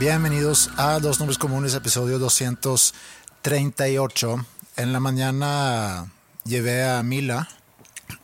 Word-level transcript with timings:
Bienvenidos 0.00 0.70
a 0.78 0.98
Dos 0.98 1.18
Nombres 1.18 1.36
Comunes, 1.36 1.74
episodio 1.74 2.18
238. 2.18 4.46
En 4.78 4.94
la 4.94 5.00
mañana 5.00 6.10
llevé 6.42 6.88
a 6.88 7.02
Mila. 7.02 7.46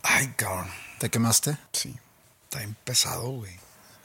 Ay, 0.03 0.33
cabrón. 0.39 0.69
¿Te 0.99 1.11
quemaste? 1.11 1.59
Sí. 1.73 1.95
Está 2.45 2.61
bien 2.61 2.75
pesado, 2.83 3.29
güey. 3.29 3.53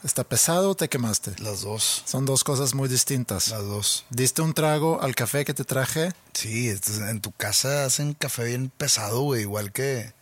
¿Está 0.04 0.22
pesado 0.22 0.72
o 0.72 0.74
te 0.74 0.90
quemaste? 0.90 1.32
Las 1.38 1.62
dos. 1.62 2.02
Son 2.04 2.26
dos 2.26 2.44
cosas 2.44 2.74
muy 2.74 2.90
distintas. 2.90 3.48
Las 3.48 3.62
dos. 3.62 4.04
¿Diste 4.10 4.42
un 4.42 4.52
trago 4.52 5.00
al 5.00 5.14
café 5.14 5.46
que 5.46 5.54
te 5.54 5.64
traje? 5.64 6.12
Sí, 6.34 6.68
en 6.68 7.22
tu 7.22 7.32
casa 7.32 7.86
hacen 7.86 8.12
café 8.12 8.44
bien 8.44 8.68
pesado, 8.68 9.22
güey. 9.22 9.40
Igual 9.40 9.72
que, 9.72 10.12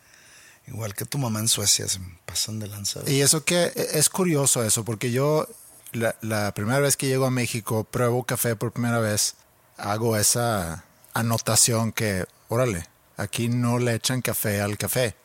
igual 0.67 0.93
que 0.93 1.03
tu 1.03 1.17
mamá 1.17 1.41
en 1.41 1.49
Suecia. 1.49 1.89
Se 1.89 1.99
pasan 2.25 2.59
de 2.59 2.67
lanza. 2.67 3.01
Y 3.07 3.19
eso 3.19 3.43
que 3.43 3.73
es 3.75 4.07
curioso 4.07 4.63
eso, 4.63 4.85
porque 4.85 5.11
yo 5.11 5.49
la, 5.91 6.15
la 6.21 6.53
primera 6.53 6.79
vez 6.79 6.97
que 6.97 7.07
llego 7.07 7.25
a 7.25 7.31
México 7.31 7.83
pruebo 7.83 8.23
café 8.23 8.55
por 8.55 8.71
primera 8.71 8.99
vez, 8.99 9.35
hago 9.77 10.17
esa 10.17 10.83
anotación 11.13 11.91
que, 11.91 12.25
órale, 12.47 12.87
aquí 13.17 13.49
no 13.49 13.79
le 13.79 13.95
echan 13.95 14.21
café 14.21 14.61
al 14.61 14.77
café. 14.77 15.15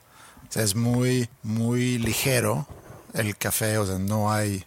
O 0.48 0.52
sea, 0.52 0.62
es 0.62 0.74
muy, 0.74 1.28
muy 1.42 1.98
ligero 1.98 2.66
el 3.14 3.36
café, 3.36 3.78
o 3.78 3.86
sea, 3.86 3.98
no 3.98 4.32
hay, 4.32 4.64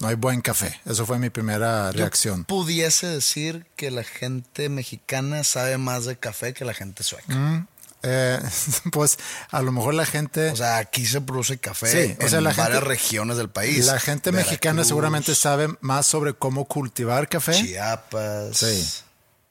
no 0.00 0.08
hay 0.08 0.14
buen 0.14 0.40
café. 0.40 0.80
Eso 0.84 1.06
fue 1.06 1.18
mi 1.18 1.30
primera 1.30 1.90
Yo 1.92 1.98
reacción. 1.98 2.44
pudiese 2.44 3.06
decir 3.06 3.66
que 3.76 3.90
la 3.90 4.02
gente 4.04 4.68
mexicana 4.68 5.44
sabe 5.44 5.78
más 5.78 6.04
de 6.06 6.16
café 6.18 6.54
que 6.54 6.64
la 6.64 6.74
gente 6.74 7.02
sueca. 7.02 7.66
Eh, 8.08 8.38
pues 8.92 9.18
a 9.50 9.62
lo 9.62 9.72
mejor 9.72 9.94
la 9.94 10.06
gente... 10.06 10.50
O 10.50 10.56
sea, 10.56 10.76
aquí 10.78 11.04
se 11.06 11.20
produce 11.20 11.58
café 11.58 11.86
Sí, 11.90 12.16
o 12.20 12.22
en 12.22 12.30
sea, 12.30 12.40
la 12.40 12.50
varias 12.50 12.66
gente- 12.78 12.80
regiones 12.88 13.36
del 13.36 13.50
país. 13.50 13.84
la 13.86 13.98
gente 13.98 14.30
mexicana 14.32 14.84
seguramente 14.84 15.34
sabe 15.34 15.68
más 15.80 16.06
sobre 16.06 16.34
cómo 16.34 16.66
cultivar 16.66 17.28
café. 17.28 17.52
Chiapas. 17.52 18.56
Sí. 18.56 18.86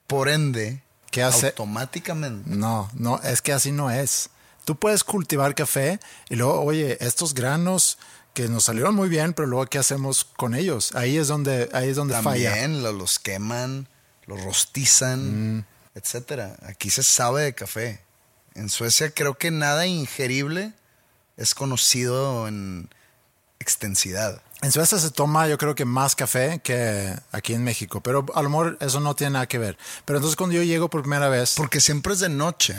Por 0.07 0.29
ende, 0.29 0.81
¿Qué 1.11 1.21
hace? 1.23 1.47
automáticamente 1.47 2.49
No, 2.49 2.89
no, 2.93 3.19
es 3.23 3.41
que 3.41 3.51
así 3.53 3.71
no 3.71 3.91
es. 3.91 4.29
Tú 4.63 4.77
puedes 4.77 5.03
cultivar 5.03 5.53
café 5.53 5.99
y 6.29 6.35
luego, 6.35 6.61
oye, 6.61 6.97
estos 7.01 7.33
granos 7.33 7.97
que 8.33 8.47
nos 8.49 8.63
salieron 8.65 8.95
muy 8.95 9.09
bien, 9.09 9.33
pero 9.33 9.47
luego 9.47 9.65
¿qué 9.67 9.77
hacemos 9.79 10.25
con 10.25 10.55
ellos? 10.55 10.91
Ahí 10.95 11.17
es 11.17 11.27
donde, 11.27 11.69
ahí 11.73 11.89
es 11.89 11.95
donde 11.95 12.15
falla. 12.21 12.51
También 12.51 12.83
lo- 12.83 12.91
los 12.93 13.19
queman, 13.19 13.87
los 14.27 14.43
rostizan, 14.43 15.57
Mm. 15.59 15.65
etcétera. 15.95 16.57
Aquí 16.63 16.89
se 16.89 17.03
sabe 17.03 17.43
de 17.43 17.53
café. 17.55 18.01
En 18.55 18.69
Suecia 18.69 19.11
creo 19.11 19.37
que 19.37 19.51
nada 19.51 19.85
ingerible 19.85 20.73
es 21.37 21.53
conocido 21.53 22.47
en 22.47 22.89
extensidad. 23.59 24.41
En 24.61 24.71
Suecia 24.71 24.97
se 24.97 25.11
toma, 25.11 25.47
yo 25.47 25.57
creo 25.57 25.75
que 25.75 25.85
más 25.85 26.15
café 26.15 26.59
que 26.63 27.13
aquí 27.31 27.53
en 27.53 27.63
México, 27.63 28.01
pero 28.01 28.25
a 28.33 28.41
lo 28.41 28.49
mejor 28.49 28.77
eso 28.79 28.99
no 28.99 29.15
tiene 29.15 29.31
nada 29.31 29.47
que 29.47 29.57
ver. 29.57 29.77
Pero 30.05 30.17
entonces 30.17 30.35
cuando 30.35 30.55
yo 30.55 30.63
llego 30.63 30.89
por 30.89 31.01
primera 31.01 31.29
vez, 31.29 31.53
Porque 31.55 31.81
siempre 31.81 32.13
es 32.13 32.19
de 32.19 32.29
noche. 32.29 32.75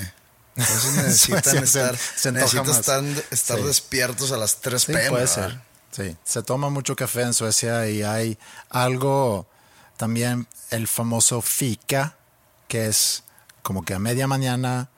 Entonces 0.56 0.94
necesitan 0.96 1.42
se- 1.42 1.58
estar, 1.64 1.96
se 1.96 2.32
necesitan 2.32 2.68
estar, 2.70 3.04
estar 3.30 3.58
Sí. 3.58 3.64
despiertos 3.64 4.32
a 4.32 4.36
las 4.38 4.60
3 4.60 4.82
Sí, 4.82 4.92
pm. 4.92 5.10
puede 5.10 5.26
ser. 5.26 5.60
Sí, 5.92 6.16
se 6.24 6.42
toma 6.42 6.70
mucho 6.70 6.96
café 6.96 7.22
en 7.22 7.34
Suecia 7.34 7.88
y 7.88 8.02
hay 8.02 8.38
algo 8.70 9.46
también 9.96 10.46
el 10.70 10.88
famoso 10.88 11.40
fika, 11.42 12.16
que 12.68 12.86
es 12.86 13.22
como 13.62 13.84
que 13.84 13.94
a 13.94 13.98
media 13.98 14.26
mañana 14.26 14.88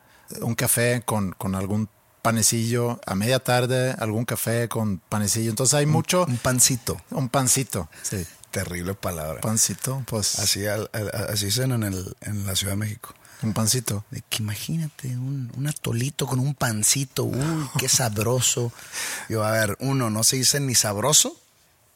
un 0.40 0.54
café 0.54 1.02
con, 1.04 1.32
con 1.32 1.54
algún 1.54 1.88
panecillo, 2.22 3.00
a 3.06 3.14
media 3.14 3.38
tarde 3.38 3.94
algún 3.98 4.24
café 4.24 4.68
con 4.68 4.98
panecillo. 5.08 5.50
Entonces 5.50 5.74
hay 5.74 5.86
mucho, 5.86 6.24
Un 6.26 6.36
pancito. 6.38 7.00
un 7.10 7.28
pancito, 7.28 7.88
sí, 8.02 8.26
Terrible 8.50 8.94
palabra. 8.94 9.40
pancito, 9.40 10.02
pues 10.06 10.38
Así, 10.38 10.66
al- 10.66 10.90
al- 10.92 11.10
así 11.30 11.46
dicen 11.46 11.72
en, 11.72 11.82
el, 11.82 12.16
en 12.22 12.46
la 12.46 12.56
Ciudad 12.56 12.72
de 12.72 12.76
México. 12.78 13.14
un 13.42 13.52
pancito. 13.52 14.04
De 14.10 14.22
que 14.28 14.42
imagínate 14.42 15.08
un, 15.16 15.52
un 15.56 15.66
atolito 15.68 16.26
con 16.26 16.38
un 16.40 16.54
pancito, 16.54 17.24
uy, 17.24 17.68
qué 17.78 17.88
sabroso. 17.90 18.72
Yo, 19.28 19.44
a 19.44 19.50
ver, 19.52 19.76
uno, 19.80 20.10
no 20.10 20.24
se 20.24 20.36
dice 20.36 20.60
ni 20.60 20.74
sabroso, 20.74 21.36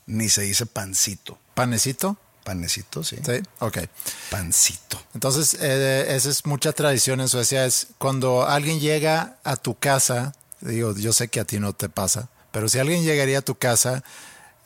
ni 0.07 0.29
se 0.29 0.43
dice 0.43 0.67
pancito. 0.67 1.39
Panecito, 1.55 2.17
Panecito, 2.45 3.05
sí. 3.05 3.17
sí, 3.25 3.43
ok. 3.61 3.79
Pancito. 4.31 5.01
Entonces, 5.15 5.57
eh, 5.61 6.07
esa 6.17 6.29
es 6.29 6.45
mucha 6.47 6.73
tradición 6.73 7.21
en 7.21 7.29
Suecia. 7.29 7.65
Es 7.65 7.89
cuando 7.99 8.47
alguien 8.47 8.81
llega 8.81 9.37
a 9.45 9.57
tu 9.57 9.79
casa, 9.79 10.35
digo, 10.61 10.95
yo 10.97 11.13
sé 11.13 11.29
que 11.29 11.41
a 11.41 11.45
ti 11.45 11.61
no 11.61 11.73
te 11.73 11.89
pasa, 11.89 12.29
pero 12.51 12.69
si 12.69 12.79
alguien 12.79 13.05
llegaría 13.05 13.39
a 13.39 13.43
tu 13.43 13.55
casa, 13.55 14.03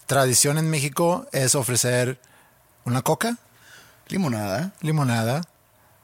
tradición 0.06 0.58
en 0.58 0.70
México 0.70 1.26
es 1.32 1.54
ofrecer 1.54 2.18
una 2.84 3.02
coca, 3.02 3.36
Limonada. 4.08 4.72
limonada, 4.80 5.42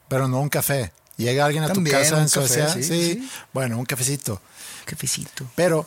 pero 0.09 0.27
no 0.27 0.41
un 0.41 0.49
café. 0.49 0.91
Llega 1.17 1.45
alguien 1.45 1.63
a 1.63 1.67
También 1.67 1.95
tu 1.95 2.01
casa 2.01 2.15
un 2.15 2.21
en 2.23 2.29
café, 2.29 2.47
Suecia, 2.47 2.69
sí, 2.69 2.83
sí, 2.83 3.13
sí. 3.13 3.29
bueno, 3.53 3.77
un 3.79 3.85
cafecito. 3.85 4.41
Cafecito. 4.85 5.45
Pero 5.55 5.85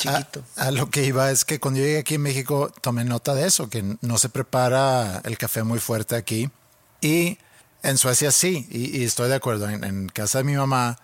Chiquito. 0.00 0.42
A, 0.56 0.66
a 0.66 0.70
lo 0.70 0.90
que 0.90 1.04
iba 1.04 1.30
es 1.30 1.44
que 1.44 1.60
cuando 1.60 1.80
yo 1.80 1.86
llegué 1.86 1.98
aquí 1.98 2.14
en 2.14 2.22
México 2.22 2.72
tomé 2.80 3.04
nota 3.04 3.34
de 3.34 3.46
eso, 3.46 3.68
que 3.68 3.96
no 4.00 4.18
se 4.18 4.28
prepara 4.28 5.20
el 5.24 5.36
café 5.36 5.62
muy 5.62 5.78
fuerte 5.78 6.16
aquí. 6.16 6.50
Y 7.00 7.38
en 7.82 7.98
Suecia 7.98 8.30
sí, 8.30 8.66
y, 8.70 8.98
y 8.98 9.04
estoy 9.04 9.28
de 9.28 9.36
acuerdo. 9.36 9.68
En, 9.68 9.84
en 9.84 10.08
casa 10.08 10.38
de 10.38 10.44
mi 10.44 10.54
mamá 10.54 10.98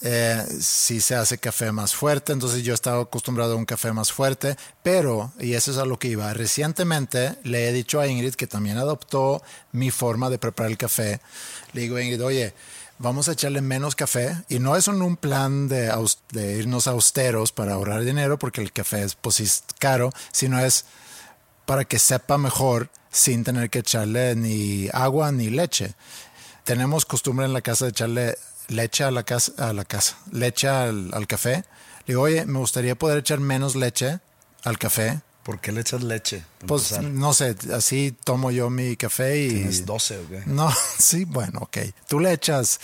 eh, 0.00 0.44
sí 0.60 1.00
se 1.00 1.16
hace 1.16 1.38
café 1.38 1.72
más 1.72 1.94
fuerte, 1.94 2.32
entonces 2.32 2.62
yo 2.62 2.72
estaba 2.72 3.02
acostumbrado 3.02 3.54
a 3.54 3.56
un 3.56 3.64
café 3.64 3.92
más 3.92 4.12
fuerte, 4.12 4.56
pero, 4.82 5.32
y 5.40 5.54
eso 5.54 5.72
es 5.72 5.78
a 5.78 5.84
lo 5.84 5.98
que 5.98 6.06
iba, 6.06 6.32
recientemente 6.34 7.36
le 7.42 7.68
he 7.68 7.72
dicho 7.72 7.98
a 7.98 8.06
Ingrid 8.06 8.34
que 8.34 8.46
también 8.46 8.78
adoptó 8.78 9.42
mi 9.72 9.90
forma 9.90 10.30
de 10.30 10.38
preparar 10.38 10.70
el 10.70 10.78
café. 10.78 11.20
Le 11.72 11.80
digo 11.80 11.96
a 11.96 12.02
Ingrid, 12.02 12.22
oye, 12.24 12.54
vamos 12.98 13.28
a 13.28 13.32
echarle 13.32 13.60
menos 13.60 13.94
café 13.94 14.44
y 14.48 14.58
no 14.58 14.76
es 14.76 14.88
un 14.88 15.16
plan 15.16 15.68
de, 15.68 15.92
irnos 16.34 16.86
austeros 16.86 17.52
para 17.52 17.74
ahorrar 17.74 18.04
dinero 18.04 18.38
porque 18.38 18.60
el 18.60 18.72
café 18.72 19.02
es 19.04 19.14
pues 19.14 19.64
caro, 19.78 20.12
sino 20.32 20.58
es 20.58 20.84
para 21.66 21.84
que 21.84 21.98
sepa 21.98 22.38
mejor 22.38 22.90
sin 23.10 23.44
tener 23.44 23.70
que 23.70 23.80
echarle 23.80 24.34
ni 24.34 24.88
agua 24.92 25.32
ni 25.32 25.50
leche. 25.50 25.94
Tenemos 26.64 27.06
costumbre 27.06 27.46
en 27.46 27.52
la 27.52 27.62
casa 27.62 27.86
de 27.86 27.90
echarle 27.90 28.38
leche 28.68 29.04
a 29.04 29.10
la 29.10 29.22
casa, 29.22 29.52
a 29.58 29.72
la 29.72 29.84
casa, 29.84 30.18
leche 30.32 30.68
al, 30.68 31.10
al 31.14 31.26
café. 31.26 31.64
Le 32.06 32.14
digo, 32.14 32.22
oye, 32.22 32.44
me 32.46 32.58
gustaría 32.58 32.94
poder 32.94 33.18
echar 33.18 33.40
menos 33.40 33.76
leche 33.76 34.20
al 34.64 34.78
café 34.78 35.22
¿Por 35.48 35.60
qué 35.62 35.72
le 35.72 35.80
echas 35.80 36.02
leche? 36.02 36.44
Pues 36.66 36.92
empezar? 36.92 37.04
no 37.10 37.32
sé, 37.32 37.56
así 37.74 38.14
tomo 38.22 38.50
yo 38.50 38.68
mi 38.68 38.96
café 38.98 39.38
y... 39.46 39.48
¿Tienes 39.48 39.86
12 39.86 40.18
o 40.18 40.28
qué? 40.28 40.42
No, 40.44 40.70
sí, 40.98 41.24
bueno, 41.24 41.60
ok. 41.62 41.78
Tú 42.06 42.20
le 42.20 42.34
echas, 42.34 42.80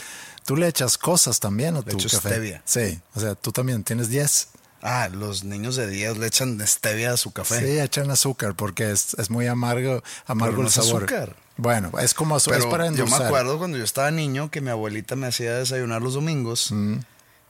tú 0.46 0.56
le 0.56 0.66
echas 0.68 0.96
cosas 0.96 1.40
también 1.40 1.76
a 1.76 1.80
Le 1.80 1.84
tu 1.84 1.98
café. 1.98 2.16
stevia. 2.30 2.62
Sí, 2.64 2.98
o 3.14 3.20
sea, 3.20 3.34
tú 3.34 3.52
también 3.52 3.84
tienes 3.84 4.08
10. 4.08 4.48
Ah, 4.80 5.10
los 5.12 5.44
niños 5.44 5.76
de 5.76 5.86
10 5.88 6.16
le 6.16 6.26
echan 6.26 6.58
stevia 6.66 7.12
a 7.12 7.16
su 7.18 7.32
café. 7.32 7.58
Sí, 7.60 7.78
echan 7.78 8.10
azúcar 8.10 8.54
porque 8.56 8.90
es, 8.92 9.12
es 9.18 9.28
muy 9.28 9.46
amargo, 9.46 10.02
amargo 10.24 10.52
Pero 10.52 10.62
no 10.62 10.62
el 10.62 10.68
es 10.68 10.74
sabor. 10.74 11.02
azúcar. 11.04 11.36
Bueno, 11.58 11.90
es 12.00 12.14
como 12.14 12.34
azúcar, 12.34 12.60
Pero 12.60 12.68
es 12.70 12.72
para 12.72 12.84
yo 12.86 12.90
endulzar. 12.92 13.20
me 13.20 13.26
acuerdo 13.26 13.58
cuando 13.58 13.76
yo 13.76 13.84
estaba 13.84 14.10
niño 14.10 14.50
que 14.50 14.62
mi 14.62 14.70
abuelita 14.70 15.16
me 15.16 15.26
hacía 15.26 15.54
desayunar 15.54 16.00
los 16.00 16.14
domingos 16.14 16.72
Mm. 16.72 16.96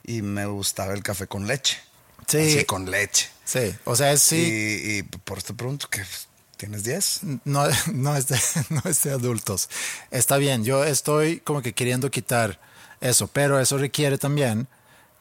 y 0.03 0.21
me 0.21 0.45
gustaba 0.45 0.93
el 0.93 1.03
café 1.03 1.25
con 1.27 1.47
leche. 1.47 1.77
Sí. 2.27 2.37
Así, 2.57 2.65
con 2.65 2.89
leche. 2.89 3.29
Sí, 3.43 3.75
o 3.85 3.95
sea, 3.95 4.11
es 4.11 4.21
sí, 4.23 4.35
Y, 4.37 4.97
y 4.97 5.03
por 5.03 5.37
esto 5.37 5.55
pregunto 5.55 5.87
que 5.89 6.03
tienes 6.57 6.83
10. 6.83 7.19
no, 7.45 7.63
no, 7.93 8.15
es 8.15 8.27
de, 8.27 8.39
no 8.69 8.81
es 8.85 9.03
de 9.03 9.11
adultos. 9.11 9.69
Está 10.11 10.37
bien, 10.37 10.63
yo 10.63 10.83
estoy 10.83 11.39
como 11.41 11.61
que 11.61 11.73
queriendo 11.73 12.09
quitar 12.09 12.59
eso, 13.01 13.27
pero 13.27 13.59
eso 13.59 13.77
requiere 13.77 14.17
también 14.17 14.67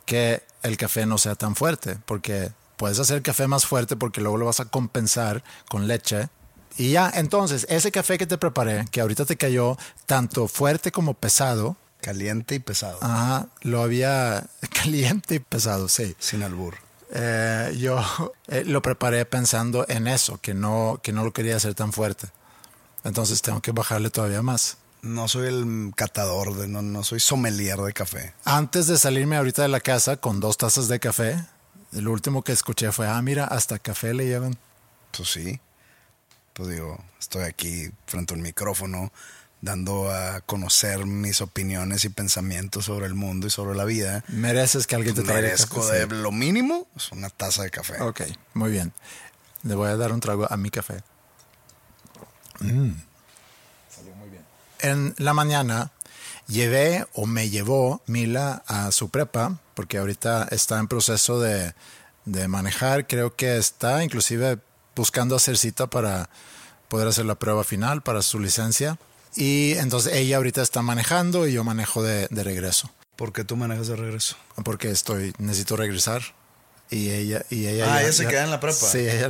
que 0.06 0.42
el 0.62 0.76
café 0.76 1.06
no 1.06 1.18
sea 1.18 1.34
tan 1.34 1.54
fuerte, 1.56 1.98
porque 2.06 2.50
puedes 2.76 2.98
hacer 2.98 3.22
café 3.22 3.46
más 3.46 3.66
fuerte 3.66 3.96
porque 3.96 4.20
luego 4.20 4.36
lo 4.38 4.46
vas 4.46 4.60
a 4.60 4.66
compensar 4.66 5.42
con 5.68 5.86
leche. 5.86 6.28
Y 6.76 6.90
ya, 6.92 7.10
entonces, 7.14 7.66
ese 7.68 7.92
café 7.92 8.18
que 8.18 8.26
te 8.26 8.36
preparé, 8.38 8.84
que 8.90 9.00
ahorita 9.00 9.24
te 9.26 9.36
cayó 9.36 9.76
tanto 10.06 10.48
fuerte 10.48 10.90
como 10.92 11.14
pesado, 11.14 11.76
Caliente 12.00 12.56
y 12.56 12.58
pesado. 12.58 12.98
ajá, 13.00 13.46
lo 13.62 13.80
había 13.82 14.46
caliente 14.82 15.36
y 15.36 15.38
pesado, 15.38 15.88
sí. 15.88 16.14
Sin 16.18 16.42
albur. 16.42 16.74
Eh, 17.14 17.76
yo 17.78 18.02
eh, 18.48 18.64
lo 18.66 18.82
preparé 18.82 19.24
pensando 19.24 19.86
en 19.88 20.08
eso, 20.08 20.38
que 20.40 20.52
no, 20.52 21.00
que 21.02 21.12
no 21.12 21.24
lo 21.24 21.32
quería 21.32 21.56
hacer 21.56 21.74
tan 21.74 21.92
fuerte. 21.92 22.28
Entonces 23.04 23.40
tengo 23.40 23.62
que 23.62 23.72
bajarle 23.72 24.10
todavía 24.10 24.42
más. 24.42 24.76
No 25.02 25.28
soy 25.28 25.48
el 25.48 25.92
catador, 25.94 26.54
de, 26.56 26.66
no, 26.66 26.82
no 26.82 27.04
soy 27.04 27.20
sommelier 27.20 27.78
de 27.78 27.92
café. 27.92 28.34
Antes 28.44 28.86
de 28.86 28.98
salirme 28.98 29.36
ahorita 29.36 29.62
de 29.62 29.68
la 29.68 29.80
casa 29.80 30.16
con 30.16 30.40
dos 30.40 30.56
tazas 30.56 30.88
de 30.88 30.98
café, 30.98 31.44
el 31.92 32.08
último 32.08 32.42
que 32.42 32.52
escuché 32.52 32.90
fue, 32.90 33.06
ah, 33.06 33.20
mira, 33.22 33.44
hasta 33.44 33.78
café 33.78 34.14
le 34.14 34.26
llevan. 34.26 34.56
Pues 35.16 35.28
sí. 35.28 35.60
Pues 36.54 36.70
digo, 36.70 36.98
estoy 37.20 37.44
aquí 37.44 37.90
frente 38.06 38.32
a 38.32 38.36
un 38.36 38.42
micrófono 38.42 39.12
dando 39.64 40.10
a 40.10 40.42
conocer 40.42 41.06
mis 41.06 41.40
opiniones 41.40 42.04
y 42.04 42.10
pensamientos 42.10 42.84
sobre 42.84 43.06
el 43.06 43.14
mundo 43.14 43.46
y 43.46 43.50
sobre 43.50 43.74
la 43.74 43.84
vida. 43.84 44.22
Mereces 44.28 44.86
que 44.86 44.94
alguien 44.94 45.14
te 45.14 45.22
traiga 45.22 45.40
Merezco 45.40 45.80
café. 45.80 46.06
de 46.06 46.14
lo 46.14 46.30
mínimo 46.30 46.86
es 46.94 47.10
una 47.12 47.30
taza 47.30 47.62
de 47.62 47.70
café. 47.70 48.00
Ok, 48.02 48.22
muy 48.52 48.70
bien. 48.70 48.92
Le 49.62 49.74
voy 49.74 49.88
a 49.88 49.96
dar 49.96 50.12
un 50.12 50.20
trago 50.20 50.46
a 50.50 50.56
mi 50.58 50.70
café. 50.70 51.02
Mm. 52.60 52.90
Salió 53.88 54.14
muy 54.16 54.28
bien. 54.28 54.44
En 54.80 55.14
la 55.16 55.32
mañana 55.32 55.90
llevé 56.46 57.06
o 57.14 57.24
me 57.24 57.48
llevó 57.48 58.02
Mila 58.06 58.62
a 58.66 58.92
su 58.92 59.08
prepa, 59.08 59.58
porque 59.72 59.96
ahorita 59.96 60.46
está 60.50 60.78
en 60.78 60.88
proceso 60.88 61.40
de, 61.40 61.74
de 62.26 62.48
manejar. 62.48 63.06
Creo 63.06 63.34
que 63.34 63.56
está 63.56 64.04
inclusive 64.04 64.58
buscando 64.94 65.36
hacer 65.36 65.56
cita 65.56 65.86
para 65.86 66.28
poder 66.88 67.08
hacer 67.08 67.24
la 67.24 67.36
prueba 67.36 67.64
final 67.64 68.02
para 68.02 68.20
su 68.20 68.38
licencia. 68.38 68.98
Y 69.36 69.72
entonces 69.78 70.12
ella 70.14 70.36
ahorita 70.36 70.62
está 70.62 70.82
manejando 70.82 71.46
y 71.46 71.52
yo 71.52 71.64
manejo 71.64 72.02
de, 72.02 72.28
de 72.30 72.44
regreso, 72.44 72.90
¿Por 73.16 73.32
qué 73.32 73.44
tú 73.44 73.56
manejas 73.56 73.88
de 73.88 73.96
regreso? 73.96 74.36
porque 74.64 74.90
estoy 74.90 75.32
necesito 75.38 75.76
regresar. 75.76 76.22
Y 76.90 77.10
ella, 77.10 77.44
y 77.50 77.66
ella 77.66 77.92
Ah, 77.94 78.02
ella 78.02 78.12
se 78.12 78.26
queda 78.26 78.44
en 78.44 78.50
la 78.50 78.60
prepa. 78.60 78.76
Sí, 78.76 78.98
ella, 78.98 79.28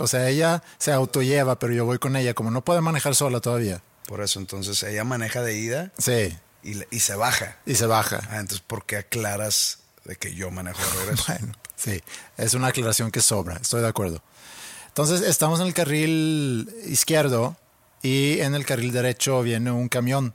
o 0.00 0.06
sea, 0.06 0.28
ella 0.28 0.62
se 0.78 0.92
autolleva, 0.92 1.58
pero 1.58 1.72
yo 1.72 1.84
voy 1.84 1.98
con 1.98 2.16
ella, 2.16 2.34
como 2.34 2.50
no 2.50 2.62
puede 2.64 2.80
manejar 2.80 3.14
sola 3.14 3.40
todavía. 3.40 3.80
Por 4.06 4.20
eso, 4.22 4.38
entonces 4.40 4.82
ella 4.82 5.04
maneja 5.04 5.40
de 5.42 5.56
ida 5.56 5.92
Sí, 5.98 6.36
y, 6.62 6.80
y 6.94 7.00
se 7.00 7.14
baja. 7.14 7.58
y 7.64 7.74
se 7.76 7.86
baja. 7.86 8.20
Ah, 8.30 8.38
entonces, 8.40 8.60
¿por 8.66 8.84
qué 8.86 8.96
aclaras 8.96 9.78
de 10.04 10.16
que 10.16 10.34
yo 10.34 10.50
manejo 10.50 10.78
de 10.82 11.00
regreso? 11.00 11.24
Bueno, 11.38 11.52
sí, 11.76 12.00
es 12.36 12.54
una 12.54 12.68
aclaración 12.68 13.10
que 13.10 13.20
sobra, 13.20 13.56
estoy 13.62 13.82
de 13.82 13.88
acuerdo. 13.88 14.22
Entonces, 14.88 15.20
estamos 15.22 15.60
en 15.60 15.66
el 15.66 15.74
carril 15.74 16.68
izquierdo 16.86 17.56
y 18.06 18.40
en 18.40 18.54
el 18.54 18.64
carril 18.64 18.92
derecho 18.92 19.42
viene 19.42 19.70
un 19.70 19.88
camión, 19.88 20.32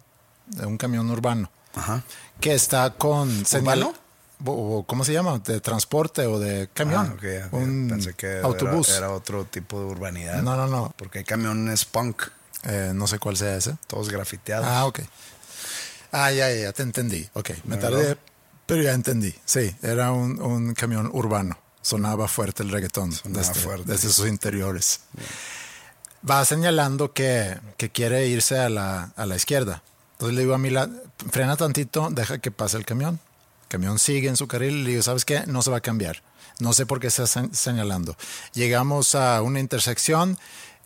un 0.63 0.77
camión 0.77 1.09
urbano, 1.09 1.49
Ajá. 1.75 2.03
que 2.39 2.53
está 2.53 2.91
con 2.91 3.45
señal. 3.45 3.79
¿Urbano? 3.79 4.01
o- 4.43 4.83
¿Cómo 4.87 5.03
se 5.03 5.13
llama? 5.13 5.37
De 5.39 5.61
transporte 5.61 6.25
o 6.25 6.39
de 6.39 6.67
camión. 6.73 7.07
Ah, 7.11 7.13
ok, 7.13 7.23
ok. 7.47 7.53
Un 7.53 7.87
Pensé 7.89 8.13
que 8.15 8.25
era- 8.27 8.47
autobús. 8.47 8.89
Era, 8.89 9.11
otro 9.11 9.45
tipo 9.45 9.79
de 9.79 9.85
urbanidad. 9.85 10.41
No, 10.41 10.55
no, 10.57 10.65
no. 10.67 10.93
Porque 10.97 11.19
hay 11.19 11.23
camiones 11.25 11.85
punk, 11.85 12.23
Eh, 12.63 12.91
no 12.93 13.05
sé 13.07 13.17
cuál 13.19 13.37
sea 13.37 13.55
ese. 13.55 13.75
todos 13.87 14.09
grafiteados. 14.09 14.67
Ah, 14.67 14.85
ok. 14.85 14.99
Ah, 16.11 16.31
ya, 16.31 16.49
ya, 16.49 16.55
ya, 16.61 16.73
te 16.73 16.83
entendí. 16.83 17.27
Ok, 17.33 17.51
me 17.65 17.75
¿Verdad? 17.77 17.89
tardé, 17.91 18.17
pero 18.65 18.81
ya 18.83 18.91
entendí. 18.93 19.33
Sí, 19.45 19.75
era 19.81 20.11
un, 20.11 20.41
un 20.41 20.73
camión 20.73 21.09
urbano. 21.13 21.57
Sonaba 21.83 22.27
fuerte 22.27 22.61
el 22.63 22.69
reggaetón 22.69 23.11
Sonaba 23.13 23.47
desde, 23.47 23.59
fuerte. 23.59 23.91
desde 23.91 24.09
sus 24.09 24.27
interiores. 24.27 25.01
Va 26.29 26.43
señalando 26.45 27.13
que, 27.13 27.57
que 27.77 27.89
quiere 27.89 28.27
irse 28.27 28.59
a 28.59 28.69
la, 28.69 29.11
a 29.15 29.25
la 29.25 29.35
izquierda. 29.35 29.81
Entonces 30.13 30.35
le 30.35 30.41
digo 30.41 30.53
a 30.53 30.57
Mila, 30.59 30.89
frena 31.31 31.57
tantito, 31.57 32.09
deja 32.11 32.37
que 32.37 32.51
pase 32.51 32.77
el 32.77 32.85
camión. 32.85 33.19
El 33.63 33.67
camión 33.69 33.97
sigue 33.99 34.27
en 34.27 34.37
su 34.37 34.47
carril 34.47 34.75
y 34.75 34.83
le 34.83 34.89
digo, 34.91 35.01
¿sabes 35.03 35.25
qué? 35.25 35.43
No 35.47 35.61
se 35.63 35.71
va 35.71 35.77
a 35.77 35.81
cambiar. 35.81 36.21
No 36.59 36.73
sé 36.73 36.85
por 36.85 36.99
qué 36.99 37.07
está 37.07 37.25
se- 37.25 37.49
señalando. 37.53 38.15
Llegamos 38.53 39.15
a 39.15 39.41
una 39.41 39.59
intersección. 39.59 40.37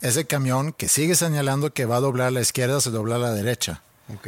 Ese 0.02 0.26
camión 0.26 0.72
que 0.72 0.88
sigue 0.88 1.16
señalando 1.16 1.74
que 1.74 1.86
va 1.86 1.98
a 1.98 2.00
doblar 2.02 2.28
a 2.28 2.32
la 2.32 2.42
izquierda, 2.42 2.80
se 2.80 2.92
dobla 2.92 3.16
a 3.16 3.20
la 3.20 3.32
derecha. 3.34 3.82
Ok. 4.14 4.28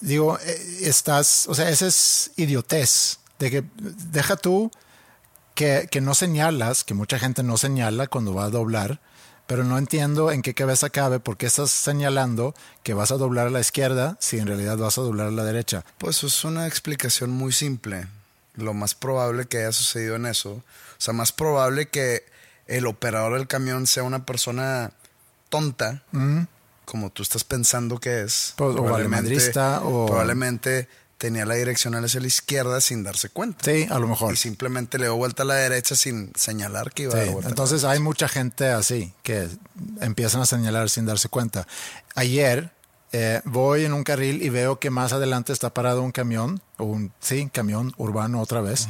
Digo, 0.00 0.38
eh, 0.38 0.78
estás, 0.82 1.46
o 1.48 1.54
sea, 1.54 1.68
esa 1.68 1.86
es 1.88 2.30
idiotez. 2.36 3.18
De 3.38 3.50
que 3.50 3.64
deja 4.12 4.36
tú 4.36 4.70
que, 5.54 5.88
que 5.90 6.00
no 6.00 6.14
señalas, 6.14 6.84
que 6.84 6.94
mucha 6.94 7.18
gente 7.18 7.42
no 7.42 7.56
señala 7.58 8.06
cuando 8.06 8.32
va 8.32 8.44
a 8.44 8.50
doblar, 8.50 9.00
pero 9.48 9.64
no 9.64 9.76
entiendo 9.78 10.30
en 10.30 10.42
qué 10.42 10.54
cabeza 10.54 10.90
cabe 10.90 11.18
por 11.18 11.36
qué 11.36 11.46
estás 11.46 11.70
señalando 11.72 12.54
que 12.84 12.94
vas 12.94 13.10
a 13.10 13.16
doblar 13.16 13.48
a 13.48 13.50
la 13.50 13.58
izquierda 13.60 14.16
si 14.20 14.38
en 14.38 14.46
realidad 14.46 14.76
vas 14.76 14.98
a 14.98 15.00
doblar 15.00 15.26
a 15.28 15.30
la 15.32 15.42
derecha. 15.42 15.84
Pues 15.98 16.22
es 16.22 16.44
una 16.44 16.68
explicación 16.68 17.30
muy 17.30 17.50
simple. 17.52 18.06
Lo 18.54 18.74
más 18.74 18.94
probable 18.94 19.46
que 19.46 19.58
haya 19.58 19.72
sucedido 19.72 20.14
en 20.16 20.26
eso. 20.26 20.50
O 20.52 20.62
sea, 21.00 21.14
más 21.14 21.32
probable 21.32 21.88
que 21.88 22.24
el 22.66 22.86
operador 22.86 23.34
del 23.34 23.46
camión 23.48 23.86
sea 23.86 24.02
una 24.02 24.24
persona 24.26 24.92
tonta, 25.48 26.02
como 26.84 27.10
tú 27.10 27.22
estás 27.22 27.44
pensando 27.44 27.98
que 27.98 28.22
es. 28.22 28.52
Pues, 28.56 28.76
o 28.76 28.82
valemadrista, 28.82 29.80
o- 29.82 30.06
Probablemente 30.06 30.88
tenía 31.18 31.44
la 31.44 31.54
direccional 31.56 32.04
hacia 32.04 32.20
la 32.20 32.28
izquierda 32.28 32.80
sin 32.80 33.02
darse 33.02 33.28
cuenta. 33.28 33.64
Sí, 33.64 33.86
a 33.90 33.98
lo 33.98 34.06
mejor. 34.08 34.32
Y 34.34 34.36
simplemente 34.36 34.98
le 34.98 35.04
dio 35.06 35.16
vuelta 35.16 35.42
a 35.42 35.46
la 35.46 35.54
derecha 35.54 35.94
sin 35.96 36.32
señalar 36.36 36.92
que 36.92 37.02
iba 37.04 37.12
a 37.12 37.16
Sí, 37.16 37.24
dar 37.24 37.32
vuelta. 37.34 37.48
entonces 37.50 37.84
hay 37.84 37.98
mucha 38.00 38.28
gente 38.28 38.68
así 38.68 39.12
que 39.22 39.48
empiezan 40.00 40.40
a 40.40 40.46
señalar 40.46 40.88
sin 40.90 41.06
darse 41.06 41.28
cuenta. 41.28 41.66
Ayer 42.14 42.72
eh, 43.12 43.40
voy 43.44 43.84
en 43.84 43.92
un 43.94 44.04
carril 44.04 44.42
y 44.42 44.48
veo 44.48 44.78
que 44.78 44.90
más 44.90 45.12
adelante 45.12 45.52
está 45.52 45.74
parado 45.74 46.02
un 46.02 46.12
camión, 46.12 46.60
o 46.76 46.84
un 46.84 47.12
sí, 47.20 47.48
camión 47.52 47.92
urbano 47.96 48.40
otra 48.40 48.60
vez, 48.60 48.86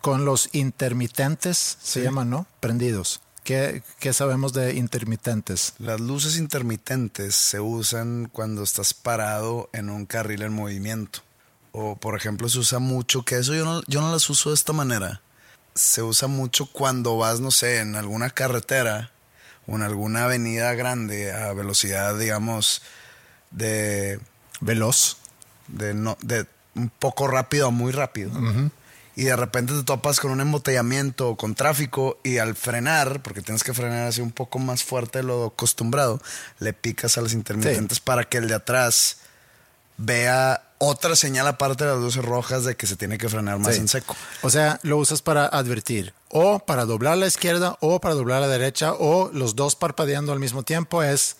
con 0.00 0.24
los 0.24 0.50
intermitentes, 0.52 1.78
se 1.82 2.02
llaman, 2.02 2.30
¿no? 2.30 2.46
Prendidos. 2.60 3.20
¿Qué, 3.44 3.82
qué 4.00 4.12
sabemos 4.12 4.52
de 4.52 4.74
intermitentes? 4.74 5.74
Las 5.78 6.00
luces 6.00 6.36
intermitentes 6.36 7.34
se 7.36 7.60
usan 7.60 8.28
cuando 8.32 8.62
estás 8.62 8.92
parado 8.92 9.70
en 9.72 9.88
un 9.88 10.04
carril 10.06 10.42
en 10.42 10.52
movimiento. 10.52 11.20
O, 11.78 11.94
por 11.94 12.16
ejemplo, 12.16 12.48
se 12.48 12.58
usa 12.58 12.78
mucho, 12.78 13.22
que 13.22 13.36
eso 13.36 13.54
yo 13.54 13.66
no, 13.66 13.82
yo 13.86 14.00
no 14.00 14.10
las 14.10 14.30
uso 14.30 14.48
de 14.48 14.54
esta 14.54 14.72
manera. 14.72 15.20
Se 15.74 16.00
usa 16.00 16.26
mucho 16.26 16.64
cuando 16.64 17.18
vas, 17.18 17.40
no 17.40 17.50
sé, 17.50 17.80
en 17.80 17.96
alguna 17.96 18.30
carretera 18.30 19.10
o 19.66 19.76
en 19.76 19.82
alguna 19.82 20.24
avenida 20.24 20.72
grande 20.72 21.34
a 21.34 21.52
velocidad, 21.52 22.18
digamos, 22.18 22.80
de, 23.50 24.18
Veloz. 24.60 25.18
de, 25.68 25.92
no, 25.92 26.16
de 26.22 26.46
un 26.74 26.88
poco 26.88 27.26
rápido 27.26 27.68
o 27.68 27.72
muy 27.72 27.92
rápido. 27.92 28.32
Y 29.14 29.24
de 29.24 29.36
repente 29.36 29.74
te 29.74 29.82
topas 29.82 30.18
con 30.18 30.30
un 30.30 30.40
embotellamiento 30.40 31.28
o 31.28 31.36
con 31.36 31.54
tráfico 31.54 32.18
y 32.24 32.38
al 32.38 32.54
frenar, 32.56 33.20
porque 33.20 33.42
tienes 33.42 33.64
que 33.64 33.74
frenar 33.74 34.06
así 34.06 34.22
un 34.22 34.32
poco 34.32 34.58
más 34.58 34.82
fuerte 34.82 35.18
de 35.18 35.24
lo 35.24 35.44
acostumbrado, 35.44 36.22
le 36.58 36.72
picas 36.72 37.18
a 37.18 37.20
las 37.20 37.34
intermitentes 37.34 38.00
para 38.00 38.24
que 38.24 38.38
el 38.38 38.48
de 38.48 38.54
atrás 38.54 39.18
vea 39.98 40.65
otra 40.78 41.16
señal 41.16 41.46
aparte 41.46 41.84
de 41.84 41.90
las 41.92 42.00
luces 42.00 42.24
rojas 42.24 42.64
de 42.64 42.76
que 42.76 42.86
se 42.86 42.96
tiene 42.96 43.16
que 43.18 43.28
frenar 43.28 43.58
más 43.58 43.74
Sí. 43.74 43.80
en 43.80 43.88
seco. 43.88 44.14
O 44.42 44.50
sea, 44.50 44.78
lo 44.82 44.98
usas 44.98 45.22
para 45.22 45.46
advertir, 45.46 46.12
o 46.28 46.58
para 46.58 46.84
doblar 46.84 47.14
a 47.14 47.16
la 47.16 47.26
izquierda, 47.26 47.76
o 47.80 48.00
para 48.00 48.14
doblar 48.14 48.38
a 48.38 48.46
la 48.46 48.48
derecha, 48.48 48.92
o 48.92 49.30
los 49.32 49.56
dos 49.56 49.74
parpadeando 49.76 50.32
al 50.32 50.38
mismo 50.40 50.62
tiempo 50.62 51.02
es 51.02 51.36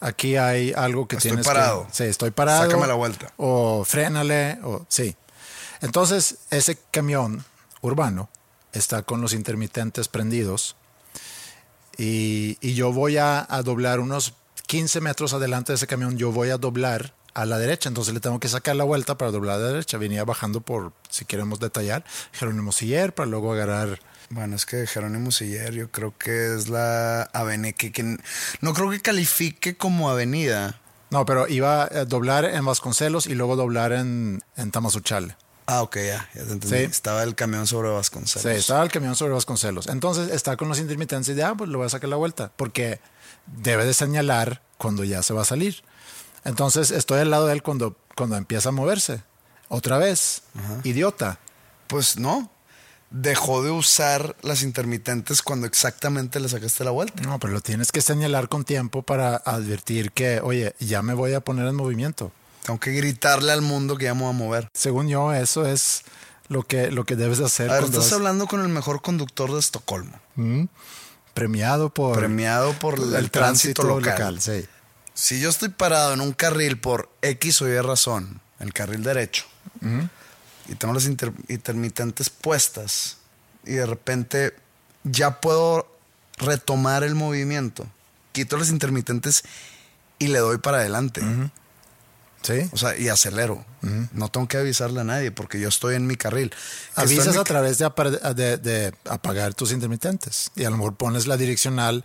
aquí 0.00 0.36
hay 0.36 0.72
algo 0.72 1.06
que 1.08 1.16
Estoy 1.16 1.30
tienes 1.32 1.46
parado. 1.46 1.86
que. 1.88 1.94
Sí, 1.94 2.04
estoy 2.04 2.30
parado. 2.30 2.62
Sácame 2.62 2.86
la 2.86 2.94
vuelta. 2.94 3.32
O 3.36 3.84
frénale, 3.84 4.58
o 4.62 4.86
sí. 4.88 5.14
Entonces, 5.80 6.36
ese 6.50 6.78
camión 6.90 7.44
urbano 7.82 8.28
está 8.72 9.02
con 9.02 9.20
los 9.20 9.32
intermitentes 9.32 10.08
prendidos 10.08 10.76
y, 11.96 12.58
y 12.60 12.74
yo 12.74 12.92
voy 12.92 13.16
a, 13.16 13.46
a 13.48 13.62
doblar 13.62 14.00
unos 14.00 14.34
15 14.66 15.00
metros 15.00 15.32
adelante 15.32 15.72
de 15.72 15.76
ese 15.76 15.86
camión, 15.86 16.16
yo 16.18 16.30
voy 16.32 16.50
a 16.50 16.58
doblar 16.58 17.14
a 17.38 17.46
la 17.46 17.58
derecha, 17.58 17.88
entonces 17.88 18.12
le 18.12 18.18
tengo 18.18 18.40
que 18.40 18.48
sacar 18.48 18.74
la 18.74 18.82
vuelta 18.82 19.16
para 19.16 19.30
doblar 19.30 19.56
a 19.56 19.58
la 19.58 19.68
derecha. 19.68 19.96
Venía 19.96 20.24
bajando 20.24 20.60
por, 20.60 20.92
si 21.08 21.24
queremos 21.24 21.60
detallar, 21.60 22.04
Jerónimo 22.32 22.72
Siller 22.72 23.14
para 23.14 23.28
luego 23.28 23.52
agarrar 23.52 24.00
Bueno, 24.30 24.56
es 24.56 24.66
que 24.66 24.88
Jerónimo 24.88 25.30
Siller 25.30 25.72
yo 25.72 25.88
creo 25.92 26.12
que 26.18 26.56
es 26.56 26.68
la 26.68 27.22
avenida 27.32 27.72
que, 27.74 27.92
que 27.92 28.18
no 28.60 28.74
creo 28.74 28.90
que 28.90 29.00
califique 29.00 29.76
como 29.76 30.10
avenida. 30.10 30.80
No, 31.10 31.24
pero 31.24 31.46
iba 31.46 31.84
a 31.84 32.04
doblar 32.06 32.44
en 32.44 32.64
Vasconcelos 32.64 33.26
y 33.28 33.36
luego 33.36 33.54
doblar 33.54 33.92
en, 33.92 34.42
en 34.56 34.70
Tamazunchale. 34.72 35.36
Ah, 35.66 35.82
ok, 35.82 35.96
ya, 35.96 36.28
ya 36.34 36.44
te 36.44 36.52
entendí. 36.52 36.76
Sí. 36.76 36.84
Estaba 36.84 37.22
el 37.22 37.36
camión 37.36 37.68
sobre 37.68 37.90
Vasconcelos. 37.90 38.42
Sí, 38.42 38.58
estaba 38.58 38.82
el 38.82 38.90
camión 38.90 39.14
sobre 39.14 39.34
Vasconcelos. 39.34 39.86
Entonces 39.86 40.30
está 40.32 40.56
con 40.56 40.68
los 40.68 40.80
intermitentes 40.80 41.28
y 41.28 41.34
de, 41.34 41.44
ah, 41.44 41.54
pues 41.56 41.70
le 41.70 41.76
voy 41.76 41.86
a 41.86 41.88
sacar 41.88 42.10
la 42.10 42.16
vuelta, 42.16 42.50
porque 42.56 43.00
debe 43.46 43.84
de 43.86 43.94
señalar 43.94 44.60
cuando 44.76 45.04
ya 45.04 45.22
se 45.22 45.34
va 45.34 45.42
a 45.42 45.44
salir. 45.44 45.84
Entonces 46.44 46.90
estoy 46.90 47.20
al 47.20 47.30
lado 47.30 47.46
de 47.46 47.52
él 47.54 47.62
cuando, 47.62 47.96
cuando 48.16 48.36
empieza 48.36 48.70
a 48.70 48.72
moverse. 48.72 49.22
Otra 49.68 49.98
vez, 49.98 50.42
idiota. 50.84 51.38
Pues 51.88 52.18
no. 52.18 52.50
Dejó 53.10 53.62
de 53.62 53.70
usar 53.70 54.36
las 54.42 54.62
intermitentes 54.62 55.40
cuando 55.40 55.66
exactamente 55.66 56.40
le 56.40 56.48
sacaste 56.50 56.84
la 56.84 56.90
vuelta. 56.90 57.22
No, 57.22 57.38
pero 57.38 57.54
lo 57.54 57.60
tienes 57.62 57.90
que 57.90 58.02
señalar 58.02 58.48
con 58.50 58.64
tiempo 58.64 59.02
para 59.02 59.36
advertir 59.36 60.12
que, 60.12 60.40
oye, 60.42 60.74
ya 60.78 61.00
me 61.00 61.14
voy 61.14 61.32
a 61.32 61.40
poner 61.40 61.66
en 61.66 61.74
movimiento. 61.74 62.32
Tengo 62.64 62.78
que 62.78 62.90
gritarle 62.92 63.52
al 63.52 63.62
mundo 63.62 63.96
que 63.96 64.04
ya 64.04 64.14
me 64.14 64.20
voy 64.22 64.30
a 64.30 64.32
mover. 64.34 64.68
Según 64.74 65.08
yo, 65.08 65.32
eso 65.32 65.64
es 65.66 66.02
lo 66.48 66.64
que, 66.64 66.90
lo 66.90 67.04
que 67.04 67.16
debes 67.16 67.38
de 67.38 67.46
hacer. 67.46 67.70
A 67.70 67.74
ver, 67.74 67.84
estás 67.84 67.98
vas- 68.00 68.12
hablando 68.12 68.46
con 68.46 68.60
el 68.60 68.68
mejor 68.68 69.00
conductor 69.00 69.50
de 69.54 69.58
Estocolmo. 69.60 70.18
premiado 71.34 71.88
por 71.90 72.18
Premiado 72.18 72.72
por 72.78 72.98
el, 72.98 73.30
tránsito, 73.30 73.84
local. 73.84 74.40
sí. 74.40 74.66
Si 75.20 75.40
yo 75.40 75.48
estoy 75.48 75.70
parado 75.70 76.12
en 76.14 76.20
un 76.20 76.32
carril 76.32 76.78
por 76.78 77.10
X 77.22 77.60
o 77.62 77.68
Y 77.68 77.76
razón, 77.80 78.40
el 78.60 78.72
carril 78.72 79.02
derecho, 79.02 79.46
y 80.68 80.74
tengo 80.76 80.94
las 80.94 81.06
inter- 81.06 81.32
intermitentes 81.48 82.30
puestas, 82.30 83.16
y 83.64 83.72
de 83.72 83.86
repente 83.86 84.54
ya 85.02 85.40
puedo 85.40 85.92
retomar 86.36 87.02
el 87.02 87.16
movimiento, 87.16 87.84
quito 88.30 88.56
las 88.58 88.68
intermitentes 88.70 89.42
y 90.20 90.28
le 90.28 90.38
doy 90.38 90.58
para 90.58 90.78
adelante. 90.78 91.20
Sí. 92.42 92.68
O 92.70 92.76
sea, 92.76 92.96
y 92.96 93.08
acelero. 93.08 93.64
No 94.12 94.28
tengo 94.28 94.46
que 94.46 94.58
avisarle 94.58 95.00
a 95.00 95.04
nadie 95.04 95.32
porque 95.32 95.58
yo 95.58 95.68
estoy 95.68 95.96
en 95.96 96.06
mi 96.06 96.14
carril. 96.16 96.54
Avisas 96.94 97.34
mi 97.34 97.40
a 97.40 97.44
través 97.44 97.78
de- 97.78 98.56
de 98.58 98.94
apagar 99.10 99.54
tus 99.54 99.72
intermitentes 99.72 100.52
y 100.54 100.64
a 100.64 100.70
lo 100.70 100.76
mejor 100.76 100.94
pones 100.94 101.26
la 101.26 101.36
direccional 101.36 102.04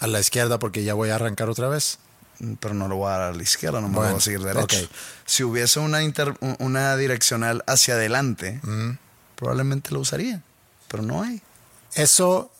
a 0.00 0.06
la 0.06 0.18
izquierda 0.20 0.58
porque 0.58 0.82
ya 0.82 0.94
voy 0.94 1.10
a 1.10 1.16
arrancar 1.16 1.50
otra 1.50 1.68
vez. 1.68 1.98
Pero 2.60 2.74
no 2.74 2.88
lo 2.88 2.96
voy 2.96 3.08
a 3.08 3.18
dar 3.18 3.32
a 3.32 3.34
la 3.34 3.42
izquierda, 3.42 3.80
no 3.80 3.88
me 3.88 3.94
Bueno, 3.96 4.10
voy 4.12 4.18
a 4.18 4.22
seguir 4.22 4.40
derecho. 4.42 4.76
Si 5.26 5.42
hubiese 5.44 5.80
una, 5.80 6.02
inter- 6.02 6.36
un- 6.40 6.56
una 6.60 6.96
direccional 6.96 7.64
hacia 7.66 7.94
adelante, 7.94 8.60
probablemente 9.36 9.90
lo 9.92 10.00
usaría, 10.00 10.42
pero 10.88 11.02
no 11.02 11.22
hay. 11.22 11.42
Eso 11.94 12.50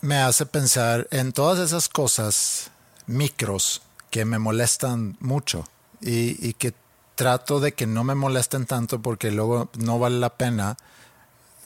me 0.00 0.16
hace 0.18 0.46
pensar 0.46 1.08
en 1.10 1.32
todas 1.32 1.58
esas 1.58 1.88
cosas 1.88 2.70
micros 3.06 3.82
que 4.10 4.24
me 4.24 4.38
molestan 4.38 5.16
mucho 5.20 5.68
y, 6.00 6.46
y 6.46 6.54
que 6.54 6.74
trato 7.14 7.60
de 7.60 7.72
que 7.72 7.86
no 7.86 8.04
me 8.04 8.14
molesten 8.14 8.66
tanto 8.66 9.00
porque 9.02 9.30
luego 9.30 9.70
no 9.78 9.98
vale 9.98 10.18
la 10.18 10.30
pena. 10.36 10.76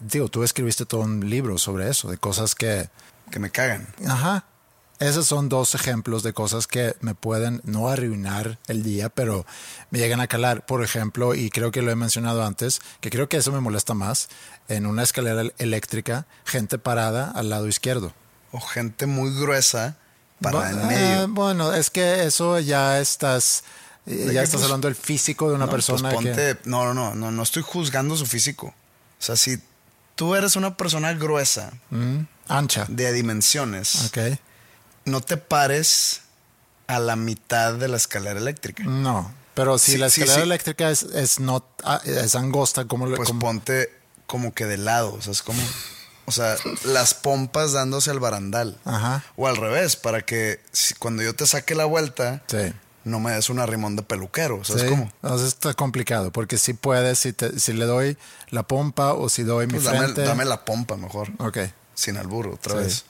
Digo, 0.00 0.28
tú 0.28 0.42
escribiste 0.44 0.84
todo 0.84 1.00
un 1.02 1.30
libro 1.30 1.56
sobre 1.58 1.88
eso, 1.88 2.10
de 2.10 2.18
cosas 2.18 2.54
que, 2.54 2.90
Que 3.30 3.38
me 3.38 3.50
cagan. 3.50 3.86
Ajá. 4.06 4.44
Esos 4.98 5.26
son 5.26 5.50
dos 5.50 5.74
ejemplos 5.74 6.22
de 6.22 6.32
cosas 6.32 6.66
que 6.66 6.96
me 7.00 7.14
pueden 7.14 7.60
no 7.64 7.88
arruinar 7.88 8.58
el 8.66 8.82
día, 8.82 9.10
pero 9.10 9.44
me 9.90 9.98
llegan 9.98 10.20
a 10.20 10.26
calar. 10.26 10.64
Por 10.64 10.82
ejemplo, 10.82 11.34
y 11.34 11.50
creo 11.50 11.70
que 11.70 11.82
lo 11.82 11.90
he 11.90 11.96
mencionado 11.96 12.44
antes, 12.46 12.80
que 13.00 13.10
creo 13.10 13.28
que 13.28 13.36
eso 13.36 13.52
me 13.52 13.60
molesta 13.60 13.92
más, 13.92 14.28
en 14.68 14.86
una 14.86 15.02
escalera 15.02 15.42
eléctrica, 15.58 16.26
gente 16.46 16.78
parada 16.78 17.30
al 17.30 17.50
lado 17.50 17.68
izquierdo. 17.68 18.14
O 18.52 18.60
gente 18.60 19.04
muy 19.06 19.34
gruesa 19.38 19.96
para 20.40 20.60
Bu- 20.60 20.70
en 20.70 20.78
eh, 20.80 20.84
medio. 20.86 21.28
bueno, 21.28 21.74
es 21.74 21.90
que 21.90 22.24
eso 22.24 22.58
ya 22.58 22.98
estás, 22.98 23.64
eh, 24.06 24.14
¿De 24.14 24.32
ya 24.34 24.42
estás 24.42 24.60
pues? 24.60 24.64
hablando 24.64 24.88
del 24.88 24.94
físico 24.96 25.50
de 25.50 25.56
una 25.56 25.66
No, 25.66 25.70
persona 25.72 26.10
pues 26.10 26.24
que... 26.24 26.30
ponte- 26.32 26.58
no, 26.64 26.86
no, 26.86 26.94
no, 26.94 27.14
no, 27.14 27.30
no 27.30 27.42
estoy 27.42 27.62
juzgando 27.62 28.16
su 28.16 28.24
físico. 28.24 28.68
O 28.68 29.22
sea, 29.22 29.36
si 29.36 29.58
tú 30.14 30.34
eres 30.34 30.56
una 30.56 30.74
persona 30.78 31.12
gruesa, 31.12 31.72
Mm, 31.90 32.20
ancha. 32.48 32.86
de 32.88 33.12
dimensiones. 33.12 34.10
No 35.06 35.20
te 35.22 35.36
pares 35.38 36.20
a 36.86 36.98
la 37.00 37.16
mitad 37.16 37.74
de 37.74 37.88
la 37.88 37.96
escalera 37.96 38.38
eléctrica. 38.38 38.84
No, 38.84 39.32
pero 39.54 39.78
si 39.78 39.92
Sí, 39.92 39.98
la 39.98 40.06
escalera 40.08 40.34
sí. 40.36 40.40
eléctrica 40.42 40.90
es, 40.90 41.02
es, 41.02 41.40
no, 41.40 41.64
ah, 41.84 42.00
es 42.04 42.34
angosta, 42.34 42.84
como 42.84 43.08
Pues 43.14 43.30
ponte 43.32 43.90
como 44.26 44.52
que 44.52 44.66
de 44.66 44.76
lado, 44.76 45.14
o 45.14 45.22
sea, 45.22 45.32
es 45.32 45.42
como, 45.42 45.62
o 46.26 46.32
sea, 46.32 46.56
las 46.84 47.14
pompas 47.14 47.72
dándose 47.72 48.10
al 48.10 48.18
barandal. 48.20 48.78
Ajá. 48.84 49.24
O 49.36 49.46
al 49.46 49.56
revés, 49.56 49.96
para 49.96 50.22
que 50.22 50.60
si- 50.72 50.94
cuando 50.94 51.22
yo 51.22 51.34
te 51.34 51.46
saque 51.46 51.74
la 51.74 51.84
vuelta, 51.86 52.42
no 53.04 53.20
me 53.20 53.30
des 53.30 53.48
un 53.50 53.60
arrimón 53.60 53.94
de 53.94 54.02
peluquero, 54.02 54.64
¿sabes 54.64 54.82
Sí, 54.82 54.88
cómo? 54.88 55.10
Entonces 55.22 55.48
está 55.48 55.74
complicado, 55.74 56.32
porque 56.32 56.58
si 56.58 56.72
puedes, 56.74 57.20
si, 57.20 57.32
te- 57.32 57.58
si 57.60 57.72
le 57.72 57.84
doy 57.84 58.18
la 58.50 58.64
pompa 58.64 59.12
o 59.12 59.28
si 59.28 59.44
doy 59.44 59.66
mi 59.68 59.74
Pues 59.74 59.84
dame, 59.84 59.98
frente. 60.00 60.22
dame 60.22 60.44
la 60.44 60.64
pompa 60.64 60.96
mejor, 60.96 61.30
Ok, 61.38 61.58
sin 61.94 62.16
albur, 62.16 62.48
otra 62.48 62.72
Sí. 62.72 62.78
vez. 62.78 63.04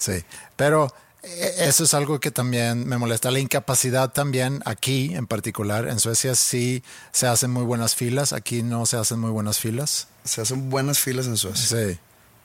Sí. 0.00 0.24
Pero 0.56 0.92
eh, 1.22 1.54
eso 1.58 1.84
es 1.84 1.94
algo 1.94 2.18
que 2.18 2.30
también 2.32 2.88
me 2.88 2.98
molesta. 2.98 3.30
La 3.30 3.38
incapacidad 3.38 4.10
también 4.10 4.60
aquí 4.64 5.14
en 5.14 5.26
particular. 5.28 5.86
En 5.86 6.00
Suecia 6.00 6.34
sí 6.34 6.82
se 7.12 7.26
hacen 7.28 7.50
muy 7.52 7.62
buenas 7.64 7.94
filas, 7.94 8.32
aquí 8.32 8.62
no 8.64 8.84
se 8.86 8.96
hacen 8.96 9.20
muy 9.20 9.30
buenas 9.30 9.58
filas. 9.60 10.08
Se 10.24 10.40
hacen 10.40 10.68
buenas 10.70 10.98
filas 10.98 11.26
en 11.26 11.36
Suecia. 11.36 11.66
Sí, 11.92 11.98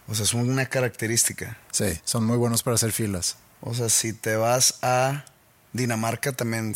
O 0.07 0.13
sea, 0.13 0.25
es 0.25 0.33
una 0.33 0.65
característica. 0.67 1.57
sí, 1.71 1.99
son 2.03 2.25
muy 2.25 2.37
buenos 2.37 2.61
para 2.61 2.75
hacer 2.75 2.91
filas. 2.91 3.37
O 3.61 3.73
sea, 3.73 3.89
si 3.89 4.13
te 4.13 4.35
vas 4.35 4.75
a 4.83 5.25
Dinamarca 5.73 6.31
también, 6.33 6.75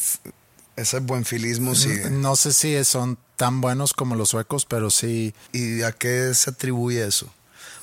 ese 0.76 1.00
buen 1.00 1.24
filismo 1.26 1.76
sigue. 1.76 2.10
No 2.10 2.36
sé 2.36 2.52
si 2.54 2.84
son 2.86 3.18
tan 3.36 3.62
buenos 3.62 3.94
como 3.94 4.16
los 4.16 4.30
suecos, 4.30 4.66
pero 4.66 4.90
sí. 4.90 5.34
¿Y 5.54 5.84
a 5.84 5.92
qué 5.92 6.34
se 6.34 6.50
atribuye 6.50 7.06
eso? 7.06 7.32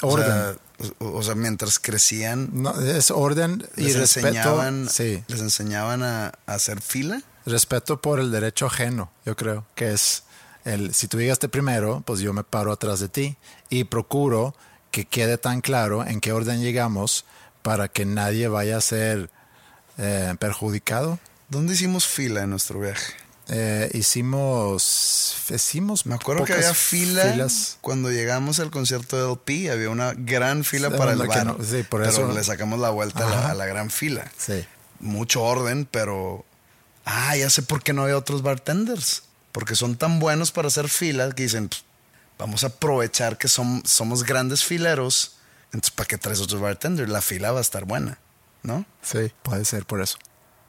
O 0.03 0.09
Orden. 0.09 0.27
sea, 0.27 0.57
o, 0.99 1.13
o 1.19 1.23
sea, 1.23 1.35
mientras 1.35 1.79
crecían, 1.79 2.51
No, 2.53 2.79
es 2.81 3.11
orden 3.11 3.67
y 3.77 3.83
les 3.85 3.97
respeto. 3.99 4.27
enseñaban, 4.29 4.89
Sí, 4.89 5.23
les 5.29 5.41
enseñaban 5.41 6.03
a, 6.03 6.27
a 6.47 6.55
hacer 6.55 6.81
fila. 6.81 7.23
respeto 7.47 8.01
por 8.01 8.21
el 8.21 8.31
derecho 8.31 8.67
ajeno, 8.67 9.11
yo 9.25 9.37
creo, 9.37 9.65
que 9.75 9.93
es 9.93 10.25
el 10.65 10.95
si 10.95 11.07
tú 11.09 11.19
llegaste 11.19 11.49
primero, 11.49 12.03
pues 12.05 12.21
yo 12.21 12.33
me 12.33 12.43
paro 12.45 12.73
atrás 12.73 13.01
de 13.01 13.09
ti 13.09 13.37
y 13.71 13.85
procuro 13.85 14.55
que 14.91 15.05
quede 15.05 15.39
tan 15.39 15.61
claro 15.61 16.05
en 16.07 16.21
qué 16.21 16.33
orden 16.33 16.61
llegamos 16.61 17.25
para 17.63 17.89
que 17.89 18.05
nadie 18.05 18.49
vaya 18.49 18.77
a 18.77 18.81
ser 18.81 19.31
eh, 19.99 20.35
perjudicado. 20.39 21.19
¿Dónde 21.49 21.75
hicimos 21.75 22.07
fila 22.07 22.43
en 22.43 22.51
nuestro 22.51 22.81
viaje? 22.81 23.13
Eh, 23.49 23.91
hicimos, 23.95 25.37
hicimos 25.55 26.05
Me 26.07 26.15
acuerdo 26.17 26.45
que 26.45 26.53
había 26.55 26.75
fila 26.75 27.31
filas. 27.33 27.79
cuando 27.81 28.11
llegamos 28.11 28.59
al 28.59 28.71
concierto 28.71 29.17
de 29.17 29.23
LP, 29.25 29.71
había 29.71 29.91
una 29.91 30.15
gran 30.17 30.65
fila 30.65 30.91
Sí, 30.91 30.97
para 30.97 31.13
el 31.13 31.19
bar. 31.27 31.47
no- 31.47 31.57
sí, 31.65 31.85
por 31.85 32.01
pero 32.03 32.11
eso- 32.13 32.33
le 32.33 32.43
sacamos 32.43 32.79
la 32.81 32.91
vuelta 32.91 33.25
a 33.27 33.31
la, 33.31 33.39
Ajá. 33.39 33.51
a 33.53 33.55
la 33.55 33.67
gran 33.67 33.91
fila. 33.91 34.31
Sí. 34.37 34.65
Mucho 34.99 35.43
orden, 35.43 35.87
pero 35.91 36.45
ah, 37.05 37.37
ya 37.37 37.49
sé 37.51 37.63
por 37.63 37.83
qué 37.83 37.93
no 37.93 38.03
había 38.03 38.19
otros 38.19 38.43
bartenders. 38.43 39.23
Porque 39.53 39.75
son 39.77 39.97
tan 39.97 40.19
buenos 40.19 40.51
para 40.51 40.69
hacer 40.69 40.89
fila 40.89 41.31
que 41.33 41.45
dicen, 41.45 41.69
"Pues, 41.69 41.85
vamos 42.39 42.65
a 42.65 42.67
aprovechar 42.69 43.39
que 43.39 43.49
som- 43.49 43.83
somos 43.87 44.25
grandes 44.25 44.65
fileros. 44.65 45.37
Entonces, 45.73 45.93
¿para 45.93 46.07
qué 46.09 46.19
traes 46.19 46.41
otros 46.41 46.61
bartenders? 46.61 47.09
La 47.09 47.21
fila 47.23 47.53
va 47.53 47.59
a 47.59 47.63
estar 47.63 47.85
buena, 47.85 48.19
¿no? 48.63 48.85
Sí, 49.03 49.33
puede 49.43 49.65
ser 49.65 49.87
por 49.87 50.01
eso. 50.03 50.19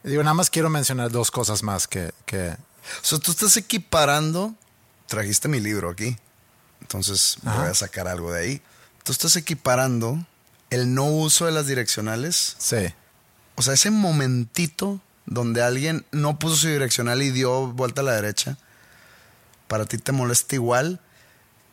Digo, 0.08 0.24
nada 0.24 0.34
más 0.34 0.50
quiero 0.50 0.70
mencionar 0.70 1.12
dos 1.12 1.32
cosas 1.32 1.64
más 1.64 1.88
que, 1.88 2.14
que 2.26 2.52
O 2.52 3.06
sea, 3.06 3.20
tú 3.20 3.32
estás 3.32 3.58
equiparando. 3.58 4.56
Trajiste 5.06 5.50
mi 5.50 5.60
libro 5.60 5.90
aquí. 5.90 6.18
Entonces 6.82 7.38
voy 7.44 7.68
a 7.68 7.74
sacar 7.74 8.08
algo 8.08 8.32
de 8.32 8.40
ahí. 8.42 8.62
Tú 9.04 9.12
estás 9.12 9.36
equiparando 9.36 10.26
el 10.70 10.94
no 10.94 11.06
uso 11.06 11.46
de 11.46 11.52
las 11.52 11.68
direccionales. 11.68 12.56
sí, 12.58 12.94
O 13.56 13.62
sea, 13.62 13.74
ese 13.74 13.92
momentito 13.92 15.02
donde 15.26 15.62
alguien 15.62 16.06
no 16.12 16.40
puso 16.40 16.56
su 16.56 16.68
direccional 16.68 17.22
y 17.22 17.32
dio 17.32 17.68
vuelta 17.68 18.02
a 18.02 18.06
la 18.06 18.14
derecha. 18.14 18.58
Para 19.68 19.86
ti 19.86 19.98
te 19.98 20.14
molesta 20.14 20.56
igual 20.56 21.02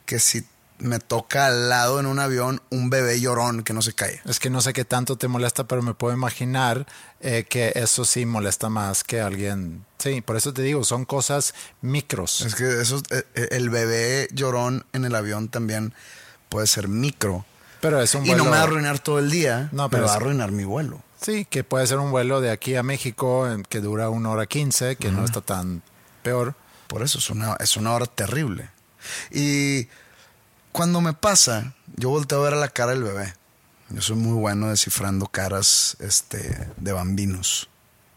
que 0.07 0.19
si 0.19 0.45
me 0.79 0.99
toca 0.99 1.47
al 1.47 1.69
lado 1.69 2.01
en 2.01 2.07
un 2.07 2.19
avión 2.19 2.61
un 2.71 2.91
bebé 2.91 3.21
llorón 3.21 3.63
que 3.63 3.73
no 3.73 3.81
se 3.83 3.93
cae. 3.95 4.21
Es 4.25 4.41
que 4.41 4.51
no 4.51 4.61
sé 4.61 4.73
qué 4.73 4.85
tanto 4.85 5.17
te 5.17 5.29
molesta, 5.29 5.65
pero 5.65 5.83
me 5.83 5.95
puedo 5.95 6.15
imaginar 6.15 6.87
eh, 7.21 7.45
que 7.49 7.73
eso 7.77 8.05
sí 8.05 8.27
molesta 8.27 8.69
más 8.69 9.05
que 9.05 9.21
alguien. 9.21 9.85
Sí, 9.99 10.21
por 10.21 10.37
eso 10.37 10.53
te 10.53 10.63
digo, 10.63 10.85
son 10.85 11.05
cosas 11.05 11.55
micros. 11.81 12.41
Es 12.43 12.55
que 12.55 12.81
eso, 12.83 13.01
eh, 13.11 13.23
eh, 13.35 13.49
el 13.53 13.71
bebé 13.71 14.29
llorón 14.33 14.85
en 14.93 15.05
el 15.05 15.15
avión 15.15 15.49
también 15.49 15.95
puede 16.49 16.67
ser 16.67 16.89
micro. 16.89 17.47
Pero 17.81 18.01
es 18.01 18.15
un 18.15 18.25
Y 18.27 18.31
no 18.31 18.37
vuelo- 18.39 18.45
me 18.45 18.51
va 18.51 18.61
a 18.61 18.63
arruinar 18.65 18.99
todo 18.99 19.19
el 19.19 19.31
día, 19.31 19.69
No, 19.73 19.89
pero 19.91 20.03
me 20.03 20.07
va 20.09 20.13
a 20.15 20.17
arruinar 20.17 20.51
mi 20.53 20.65
vuelo. 20.65 21.03
Sí, 21.21 21.45
que 21.47 21.65
puede 21.65 21.87
ser 21.87 21.99
un 21.99 22.11
vuelo 22.11 22.41
de 22.41 22.51
aquí 22.51 22.75
a 22.77 22.83
México 22.83 23.47
que 23.69 23.81
dura 23.81 24.11
una 24.11 24.31
hora 24.31 24.47
quince, 24.47 24.97
que 24.97 25.11
no 25.11 25.25
está 25.25 25.41
tan 25.41 25.83
peor. 26.23 26.55
Por 26.89 27.03
eso 27.03 27.19
es 27.19 27.31
una, 27.31 27.57
es 27.61 27.77
una 27.79 27.93
hora 27.95 28.07
terrible. 28.07 28.69
Y 29.31 29.89
cuando 30.75 31.01
me 31.01 31.13
pasa, 31.13 31.73
yo 31.95 32.09
volteo 32.11 32.41
a 32.41 32.43
ver 32.43 32.55
a 32.55 32.57
la 32.57 32.69
cara 32.69 32.91
del 32.91 33.05
bebé. 33.05 33.33
Yo 33.91 34.03
soy 34.03 34.17
muy 34.17 34.33
bueno 34.33 34.71
descifrando 34.71 35.27
caras 35.29 35.97
este, 36.01 36.69
de 36.77 36.93
bambinos. 36.93 37.69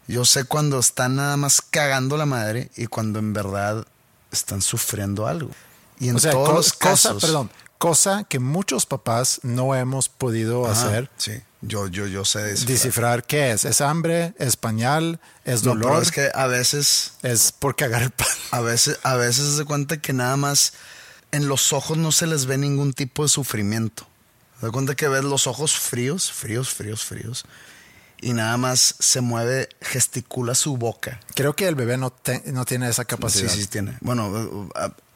Yo 0.08 0.24
sé 0.24 0.42
cuando 0.42 0.80
están 0.80 1.14
nada 1.14 1.36
más 1.36 1.60
cagando 1.62 2.16
la 2.16 2.26
madre 2.26 2.72
y 2.76 2.86
cuando 2.88 3.20
en 3.20 3.32
verdad 3.32 3.86
están 4.32 4.60
sufriendo 4.60 5.28
algo. 5.28 5.52
Y 6.00 6.08
en 6.08 6.16
o 6.16 6.18
sea, 6.18 6.32
todos 6.32 6.52
los 6.52 6.72
cosa, 6.72 7.10
casos. 7.10 7.22
perdón, 7.22 7.48
cosa 7.78 8.24
que 8.24 8.40
muchos 8.40 8.86
papás 8.86 9.38
no 9.44 9.76
hemos 9.76 10.08
podido 10.08 10.66
Ajá, 10.66 10.88
hacer. 10.88 11.10
Sí, 11.16 11.40
yo, 11.60 11.86
yo, 11.86 12.08
yo 12.08 12.24
sé 12.24 12.40
descifrar. 12.42 12.72
Descifrar 12.74 13.24
qué 13.24 13.52
es. 13.52 13.64
¿Es 13.66 13.80
hambre? 13.80 14.34
¿Es 14.36 14.56
pañal? 14.56 15.20
¿Es 15.44 15.62
No, 15.62 15.74
dolor? 15.74 15.90
pero 15.90 16.02
es 16.02 16.10
que 16.10 16.28
a 16.34 16.48
veces 16.48 17.12
Es 17.22 17.52
por 17.52 17.76
cagar 17.76 18.02
el 18.02 18.10
pan. 18.10 18.26
A 18.50 18.62
veces, 18.62 18.98
a 19.04 19.14
veces 19.14 19.56
se 19.56 19.64
cuenta 19.64 19.98
que 19.98 20.12
nada 20.12 20.36
más 20.36 20.72
en 21.32 21.48
los 21.48 21.72
ojos 21.72 21.98
no 21.98 22.12
se 22.12 22.26
les 22.26 22.46
ve 22.46 22.58
ningún 22.58 22.92
tipo 22.92 23.22
de 23.22 23.28
sufrimiento. 23.28 24.06
Se 24.60 24.66
da 24.66 24.72
cuenta 24.72 24.94
que 24.96 25.08
ves 25.08 25.24
los 25.24 25.46
ojos 25.46 25.76
fríos, 25.78 26.32
fríos, 26.32 26.70
fríos, 26.70 27.04
fríos. 27.04 27.44
Y 28.20 28.32
nada 28.32 28.56
más 28.56 28.96
se 28.98 29.20
mueve, 29.20 29.68
gesticula 29.80 30.54
su 30.56 30.76
boca. 30.76 31.20
Creo 31.36 31.54
que 31.54 31.68
el 31.68 31.76
bebé 31.76 31.96
no, 31.96 32.10
te- 32.10 32.42
no 32.52 32.64
tiene 32.64 32.88
esa 32.88 33.04
capacidad. 33.04 33.48
Sí, 33.48 33.60
sí, 33.62 33.66
tiene. 33.68 33.96
Bueno, 34.00 34.28
uh, 34.28 34.64
uh, 34.64 34.70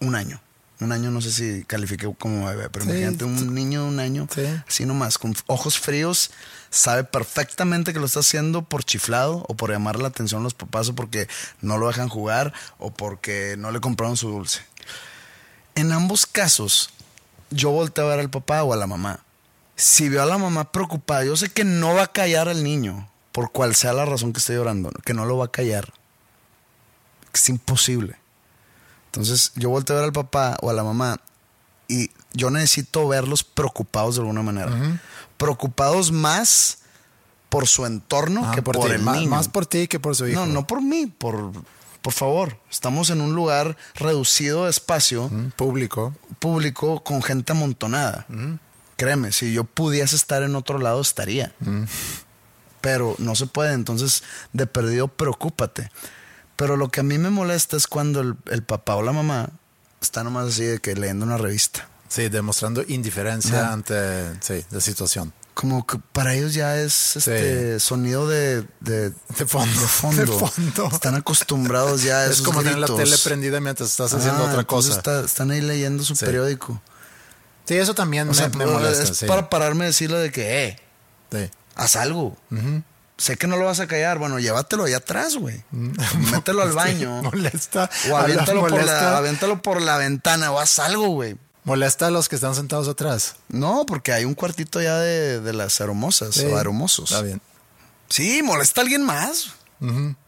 un 0.07 0.15
año. 0.15 0.41
Un 0.79 0.91
año 0.93 1.11
no 1.13 1.21
sé 1.21 1.31
si 1.33 1.65
califique 1.65 2.13
como 2.19 2.47
bebé, 2.47 2.69
pero 2.71 2.85
Sí, 2.85 2.91
imagínate 2.91 3.25
un 3.25 3.55
niño 3.55 3.83
de 3.83 3.89
un 3.89 4.01
año, 4.01 4.29
Sí. 4.35 4.43
así 4.69 4.85
nomás, 4.85 5.17
con 5.17 5.33
ojos 5.47 5.79
fríos, 5.79 6.31
sabe 6.71 7.05
perfectamente 7.05 7.93
que 7.93 8.01
lo 8.01 8.07
está 8.07 8.19
haciendo 8.21 8.63
por 8.63 8.83
chiflado 8.85 9.45
o 9.49 9.55
por 9.55 9.71
llamar 9.71 10.01
la 10.01 10.09
atención 10.09 10.41
a 10.41 10.45
los 10.45 10.55
papás 10.55 10.89
o 10.89 10.95
porque 10.97 11.29
no 11.61 11.79
lo 11.79 11.87
dejan 11.87 12.09
jugar 12.09 12.53
o 12.79 12.93
porque 12.93 13.55
no 13.59 13.71
le 13.71 13.81
compraron 13.81 14.17
su 14.17 14.29
dulce. 14.31 14.61
En 15.75 15.93
ambos 15.93 16.27
casos, 16.27 16.91
yo 17.51 17.71
volteo 17.71 18.07
a 18.07 18.11
ver 18.11 18.21
al 18.21 18.31
papá 18.31 18.63
o 18.63 18.73
a 18.73 18.77
la 18.77 18.87
mamá. 18.87 19.21
Si 19.77 20.09
veo 20.09 20.23
a 20.23 20.27
la 20.27 20.39
mamá 20.39 20.71
preocupada, 20.71 21.25
yo 21.25 21.37
sé 21.37 21.49
que 21.51 21.65
no 21.65 21.95
va 21.95 22.03
a 22.05 22.13
callar 22.13 22.49
al 22.49 22.63
niño, 22.63 23.09
por 23.33 23.53
cual 23.53 23.75
sea 23.75 23.93
la 23.93 24.05
razón 24.05 24.33
que 24.33 24.39
esté 24.39 24.55
llorando, 24.55 24.91
que 25.05 25.15
no 25.15 25.25
lo 25.25 25.39
va 25.39 25.47
a 25.47 25.51
callar. 25.51 25.93
Es 27.33 27.49
imposible. 27.49 28.17
Entonces 29.07 29.53
yo 29.57 29.71
volteo 29.71 29.97
a 29.97 30.01
ver 30.01 30.07
al 30.07 30.13
papá 30.13 30.57
o 30.61 30.71
a 30.71 30.73
la 30.73 30.85
mamá 30.85 31.21
y 31.89 32.11
yo 32.33 32.51
necesito 32.51 33.07
verlos 33.09 33.45
preocupados 33.45 34.15
de 34.17 34.21
alguna 34.23 34.43
manera. 34.43 34.71
Preocupados 35.37 36.13
más 36.13 36.79
por 37.49 37.67
su 37.67 37.85
entorno 37.85 38.43
Ah, 38.47 38.55
que 38.55 38.63
por, 38.63 38.79
ti. 38.79 38.87
el 38.93 39.05
niño. 39.05 39.29
Más 39.29 39.49
por 39.49 39.67
ti 39.67 39.89
que 39.89 40.01
por 40.01 40.17
su 40.17 40.27
hijo. 40.27 40.41
No, 40.41 40.47
no 40.47 40.67
por 40.67 40.81
mí, 40.81 41.07
por, 41.07 41.53
por 42.03 42.13
favor. 42.13 42.59
Estamos 42.71 43.11
en 43.11 43.21
un 43.21 43.35
lugar 43.35 43.77
reducido 43.95 44.65
de 44.65 44.71
espacio 44.71 45.29
Mm, 45.31 45.51
Público. 45.53 46.15
público 46.39 47.03
con 47.05 47.23
gente 47.23 47.53
amontonada. 47.53 48.27
Créeme, 48.97 49.33
si 49.33 49.53
yo 49.53 49.65
pudiese 49.65 50.17
estar 50.17 50.43
en 50.43 50.55
otro 50.57 50.79
lado, 50.79 51.01
estaría. 51.01 51.53
Pero 52.81 53.15
no 53.19 53.35
se 53.37 53.47
puede, 53.47 53.73
entonces 53.75 54.23
de 54.53 54.67
perdido, 54.67 55.09
preocúpate. 55.09 55.91
Pero 56.57 56.77
lo 56.77 56.89
que 56.91 57.01
a 57.01 57.03
mí 57.05 57.17
me 57.19 57.31
molesta 57.31 57.77
es 57.77 57.87
cuando 57.87 58.21
el, 58.21 58.35
el 58.51 58.63
papá 58.63 58.97
o 58.97 59.03
la 59.03 59.13
mamá 59.13 59.51
está 60.01 60.23
nomás 60.25 60.49
así 60.49 60.65
de 60.65 60.79
que 60.81 60.95
leyendo 60.95 61.25
una 61.25 61.39
revista. 61.39 61.89
Sí, 62.09 62.29
demostrando 62.29 62.83
indiferencia 62.87 63.63
Ajá. 63.63 63.73
ante 63.73 63.95
sí, 64.43 64.65
la 64.71 64.81
situación. 64.81 65.33
Como 65.55 65.87
que 65.87 65.99
para 66.13 66.33
ellos 66.35 66.55
ya 66.55 66.77
es 66.79 67.17
este 67.17 67.79
sonido 67.79 68.27
de, 68.27 68.67
de, 68.81 69.11
De 69.11 69.47
fondo, 69.47 69.81
de 69.81 69.87
fondo. 69.87 70.21
de 70.23 70.27
fondo. 70.27 70.89
Están 70.93 71.15
acostumbrados 71.15 72.03
ya 72.03 72.21
a 72.21 72.25
Es 72.25 72.33
esos 72.33 72.47
como 72.47 72.61
tener 72.63 72.79
la 72.79 72.87
tele 72.87 73.17
prendida 73.23 73.61
mientras 73.61 73.91
estás 73.91 74.15
haciendo 74.15 74.45
Ah, 74.45 74.49
otra 74.49 74.61
entonces 74.63 74.97
cosa. 74.97 74.99
está- 74.99 75.25
están 75.27 75.51
ahí 75.51 75.61
leyendo 75.61 76.03
su 76.05 76.17
Sí. 76.17 76.25
periódico. 76.25 76.81
Sí, 77.67 77.75
eso 77.77 77.95
también 77.95 78.29
O 78.31 78.35
sea, 78.35 78.49
me, 78.49 78.65
me 78.65 78.67
molesta. 78.67 79.03
es 79.05 79.17
sí. 79.19 79.27
para 79.27 79.51
pararme 79.51 79.85
y 79.85 79.89
decirle 79.89 80.19
de 80.19 80.33
que, 80.33 80.79
eh, 81.33 81.51
haz 81.77 81.97
algo. 81.97 82.37
Sé 83.19 83.37
que 83.37 83.47
no 83.47 83.57
lo 83.59 83.67
vas 83.67 83.79
a 83.79 83.87
callar. 83.87 84.19
Bueno, 84.19 84.39
llévatelo 84.41 84.85
allá 84.85 84.97
atrás, 84.97 85.37
güey. 85.37 85.63
Mételo 85.71 86.63
al 86.63 86.73
baño. 86.73 87.23
Molesta. 87.23 87.89
O 88.11 88.17
a 88.17 88.23
aviéntalo 88.23 88.63
por, 88.67 88.83
la, 88.85 89.19
aviéntalo 89.19 89.63
por 89.63 89.81
la 89.83 89.99
ventana 89.99 90.51
o 90.51 90.59
haz 90.59 90.79
algo, 90.79 91.09
güey. 91.09 91.37
Molesta 91.65 92.09
a 92.09 92.11
los 92.11 92.29
que 92.29 92.35
están 92.37 92.55
sentados 92.55 92.89
atrás. 92.89 93.37
No, 93.49 93.85
porque 93.87 94.13
hay 94.13 94.25
un 94.25 94.35
cuartito 94.35 94.81
ya 94.83 94.99
de, 94.99 95.41
de 95.41 95.53
las 95.53 95.81
aromosas 95.81 96.35
Sí. 96.35 96.45
o 96.47 96.57
aromosos. 96.57 97.11
Está 97.11 97.23
bien. 97.23 97.41
Sí, 98.09 98.43
molesta 98.43 98.81
a 98.81 98.85
alguien 98.85 99.03
más. 99.03 99.53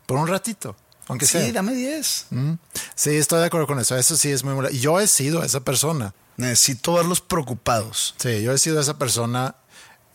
Por 0.06 0.18
un 0.18 0.26
ratito. 0.28 0.76
Aunque 1.06 1.26
Sí, 1.26 1.32
sea. 1.38 1.52
dame 1.52 1.74
10. 1.74 2.26
Ujú. 2.30 2.58
Sí, 2.94 3.10
estoy 3.16 3.40
de 3.40 3.46
acuerdo 3.46 3.66
con 3.66 3.78
eso. 3.78 3.96
Eso 3.96 4.16
sí 4.16 4.30
es 4.30 4.42
muy 4.42 4.54
molesto. 4.54 4.76
Yo 4.76 5.00
he 5.00 5.06
sido 5.06 5.42
esa 5.42 5.60
persona. 5.60 6.14
Necesito 6.36 6.94
verlos 6.94 7.20
preocupados. 7.20 8.14
Sí, 8.18 8.42
yo 8.42 8.52
he 8.52 8.58
sido 8.58 8.80
esa 8.80 8.98
persona 8.98 9.54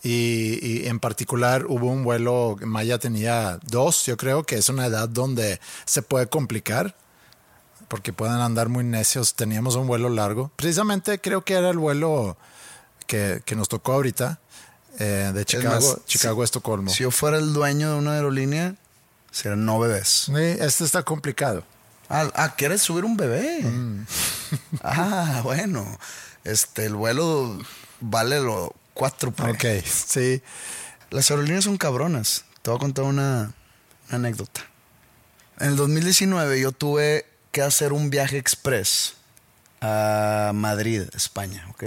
y, 0.02 0.58
y 0.66 0.86
en 0.88 0.98
particular 1.00 1.64
hubo 1.66 1.86
un 1.86 2.02
vuelo, 2.04 2.56
Maya 2.62 2.98
tenía 2.98 3.58
dos, 3.62 4.04
yo 4.06 4.16
creo 4.16 4.44
que 4.44 4.56
es 4.56 4.68
una 4.68 4.86
edad 4.86 5.08
donde 5.08 5.60
se 5.86 6.02
puede 6.02 6.26
complicar 6.26 6.96
porque 7.90 8.12
pueden 8.12 8.36
andar 8.36 8.68
muy 8.68 8.84
necios. 8.84 9.34
Teníamos 9.34 9.74
un 9.74 9.88
vuelo 9.88 10.08
largo. 10.08 10.52
Precisamente 10.54 11.20
creo 11.20 11.44
que 11.44 11.54
era 11.54 11.70
el 11.70 11.78
vuelo 11.78 12.36
que, 13.08 13.42
que 13.44 13.56
nos 13.56 13.68
tocó 13.68 13.94
ahorita 13.94 14.38
eh, 15.00 15.32
de 15.34 15.44
Chicago, 15.44 15.74
más, 15.74 16.06
Chicago 16.06 16.42
a 16.42 16.44
Estocolmo. 16.44 16.88
Si 16.88 17.02
yo 17.02 17.10
fuera 17.10 17.38
el 17.38 17.52
dueño 17.52 17.90
de 17.90 17.98
una 17.98 18.14
aerolínea, 18.14 18.76
serían 19.32 19.64
no 19.64 19.80
bebés. 19.80 20.26
Sí, 20.26 20.32
este 20.36 20.84
está 20.84 21.02
complicado. 21.02 21.64
Ah, 22.08 22.30
ah, 22.36 22.54
¿quieres 22.56 22.80
subir 22.80 23.04
un 23.04 23.16
bebé? 23.16 23.60
Mm. 23.64 24.06
ah, 24.84 25.40
bueno. 25.42 25.98
Este, 26.44 26.86
el 26.86 26.94
vuelo 26.94 27.58
vale 27.98 28.40
lo 28.40 28.72
cuatro. 28.94 29.34
Ok, 29.36 29.64
sí. 29.84 30.40
Las 31.10 31.28
aerolíneas 31.32 31.64
son 31.64 31.76
cabronas. 31.76 32.44
Te 32.62 32.70
voy 32.70 32.76
a 32.76 32.80
contar 32.80 33.04
una, 33.04 33.52
una 34.08 34.16
anécdota. 34.16 34.60
En 35.58 35.70
el 35.70 35.76
2019 35.76 36.60
yo 36.60 36.70
tuve 36.70 37.29
que 37.52 37.62
hacer 37.62 37.92
un 37.92 38.10
viaje 38.10 38.38
express 38.38 39.14
a 39.80 40.52
Madrid, 40.54 41.02
España, 41.14 41.66
¿ok? 41.70 41.84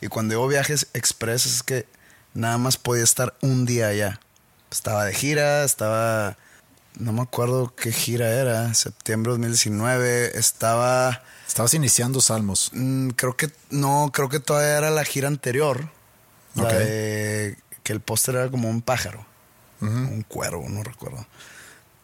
Y 0.00 0.08
cuando 0.08 0.34
digo 0.34 0.46
viajes 0.48 0.88
express 0.92 1.46
es 1.46 1.62
que 1.62 1.86
nada 2.34 2.58
más 2.58 2.76
podía 2.76 3.04
estar 3.04 3.34
un 3.40 3.64
día 3.66 3.88
allá. 3.88 4.20
Estaba 4.70 5.04
de 5.04 5.14
gira, 5.14 5.64
estaba... 5.64 6.36
No 6.98 7.12
me 7.12 7.20
acuerdo 7.22 7.74
qué 7.74 7.92
gira 7.92 8.28
era, 8.30 8.72
septiembre 8.74 9.32
de 9.32 9.38
2019, 9.38 10.38
estaba... 10.38 11.22
Estabas 11.46 11.74
iniciando 11.74 12.20
Salmos. 12.20 12.70
Mm, 12.72 13.10
creo 13.10 13.36
que 13.36 13.50
no, 13.70 14.10
creo 14.12 14.28
que 14.28 14.40
todavía 14.40 14.76
era 14.78 14.90
la 14.90 15.04
gira 15.04 15.28
anterior. 15.28 15.90
La 16.54 16.64
Ok. 16.64 16.70
de 16.72 17.58
que 17.82 17.92
el 17.92 18.00
póster 18.00 18.34
era 18.36 18.50
como 18.50 18.68
un 18.68 18.82
pájaro. 18.82 19.24
Un 19.80 20.22
cuervo, 20.26 20.66
no 20.68 20.82
recuerdo. 20.82 21.26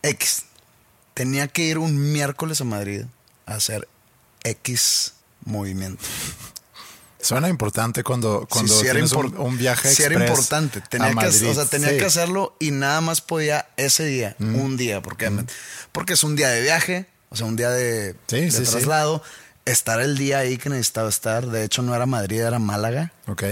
X. 0.02 0.44
Tenía 1.14 1.48
que 1.48 1.62
ir 1.64 1.78
un 1.78 2.12
miércoles 2.12 2.60
a 2.60 2.64
Madrid 2.64 3.02
a 3.46 3.54
hacer 3.54 3.88
X 4.44 5.14
movimiento. 5.44 6.02
Suena 7.20 7.48
importante 7.48 8.02
cuando, 8.02 8.46
cuando 8.50 8.72
Sí, 8.74 8.80
sí 8.80 8.84
tienes 8.90 9.12
un, 9.12 9.32
impor- 9.32 9.38
un 9.46 9.56
viaje 9.56 9.94
sí 9.94 10.02
era 10.02 10.14
express 10.14 10.30
importante. 10.30 10.78
a 10.80 10.82
Tenía, 10.88 11.08
que, 11.10 11.14
Madrid. 11.14 11.48
o 11.50 11.54
sea, 11.54 11.66
tenía 11.66 11.96
que 11.96 12.04
hacerlo 12.04 12.56
y 12.58 12.72
nada 12.72 13.00
más 13.00 13.20
podía 13.20 13.68
ese 13.76 14.04
día, 14.06 14.34
un 14.40 14.76
día, 14.76 15.00
porque, 15.02 15.30
porque 15.92 16.14
es 16.14 16.24
un 16.24 16.34
día 16.34 16.48
de 16.48 16.62
viaje, 16.62 17.06
o 17.28 17.36
sea, 17.36 17.46
un 17.46 17.54
día 17.56 17.70
de, 17.70 18.14
traslado. 18.26 19.22
Estar 19.64 20.00
el 20.00 20.18
día 20.18 20.38
ahí 20.38 20.58
que 20.58 20.68
necesitaba 20.70 21.08
estar. 21.08 21.46
De 21.46 21.62
hecho, 21.62 21.82
no 21.82 21.94
era 21.94 22.04
Madrid, 22.04 22.40
era 22.40 22.58
Málaga. 22.58 23.12
Ok. 23.28 23.44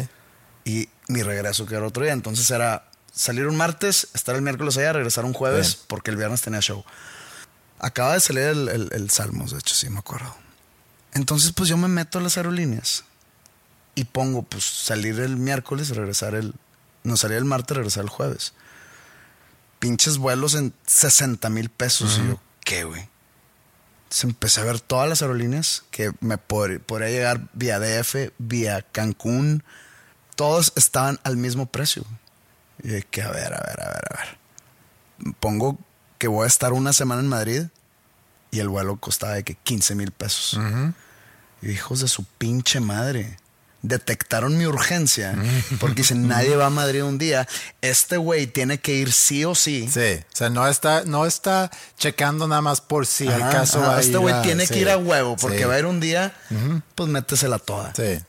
y 0.64 0.88
mi 1.06 1.22
regreso 1.22 1.66
que 1.66 1.76
era 1.76 1.86
otro 1.86 2.02
día. 2.02 2.12
Entonces 2.12 2.50
era 2.50 2.90
salir 3.12 3.46
un 3.46 3.56
martes, 3.56 4.08
estar 4.14 4.34
el 4.34 4.42
miércoles 4.42 4.76
allá, 4.76 4.92
regresar 4.94 5.24
un 5.24 5.32
jueves, 5.32 5.74
Bien. 5.76 5.84
porque 5.86 6.10
el 6.10 6.16
viernes 6.16 6.42
tenía 6.42 6.58
show. 6.60 6.84
Acaba 7.80 8.14
de 8.14 8.20
salir 8.20 8.42
el, 8.44 8.68
el, 8.68 8.88
el 8.92 9.10
Salmos, 9.10 9.52
de 9.52 9.58
hecho, 9.58 9.74
sí 9.74 9.88
me 9.90 9.98
acuerdo. 9.98 10.34
Entonces, 11.12 11.52
pues 11.52 11.68
yo 11.68 11.76
me 11.76 11.88
meto 11.88 12.18
a 12.18 12.22
las 12.22 12.36
aerolíneas 12.36 13.04
y 13.94 14.04
pongo, 14.04 14.42
pues, 14.42 14.64
salir 14.64 15.18
el 15.20 15.36
miércoles, 15.36 15.88
regresar 15.96 16.34
el. 16.34 16.54
No, 17.02 17.16
salir 17.16 17.38
el 17.38 17.44
martes, 17.46 17.76
regresar 17.76 18.04
el 18.04 18.10
jueves. 18.10 18.52
Pinches 19.78 20.18
vuelos 20.18 20.54
en 20.54 20.74
60 20.86 21.48
mil 21.48 21.70
pesos. 21.70 22.18
Y 22.22 22.28
yo, 22.28 22.40
¿qué, 22.64 22.84
güey? 22.84 23.08
Entonces 24.04 24.24
empecé 24.24 24.60
a 24.60 24.64
ver 24.64 24.80
todas 24.80 25.08
las 25.08 25.22
aerolíneas 25.22 25.84
que 25.90 26.12
me 26.20 26.36
pod- 26.36 26.80
podría 26.80 27.08
llegar 27.08 27.48
vía 27.54 27.78
DF, 27.78 28.32
vía 28.38 28.82
Cancún. 28.92 29.64
Todos 30.36 30.72
estaban 30.76 31.18
al 31.24 31.36
mismo 31.38 31.66
precio. 31.66 32.04
Y 32.82 33.02
que, 33.04 33.22
a 33.22 33.30
ver, 33.30 33.54
a 33.54 33.60
ver, 33.66 33.80
a 33.82 33.88
ver, 33.88 34.02
a 34.10 34.16
ver. 34.18 35.34
Pongo 35.40 35.78
que 36.20 36.28
voy 36.28 36.44
a 36.44 36.46
estar 36.46 36.72
una 36.74 36.92
semana 36.92 37.22
en 37.22 37.28
Madrid 37.28 37.62
y 38.52 38.61
el 38.61 38.68
vuelo 38.68 38.96
costaba 38.98 39.33
de 39.33 39.42
que 39.42 39.54
15 39.54 39.94
mil 39.94 40.12
pesos. 40.12 40.61
Y 41.62 41.70
hijos 41.70 42.00
de 42.00 42.09
su 42.09 42.24
pinche 42.24 42.78
madre. 42.78 43.38
detectaron 43.83 44.59
mi 44.59 44.66
urgencia, 44.66 45.35
porque 45.80 46.02
dicen, 46.02 46.28
nadie 46.28 46.54
va 46.54 46.66
a 46.66 46.70
Madrid 46.70 47.02
un 47.02 47.16
día, 47.16 47.48
este 47.80 48.18
güey 48.18 48.46
tiene 48.46 48.78
que 48.78 48.92
ir 48.92 49.11
sí 49.11 49.46
o 49.46 49.54
sí. 49.54 49.88
Sí, 49.90 50.20
o 50.20 50.37
sea, 50.37 50.50
no 50.50 50.68
está, 50.68 51.04
no 51.06 51.24
está 51.24 51.70
checando 51.96 52.46
nada 52.46 52.61
más 52.61 52.83
por 52.83 53.06
si 53.06 53.26
el 53.26 53.40
Ajá, 53.40 53.50
caso 53.50 53.78
ajá, 53.78 53.88
va 53.88 53.96
a 53.96 54.00
Este 54.00 54.18
güey 54.18 54.35
tiene 54.42 54.66
sí, 54.66 54.74
que 54.74 54.80
ir 54.80 54.90
a 54.90 54.98
huevo, 54.98 55.37
porque 55.37 55.59
sí, 55.61 55.64
va 55.64 55.74
a 55.74 55.78
ir 55.78 55.87
un 55.87 55.98
día, 56.00 56.35
pues 56.94 57.09
métesela 57.09 57.59
toda. 57.59 57.94
Sí. 57.94 58.20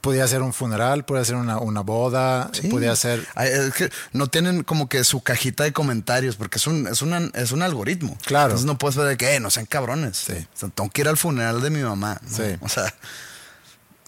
Podía 0.00 0.26
ser 0.26 0.40
un 0.40 0.54
funeral, 0.54 1.04
podía 1.04 1.22
ser 1.24 1.34
una, 1.36 1.58
una 1.58 1.80
boda, 1.82 2.48
Sí. 2.52 2.68
podía 2.68 2.96
ser... 2.96 3.26
Ay, 3.34 3.50
es 3.52 3.74
que 3.74 3.90
no 4.14 4.26
tienen 4.28 4.62
como 4.62 4.88
que 4.88 5.04
su 5.04 5.22
cajita 5.22 5.64
de 5.64 5.74
comentarios, 5.74 6.36
porque 6.36 6.56
es 6.56 6.66
un, 6.66 6.86
es 6.86 7.02
una- 7.02 7.30
es 7.34 7.52
un 7.52 7.60
algoritmo. 7.62 8.16
Claro. 8.24 8.46
Entonces 8.46 8.66
no 8.66 8.78
puedes 8.78 8.96
ver 8.96 9.06
de 9.08 9.16
que, 9.18 9.34
"Eh, 9.34 9.40
no 9.40 9.50
sean 9.50 9.66
cabrones. 9.66 10.16
Sí. 10.16 10.32
O 10.32 10.58
sea, 10.58 10.68
tengo 10.70 10.88
que 10.90 11.02
ir 11.02 11.08
al 11.08 11.18
funeral 11.18 11.60
de 11.60 11.68
mi 11.70 11.82
mamá. 11.82 12.18
¿no? 12.22 12.36
Sí. 12.36 12.56
O 12.62 12.68
sea, 12.70 12.94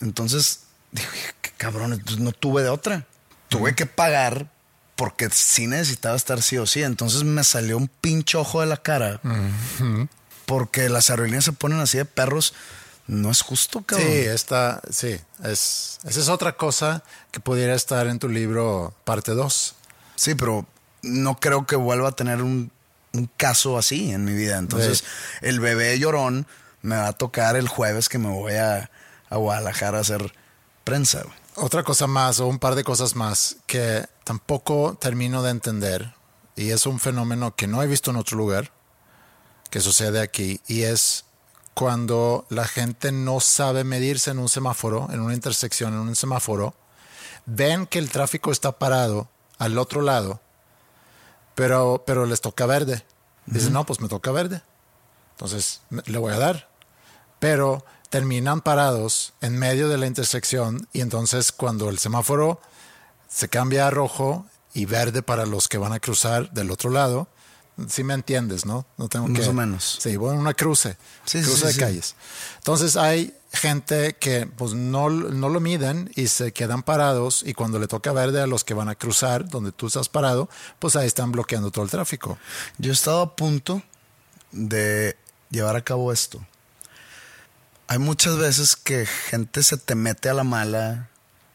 entonces, 0.01 0.61
dije, 0.93 1.09
qué 1.43 1.51
cabrones, 1.57 2.01
pues 2.05 2.19
no 2.19 2.33
tuve 2.33 2.63
de 2.63 2.71
otra. 2.71 3.07
Tuve 3.49 3.75
que 3.75 3.85
pagar 3.87 4.51
porque 4.97 5.29
sí 5.31 5.67
necesitaba 5.67 6.17
estar 6.17 6.41
sí 6.41 6.57
o 6.57 6.67
sí. 6.67 6.83
Entonces 6.83 7.25
me 7.25 7.45
salió 7.45 7.77
un 7.77 7.89
pinche 7.89 8.39
ojo 8.39 8.61
de 8.61 8.67
la 8.67 8.79
cara. 8.79 9.21
Porque 10.47 10.89
las 10.89 11.11
aerolíneas 11.11 11.45
se 11.45 11.53
ponen 11.53 11.81
así 11.81 11.99
de 11.99 12.05
perros. 12.05 12.55
No 13.07 13.31
es 13.31 13.43
justo, 13.43 13.83
cabrón. 13.83 14.09
Sí, 14.09 14.15
esta, 14.19 14.81
sí, 14.91 15.19
es, 15.43 15.99
esa 16.05 16.21
es 16.21 16.29
otra 16.29 16.57
cosa 16.57 17.03
que 17.31 17.41
pudiera 17.41 17.75
estar 17.75 18.07
en 18.07 18.19
tu 18.19 18.29
libro 18.29 18.95
parte 19.05 19.33
2. 19.33 19.75
Sí, 20.17 20.35
pero 20.35 20.67
no 21.03 21.39
creo 21.39 21.67
que 21.67 21.77
vuelva 21.77 22.09
a 22.09 22.13
tener 22.13 22.41
un, 22.41 22.71
un 23.13 23.31
caso 23.37 23.77
así 23.77 24.11
en 24.11 24.25
mi 24.25 24.33
vida. 24.33 24.57
Entonces, 24.57 24.99
Sí. 25.01 25.05
el 25.43 25.61
bebé 25.61 25.99
llorón 25.99 26.47
me 26.81 26.97
va 26.97 27.09
a 27.09 27.13
tocar 27.13 27.57
el 27.57 27.69
jueves 27.69 28.09
que 28.09 28.19
me 28.19 28.31
voy 28.31 28.55
a, 28.55 28.91
a 29.29 29.37
Guadalajara 29.37 29.99
a 29.99 30.01
hacer 30.01 30.35
prensa. 30.85 31.23
güey. 31.23 31.35
Otra 31.57 31.83
cosa 31.83 32.07
más, 32.07 32.41
o 32.41 32.47
un 32.47 32.59
par 32.59 32.75
de 32.75 32.85
cosas 32.85 33.15
más, 33.17 33.57
que 33.67 34.07
tampoco 34.25 34.97
termino 35.01 35.43
de 35.43 35.51
entender, 35.51 36.15
y 36.57 36.71
es 36.71 36.87
un 36.87 36.99
fenómeno 36.99 37.55
que 37.55 37.67
no 37.67 37.83
he 37.83 37.87
visto 37.87 38.11
en 38.11 38.17
otro 38.17 38.37
lugar, 38.39 38.73
que 39.71 39.81
sucede 39.81 40.21
aquí, 40.21 40.61
y 40.67 40.83
es 40.83 41.25
cuando 41.75 42.47
la 42.49 42.67
gente 42.67 43.13
no 43.13 43.41
sabe 43.41 43.85
medirse 43.85 44.31
en 44.31 44.39
un 44.39 44.49
semáforo, 44.49 45.09
en 45.11 45.21
una 45.21 45.35
intersección, 45.35 45.93
en 45.93 46.01
un 46.01 46.17
semáforo, 46.17 46.75
ven 47.47 47.87
que 47.87 47.99
el 47.99 48.11
tráfico 48.11 48.53
está 48.53 48.79
parado 48.79 49.29
al 49.59 49.77
otro 49.79 50.01
lado, 50.01 50.41
pero, 51.55 52.05
pero 52.07 52.27
les 52.27 52.41
toca 52.41 52.67
verde. 52.67 53.05
Dicen, 53.47 53.73
no, 53.73 53.85
pues 53.85 54.01
me 54.01 54.09
toca 54.09 54.31
verde. 54.33 54.63
Entonces 55.33 55.83
le 55.91 56.19
voy 56.19 56.33
a 56.33 56.39
dar. 56.39 56.69
Pero 57.39 57.85
terminan 58.09 58.61
parados 58.61 59.35
en 59.41 59.59
medio 59.59 59.89
de 59.89 59.99
la 59.99 60.07
intersección 60.07 60.89
y 60.93 61.01
entonces 61.01 61.51
cuando 61.51 61.89
el 61.89 61.99
semáforo 61.99 62.61
se 63.29 63.49
cambia 63.49 63.89
a 63.89 63.91
rojo 63.91 64.47
y 64.73 64.87
verde 64.87 65.23
para 65.23 65.45
los 65.45 65.69
que 65.69 65.79
van 65.79 65.93
a 65.93 66.01
cruzar 66.01 66.51
del 66.53 66.71
otro 66.71 66.91
lado, 66.91 67.27
si 67.89 68.05
me 68.05 68.15
entiendes, 68.15 68.65
¿no? 68.67 68.87
No 68.97 69.09
tengo 69.09 69.29
Más 69.29 69.43
que- 69.43 69.49
o 69.49 69.53
menos. 69.53 69.99
Sí, 70.01 70.17
bueno, 70.17 70.39
una 70.41 70.55
cruce, 70.55 70.97
Sí, 71.25 71.41
sí, 71.41 71.45
cruce 71.45 71.61
sí, 71.61 71.67
de 71.67 71.73
sí. 71.75 71.81
calles. 71.81 72.15
Entonces 72.59 72.97
hay 72.97 73.35
gente 73.53 74.15
que 74.15 74.47
pues 74.47 74.73
no, 74.75 75.09
no 75.11 75.49
lo 75.49 75.61
miden 75.61 76.11
y 76.17 76.27
se 76.29 76.53
quedan 76.53 76.83
parados 76.83 77.43
y 77.47 77.55
cuando 77.55 77.79
le 77.79 77.87
toca 77.87 78.13
verde 78.13 78.41
a 78.43 78.47
los 78.47 78.65
que 78.65 78.75
van 78.75 78.89
a 78.89 78.95
cruzar 78.97 79.49
donde 79.49 79.71
tú 79.73 79.87
estás 79.87 80.09
parado, 80.09 80.49
pues 80.79 80.97
ahí 80.97 81.07
están 81.07 81.31
bloqueando 81.33 81.71
todo 81.71 81.85
el 81.85 81.91
tráfico. 81.91 82.39
Yo 82.79 82.91
he 82.91 82.95
estado 82.95 83.21
a 83.23 83.37
punto 83.37 83.83
de 84.53 85.17
llevar 85.51 85.77
a 85.77 85.83
cabo 85.85 86.13
esto. 86.13 86.45
Hay 87.87 87.99
muchas 87.99 88.37
veces 88.39 88.77
que 88.77 89.05
gente 89.07 89.63
se 89.63 89.77
te 89.77 89.95
mete 89.95 90.29
a 90.29 90.35
la 90.35 90.45
mala 90.45 91.11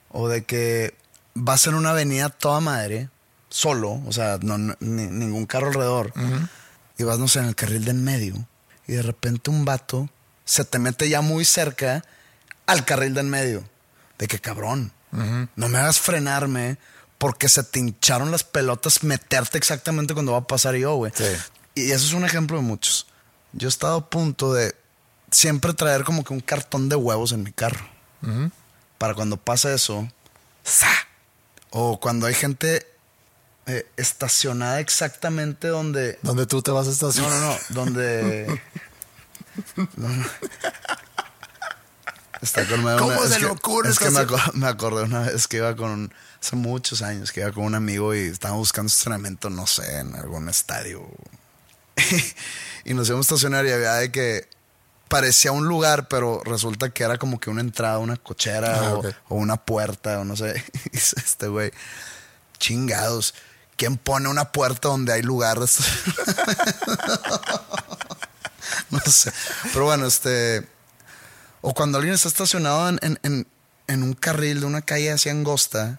o 0.10 0.28
de 0.30 0.44
que 0.46 0.96
vas 1.34 1.66
en 1.68 1.74
una 1.74 1.90
avenida 1.92 2.30
toda 2.30 2.60
madre, 2.62 3.10
solo, 3.50 4.02
o 4.06 4.12
sea, 4.12 4.38
no, 4.42 4.58
no- 4.58 4.76
ni- 4.80 5.08
ningún 5.08 5.46
carro 5.46 5.68
alrededor, 5.68 6.14
y 6.98 7.04
vas, 7.04 7.18
no 7.20 7.28
sé, 7.28 7.40
en 7.40 7.46
el 7.46 7.56
carril 7.56 7.86
de 7.86 7.92
en 7.92 8.04
medio, 8.04 8.36
y 8.88 8.94
de 8.94 9.02
repente 9.02 9.50
un 9.50 9.66
vato 9.66 10.10
se 10.46 10.66
te 10.66 10.80
mete 10.80 11.10
ya 11.10 11.22
muy 11.22 11.46
cerca 11.46 12.04
al 12.66 12.86
carril 12.86 13.14
de 13.14 13.22
en 13.22 13.30
medio. 13.30 13.64
De 14.18 14.28
que 14.28 14.40
cabrón, 14.40 14.92
no 15.56 15.70
me 15.70 15.78
hagas 15.78 16.00
frenarme 16.00 16.78
porque 17.18 17.50
se 17.50 17.64
te 17.64 17.80
hincharon 17.80 18.32
las 18.32 18.44
pelotas 18.44 19.04
meterte 19.04 19.58
exactamente 19.58 20.14
cuando 20.14 20.34
va 20.34 20.40
a 20.40 20.48
pasar 20.48 20.76
yo, 20.76 20.96
güey. 20.96 21.12
Sí. 21.16 21.24
Y 21.76 21.92
eso 21.92 22.06
es 22.06 22.14
un 22.14 22.26
ejemplo 22.26 22.58
de 22.58 22.64
muchos. 22.64 23.08
Yo 23.54 23.68
he 23.68 23.70
estado 23.70 23.96
a 23.98 24.10
punto 24.10 24.54
de 24.54 24.76
siempre 25.32 25.74
traer 25.74 26.04
como 26.04 26.24
que 26.24 26.34
un 26.34 26.40
cartón 26.42 26.90
de 26.90 26.96
huevos 26.96 27.32
en 27.32 27.44
mi 27.44 27.52
carro. 27.52 27.86
Para 28.98 29.14
cuando 29.14 29.38
pasa 29.38 29.74
eso, 29.74 30.08
¡za! 30.66 30.90
O 31.70 32.00
cuando 32.00 32.26
hay 32.26 32.34
gente 32.34 32.86
eh, 33.70 33.88
estacionada 33.98 34.80
exactamente 34.80 35.68
donde... 35.68 36.18
Donde 36.22 36.46
tú 36.46 36.62
te 36.62 36.72
vas 36.72 36.88
a 36.88 36.92
estacionar. 36.92 37.32
no, 37.40 37.50
no, 37.52 37.58
donde... 37.70 38.62
No, 39.76 39.88
no. 40.10 40.26
Está 42.42 42.66
con 42.68 42.80
una- 42.80 42.96
¿Cómo 42.98 43.14
es 43.24 43.30
se 43.32 43.36
que- 43.38 43.42
le 43.46 43.52
ocurre 43.52 43.90
Es 43.90 44.00
que 44.00 44.10
me, 44.54 44.68
acordé 44.68 45.04
una 45.04 45.22
vez 45.22 45.48
que 45.48 45.58
iba 45.58 45.76
con 45.76 45.90
un- 45.92 46.14
hace 46.42 46.56
muchos 46.56 47.02
años 47.02 47.32
que 47.34 47.42
iba 47.42 47.52
con 47.52 47.66
un 47.66 47.76
amigo 47.76 48.16
y 48.16 48.20
estábamos 48.20 48.60
buscando 48.62 48.88
estacionamiento, 48.88 49.50
no 49.50 49.68
sé, 49.68 49.98
en 50.00 50.16
algún 50.16 50.48
estadio. 50.48 51.06
y 52.86 52.94
nos 52.94 53.08
íbamos 53.10 53.26
a 53.26 53.36
estacionar 53.36 53.66
y 53.66 53.72
había 53.72 53.94
de 53.96 54.12
que 54.12 54.48
parecía 55.10 55.52
un 55.52 55.68
lugar, 55.68 56.08
pero 56.08 56.42
resulta 56.46 56.92
que 56.92 57.04
era 57.04 57.18
como 57.18 57.40
que 57.42 57.50
una 57.50 57.60
entrada, 57.62 57.98
una 57.98 58.16
cochera 58.16 58.80
Ah, 58.80 58.94
o, 58.94 59.04
o 59.30 59.36
una 59.36 59.58
puerta 59.58 60.20
o 60.20 60.24
no 60.24 60.38
sé. 60.38 60.64
Y 60.86 60.90
dice 60.92 61.16
este 61.20 61.48
güey, 61.50 61.72
chingados. 62.58 63.34
¿Quién 63.80 63.98
pone 63.98 64.28
una 64.28 64.52
puerta 64.52 64.90
donde 64.90 65.14
hay 65.14 65.22
lugar? 65.24 65.58
de 65.58 65.66
estacionamiento?" 65.66 66.84
no 68.92 69.00
sé. 69.00 69.32
Pero 69.74 69.86
bueno, 69.86 70.06
este. 70.06 70.68
O 71.62 71.74
cuando 71.74 71.98
alguien 71.98 72.14
está 72.16 72.28
estacionado 72.28 72.90
en, 72.90 73.20
en- 73.24 73.48
un 74.04 74.14
carril 74.14 74.60
de 74.60 74.66
una 74.66 74.82
calle 74.82 75.12
así 75.12 75.30
angosta 75.30 75.98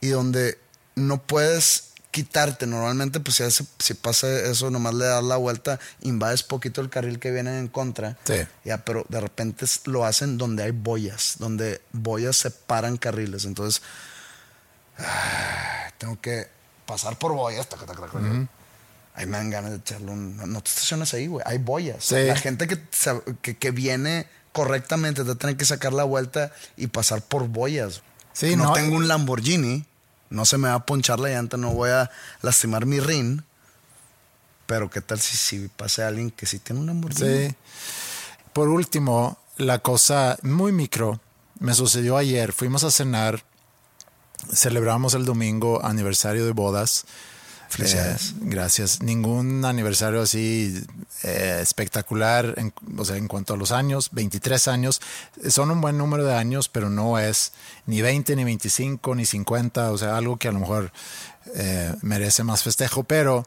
y 0.00 0.08
donde 0.08 0.58
no 0.96 1.22
puedes 1.22 1.90
quitarte. 2.10 2.66
Normalmente, 2.66 3.20
pues 3.20 3.36
si, 3.36 3.42
hace- 3.42 3.66
si 3.78 3.94
pasa 3.94 4.28
eso, 4.28 4.70
nomás 4.70 4.94
le 4.94 5.04
das 5.06 5.22
la 5.24 5.36
vuelta, 5.36 5.78
invades 6.02 6.42
poquito 6.42 6.80
el 6.80 6.90
carril 6.90 7.18
que 7.18 7.30
viene 7.30 7.58
en 7.58 7.68
contra. 7.68 8.18
Sí. 8.24 8.34
Ya, 8.64 8.84
pero 8.84 9.06
de 9.08 9.20
repente 9.20 9.66
lo 9.84 10.04
hacen 10.04 10.36
donde 10.38 10.62
hay 10.64 10.72
boyas, 10.72 11.36
donde 11.38 11.80
boyas 11.92 12.36
separan 12.36 12.96
carriles. 12.98 13.44
Entonces, 13.44 13.82
ah, 14.98 15.90
tengo 15.98 16.20
que 16.20 16.48
pasar 16.86 17.18
por 17.18 17.32
boyas. 17.32 17.68
taca, 17.68 17.86
taca, 17.86 18.02
taca. 18.02 18.18
Ahí 19.14 19.26
me 19.26 19.36
dan 19.36 19.50
ganas 19.50 19.70
de 19.72 19.76
echarle 19.78 20.10
un. 20.10 20.36
No 20.36 20.60
te 20.62 20.70
estacionas 20.70 21.12
ahí, 21.14 21.26
güey. 21.26 21.44
Hay 21.46 21.58
boyas. 21.58 22.04
Sí. 22.04 22.16
La 22.26 22.36
gente 22.36 22.66
que, 22.66 22.78
que, 23.42 23.56
que 23.58 23.70
viene 23.70 24.26
correctamente 24.52 25.24
te 25.24 25.34
tiene 25.34 25.56
que 25.56 25.64
sacar 25.64 25.92
la 25.92 26.04
vuelta 26.04 26.52
y 26.76 26.86
pasar 26.86 27.20
por 27.22 27.48
boyas. 27.48 28.02
Sí, 28.32 28.56
no, 28.56 28.64
no- 28.64 28.72
tengo 28.72 28.96
un 28.96 29.08
Lamborghini. 29.08 29.84
No 30.30 30.46
se 30.46 30.56
me 30.56 30.68
va 30.68 30.74
a 30.76 30.86
ponchar 30.86 31.20
la 31.20 31.28
llanta, 31.28 31.58
no 31.58 31.72
voy 31.72 31.90
a 31.90 32.10
lastimar 32.40 32.86
mi 32.86 33.00
rin. 33.00 33.44
Pero 34.66 34.88
qué 34.88 35.02
tal 35.02 35.20
si, 35.20 35.36
si 35.36 35.68
pase 35.68 36.02
alguien 36.02 36.30
que 36.30 36.46
sí 36.46 36.58
tiene 36.58 36.80
un 36.80 36.86
Lamborghini. 36.86 37.48
Sí. 37.50 37.54
Por 38.54 38.68
último, 38.68 39.38
la 39.58 39.80
cosa 39.80 40.38
muy 40.42 40.72
micro 40.72 41.20
me 41.58 41.74
sucedió 41.74 42.16
ayer. 42.16 42.54
Fuimos 42.54 42.82
a 42.84 42.90
cenar, 42.90 43.44
celebramos 44.52 45.14
el 45.14 45.24
domingo 45.24 45.84
aniversario 45.84 46.44
de 46.44 46.52
bodas. 46.52 47.04
Felicidades. 47.68 48.30
Eh, 48.30 48.34
gracias. 48.42 49.02
Ningún 49.02 49.64
aniversario 49.64 50.20
así 50.20 50.84
eh, 51.22 51.58
espectacular, 51.62 52.54
en, 52.58 52.72
o 52.98 53.04
sea, 53.04 53.16
en 53.16 53.28
cuanto 53.28 53.54
a 53.54 53.56
los 53.56 53.72
años, 53.72 54.10
23 54.12 54.68
años. 54.68 55.00
Son 55.48 55.70
un 55.70 55.80
buen 55.80 55.96
número 55.96 56.24
de 56.24 56.34
años, 56.34 56.68
pero 56.68 56.90
no 56.90 57.18
es 57.18 57.52
ni 57.86 58.02
20, 58.02 58.36
ni 58.36 58.44
25, 58.44 59.14
ni 59.14 59.24
50, 59.24 59.90
o 59.90 59.98
sea, 59.98 60.16
algo 60.16 60.36
que 60.38 60.48
a 60.48 60.52
lo 60.52 60.60
mejor 60.60 60.92
eh, 61.54 61.94
merece 62.02 62.44
más 62.44 62.62
festejo, 62.62 63.04
pero 63.04 63.46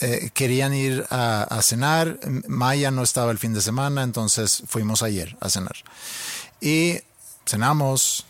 eh, 0.00 0.30
querían 0.32 0.72
ir 0.72 1.04
a, 1.10 1.42
a 1.42 1.60
cenar. 1.60 2.18
Maya 2.46 2.90
no 2.90 3.02
estaba 3.02 3.30
el 3.30 3.38
fin 3.38 3.52
de 3.52 3.60
semana, 3.60 4.02
entonces 4.04 4.62
fuimos 4.66 5.02
ayer 5.02 5.36
a 5.40 5.50
cenar. 5.50 5.76
Y 6.62 7.00
cenamos, 7.44 8.24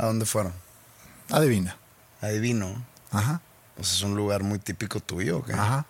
¿A 0.00 0.06
dónde 0.06 0.24
fueron? 0.24 0.54
Adivina. 1.30 1.76
Adivino. 2.20 2.84
Ajá, 3.12 3.40
Pues 3.76 3.92
es 3.92 4.02
un 4.02 4.14
lugar 4.16 4.42
muy 4.42 4.58
típico 4.58 5.00
tuyo, 5.00 5.38
¿ok? 5.38 5.50
ajá. 5.50 5.86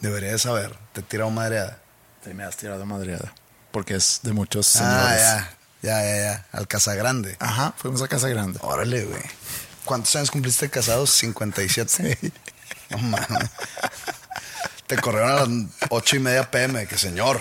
Debería 0.00 0.32
de 0.32 0.38
saber. 0.38 0.76
Te 0.92 1.02
tira 1.02 1.26
una 1.26 1.36
madreada. 1.36 1.78
Te 2.22 2.34
me 2.34 2.44
has 2.44 2.56
tirado 2.56 2.84
madreada. 2.84 3.32
Porque 3.70 3.94
es 3.94 4.20
de 4.22 4.32
muchos 4.32 4.66
señores. 4.66 4.94
Ah, 4.96 5.16
ya. 5.16 5.50
Ya, 5.82 6.02
ya, 6.02 6.16
ya. 6.16 6.46
Al 6.52 6.66
Casa 6.66 6.94
Grande. 6.94 7.36
Ajá, 7.40 7.74
fuimos 7.76 8.00
a 8.02 8.08
Casa 8.08 8.28
Grande. 8.28 8.58
Órale, 8.62 9.04
güey. 9.04 9.22
¿Cuántos 9.84 10.14
años 10.16 10.30
cumpliste 10.30 10.68
casados? 10.70 11.10
57. 11.10 12.18
No 12.90 12.98
mames. 12.98 13.50
Te 14.86 14.96
corrieron 14.98 15.30
a 15.30 15.34
las 15.36 15.48
ocho 15.90 16.16
y 16.16 16.18
media 16.20 16.50
pm, 16.50 16.86
que 16.86 16.98
señor. 16.98 17.40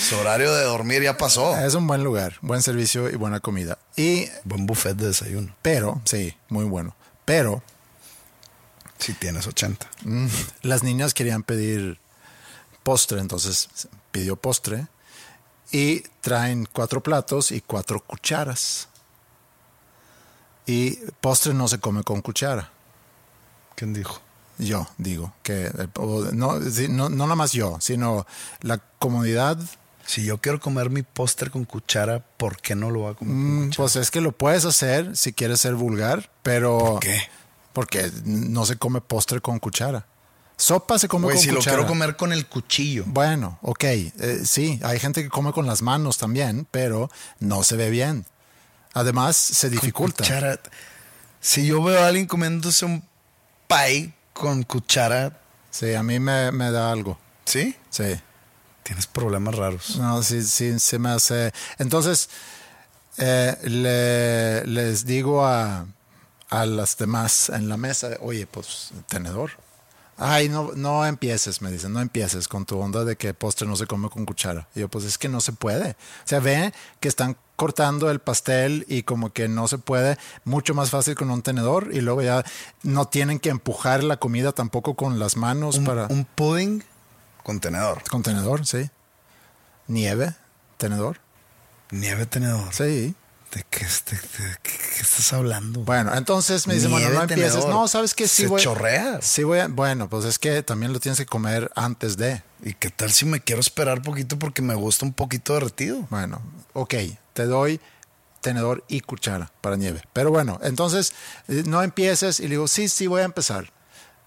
Su 0.00 0.16
horario 0.16 0.52
de 0.54 0.64
dormir 0.64 1.02
ya 1.02 1.16
pasó. 1.16 1.56
Es 1.58 1.74
un 1.74 1.86
buen 1.86 2.02
lugar, 2.02 2.36
buen 2.40 2.62
servicio 2.62 3.10
y 3.10 3.16
buena 3.16 3.40
comida. 3.40 3.78
Y, 3.96 4.26
Buen 4.44 4.66
buffet 4.66 4.96
de 4.96 5.08
desayuno. 5.08 5.54
pero, 5.62 6.00
sí, 6.04 6.34
muy 6.48 6.64
bueno. 6.64 6.94
Pero 7.24 7.62
Si 8.98 9.12
tienes 9.14 9.46
80. 9.46 9.86
mm, 10.04 10.26
las 10.62 10.82
niñas 10.82 11.14
querían 11.14 11.42
pedir 11.42 11.98
postre, 12.82 13.20
entonces 13.20 13.68
pidió 14.10 14.36
postre 14.36 14.86
y 15.70 16.00
traen 16.20 16.66
cuatro 16.72 17.00
platos 17.02 17.52
y 17.52 17.60
cuatro 17.60 18.00
cucharas. 18.00 18.88
Y 20.66 20.96
postre 21.20 21.54
no 21.54 21.68
se 21.68 21.78
come 21.78 22.02
con 22.04 22.20
cuchara. 22.22 22.70
¿Quién 23.74 23.92
dijo? 23.92 24.20
Yo 24.58 24.86
digo 24.98 25.32
que 25.42 25.70
no, 26.32 26.58
no, 26.58 27.08
no 27.08 27.08
nada 27.08 27.34
más 27.34 27.52
yo, 27.52 27.78
sino 27.80 28.26
la 28.60 28.78
comodidad. 28.98 29.58
Si 30.10 30.24
yo 30.24 30.38
quiero 30.38 30.58
comer 30.58 30.90
mi 30.90 31.02
póster 31.02 31.52
con 31.52 31.64
cuchara, 31.64 32.18
¿por 32.36 32.60
qué 32.60 32.74
no 32.74 32.90
lo 32.90 33.00
voy 33.02 33.12
a 33.12 33.14
comer 33.14 33.32
con 33.32 33.44
mm, 33.44 33.64
cuchara? 33.66 33.76
Pues 33.76 33.94
es 33.94 34.10
que 34.10 34.20
lo 34.20 34.32
puedes 34.32 34.64
hacer 34.64 35.16
si 35.16 35.32
quieres 35.32 35.60
ser 35.60 35.74
vulgar, 35.76 36.32
pero 36.42 36.78
¿Por 36.78 36.98
qué? 36.98 37.20
porque 37.72 38.10
no 38.24 38.66
se 38.66 38.76
come 38.76 39.00
postre 39.00 39.40
con 39.40 39.60
cuchara. 39.60 40.04
Sopa 40.56 40.98
se 40.98 41.06
come 41.06 41.28
con 41.28 41.38
si 41.38 41.50
lo 41.52 41.58
cuchara. 41.58 41.76
quiero 41.76 41.88
comer 41.88 42.16
con 42.16 42.32
el 42.32 42.48
cuchillo. 42.48 43.04
Bueno, 43.06 43.60
ok, 43.62 43.84
eh, 43.84 44.40
sí, 44.44 44.80
hay 44.82 44.98
gente 44.98 45.22
que 45.22 45.28
come 45.28 45.52
con 45.52 45.64
las 45.68 45.80
manos 45.80 46.18
también, 46.18 46.66
pero 46.72 47.08
no 47.38 47.62
se 47.62 47.76
ve 47.76 47.88
bien. 47.88 48.26
Además, 48.94 49.36
se 49.36 49.70
dificulta. 49.70 50.24
cuchara. 50.24 50.58
Si 51.40 51.66
yo 51.68 51.84
veo 51.84 52.02
a 52.02 52.08
alguien 52.08 52.26
comiéndose 52.26 52.84
un 52.84 53.04
pie 53.68 54.12
con 54.32 54.64
cuchara, 54.64 55.38
Sí, 55.70 55.94
a 55.94 56.02
mí 56.02 56.18
me, 56.18 56.50
me 56.50 56.72
da 56.72 56.90
algo. 56.90 57.16
¿sí? 57.44 57.76
Sí. 57.90 58.16
Tienes 58.82 59.06
problemas 59.06 59.54
raros. 59.54 59.96
No, 59.96 60.22
sí, 60.22 60.42
sí, 60.42 60.78
se 60.78 60.98
me 60.98 61.10
hace. 61.10 61.52
Entonces, 61.78 62.28
eh, 63.18 63.56
le- 63.62 64.66
les 64.66 65.04
digo 65.06 65.44
a, 65.46 65.86
a 66.48 66.66
las 66.66 66.96
demás 66.96 67.50
en 67.50 67.68
la 67.68 67.76
mesa, 67.76 68.10
oye, 68.20 68.46
pues, 68.46 68.90
tenedor. 69.08 69.50
Ay, 70.22 70.50
no, 70.50 70.72
no 70.74 71.06
empieces, 71.06 71.62
me 71.62 71.70
dicen, 71.70 71.94
no 71.94 72.00
empieces 72.00 72.46
con 72.46 72.66
tu 72.66 72.78
onda 72.78 73.04
de 73.06 73.16
que 73.16 73.32
postre 73.32 73.66
no 73.66 73.74
se 73.76 73.86
come 73.86 74.10
con 74.10 74.26
cuchara. 74.26 74.68
Y 74.74 74.80
yo, 74.80 74.88
pues 74.88 75.06
es 75.06 75.16
que 75.16 75.30
no 75.30 75.40
se 75.40 75.52
puede. 75.52 75.92
O 75.92 76.26
sea, 76.26 76.40
ve 76.40 76.74
que 77.00 77.08
están 77.08 77.38
cortando 77.56 78.10
el 78.10 78.18
pastel 78.20 78.84
y 78.86 79.02
como 79.02 79.32
que 79.32 79.48
no 79.48 79.66
se 79.66 79.78
puede, 79.78 80.18
mucho 80.44 80.74
más 80.74 80.90
fácil 80.90 81.14
con 81.14 81.30
un 81.30 81.40
tenedor 81.40 81.88
y 81.92 82.00
luego 82.02 82.20
ya 82.22 82.44
no 82.82 83.06
tienen 83.08 83.38
que 83.38 83.48
empujar 83.48 84.02
la 84.04 84.18
comida 84.18 84.52
tampoco 84.52 84.94
con 84.94 85.18
las 85.18 85.36
manos 85.38 85.76
Un, 85.78 85.84
para... 85.86 86.06
un 86.08 86.24
pudding 86.26 86.84
con 87.42 87.60
tenedor. 87.60 88.02
Con 88.08 88.22
tenedor, 88.22 88.66
sí. 88.66 88.90
Nieve, 89.86 90.34
tenedor. 90.76 91.18
Nieve 91.90 92.26
tenedor. 92.26 92.72
Sí. 92.72 93.14
¿De 93.52 93.66
qué, 93.68 93.84
de- 93.84 94.44
de 94.44 94.56
qué- 94.62 94.70
qué 94.94 95.00
estás 95.00 95.32
hablando? 95.32 95.80
Bueno, 95.80 96.14
entonces 96.14 96.68
me 96.68 96.74
dice, 96.74 96.86
bueno, 96.86 97.08
no 97.10 97.22
empieces. 97.22 97.66
No, 97.66 97.88
¿sabes 97.88 98.14
qué? 98.14 98.28
Sí 98.28 98.42
Se 98.42 98.48
voy. 98.48 98.62
chorrea. 98.62 99.20
Sí 99.22 99.42
voy 99.42 99.58
a- 99.58 99.66
Bueno, 99.66 100.08
pues 100.08 100.24
es 100.24 100.38
que 100.38 100.62
también 100.62 100.92
lo 100.92 101.00
tienes 101.00 101.18
que 101.18 101.26
comer 101.26 101.72
antes 101.74 102.16
de. 102.16 102.44
¿Y 102.62 102.74
qué 102.74 102.90
tal 102.90 103.10
si 103.10 103.24
me 103.26 103.40
quiero 103.40 103.60
esperar 103.60 104.02
poquito 104.02 104.38
porque 104.38 104.62
me 104.62 104.74
gusta 104.76 105.04
un 105.04 105.12
poquito 105.12 105.54
derretido? 105.54 106.06
Bueno, 106.10 106.40
ok, 106.74 106.94
te 107.32 107.46
doy 107.46 107.80
tenedor 108.40 108.84
y 108.86 109.00
cuchara 109.00 109.50
para 109.60 109.76
nieve. 109.76 110.02
Pero 110.12 110.30
bueno, 110.30 110.60
entonces 110.62 111.12
eh, 111.48 111.64
no 111.66 111.82
empieces 111.82 112.38
y 112.38 112.44
le 112.44 112.50
digo, 112.50 112.68
sí, 112.68 112.88
sí, 112.88 113.08
voy 113.08 113.22
a 113.22 113.24
empezar. 113.24 113.72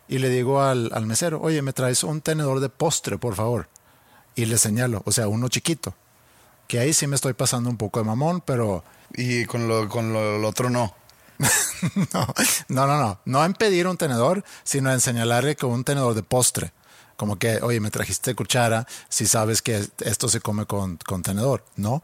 Y 0.08 0.20
le 0.20 0.30
digo 0.30 0.62
al, 0.62 0.92
al 0.94 1.06
mesero, 1.06 1.39
oye, 1.42 1.62
me 1.62 1.74
traes 1.74 2.04
un 2.04 2.22
tenedor 2.22 2.60
de 2.60 2.70
postre, 2.70 3.18
por 3.18 3.36
favor. 3.36 3.70
Y 4.36 4.46
le 4.46 4.58
señalo, 4.58 5.02
o 5.06 5.12
sea, 5.12 5.28
uno 5.28 5.48
chiquito. 5.48 5.96
Que 6.68 6.80
ahí 6.80 6.94
sí 6.94 7.08
me 7.08 7.16
estoy 7.16 7.34
pasando 7.34 7.70
un 7.70 7.78
poco 7.78 8.00
de 8.00 8.06
mamón, 8.06 8.42
pero 8.42 8.84
Y 9.16 9.46
con 9.46 9.68
lo, 9.68 9.88
con 9.89 10.12
lo, 10.13 10.39
lo 10.39 10.48
otro 10.48 10.70
no. 10.70 10.96
no, 12.13 12.28
no, 12.70 12.88
no, 12.88 13.00
no. 13.00 13.20
No 13.26 13.46
en 13.46 13.54
pedir 13.54 13.88
un 13.88 13.98
tenedor, 13.98 14.44
sino 14.63 14.92
en 14.92 15.00
señalarle 15.00 15.56
con 15.56 15.72
un 15.72 15.84
tenedor 15.84 16.13
de 16.16 16.24
postre. 16.24 16.74
Como 17.16 17.38
que, 17.38 17.60
oye, 17.62 17.80
me 17.80 17.92
trajiste 17.92 18.34
cuchara 18.36 18.88
si 19.08 19.28
sabes 19.28 19.62
que 19.62 19.88
esto 20.00 20.28
se 20.28 20.42
come 20.42 20.66
con, 20.66 20.98
con 21.06 21.22
tenedor, 21.22 21.63
¿no? 21.76 22.04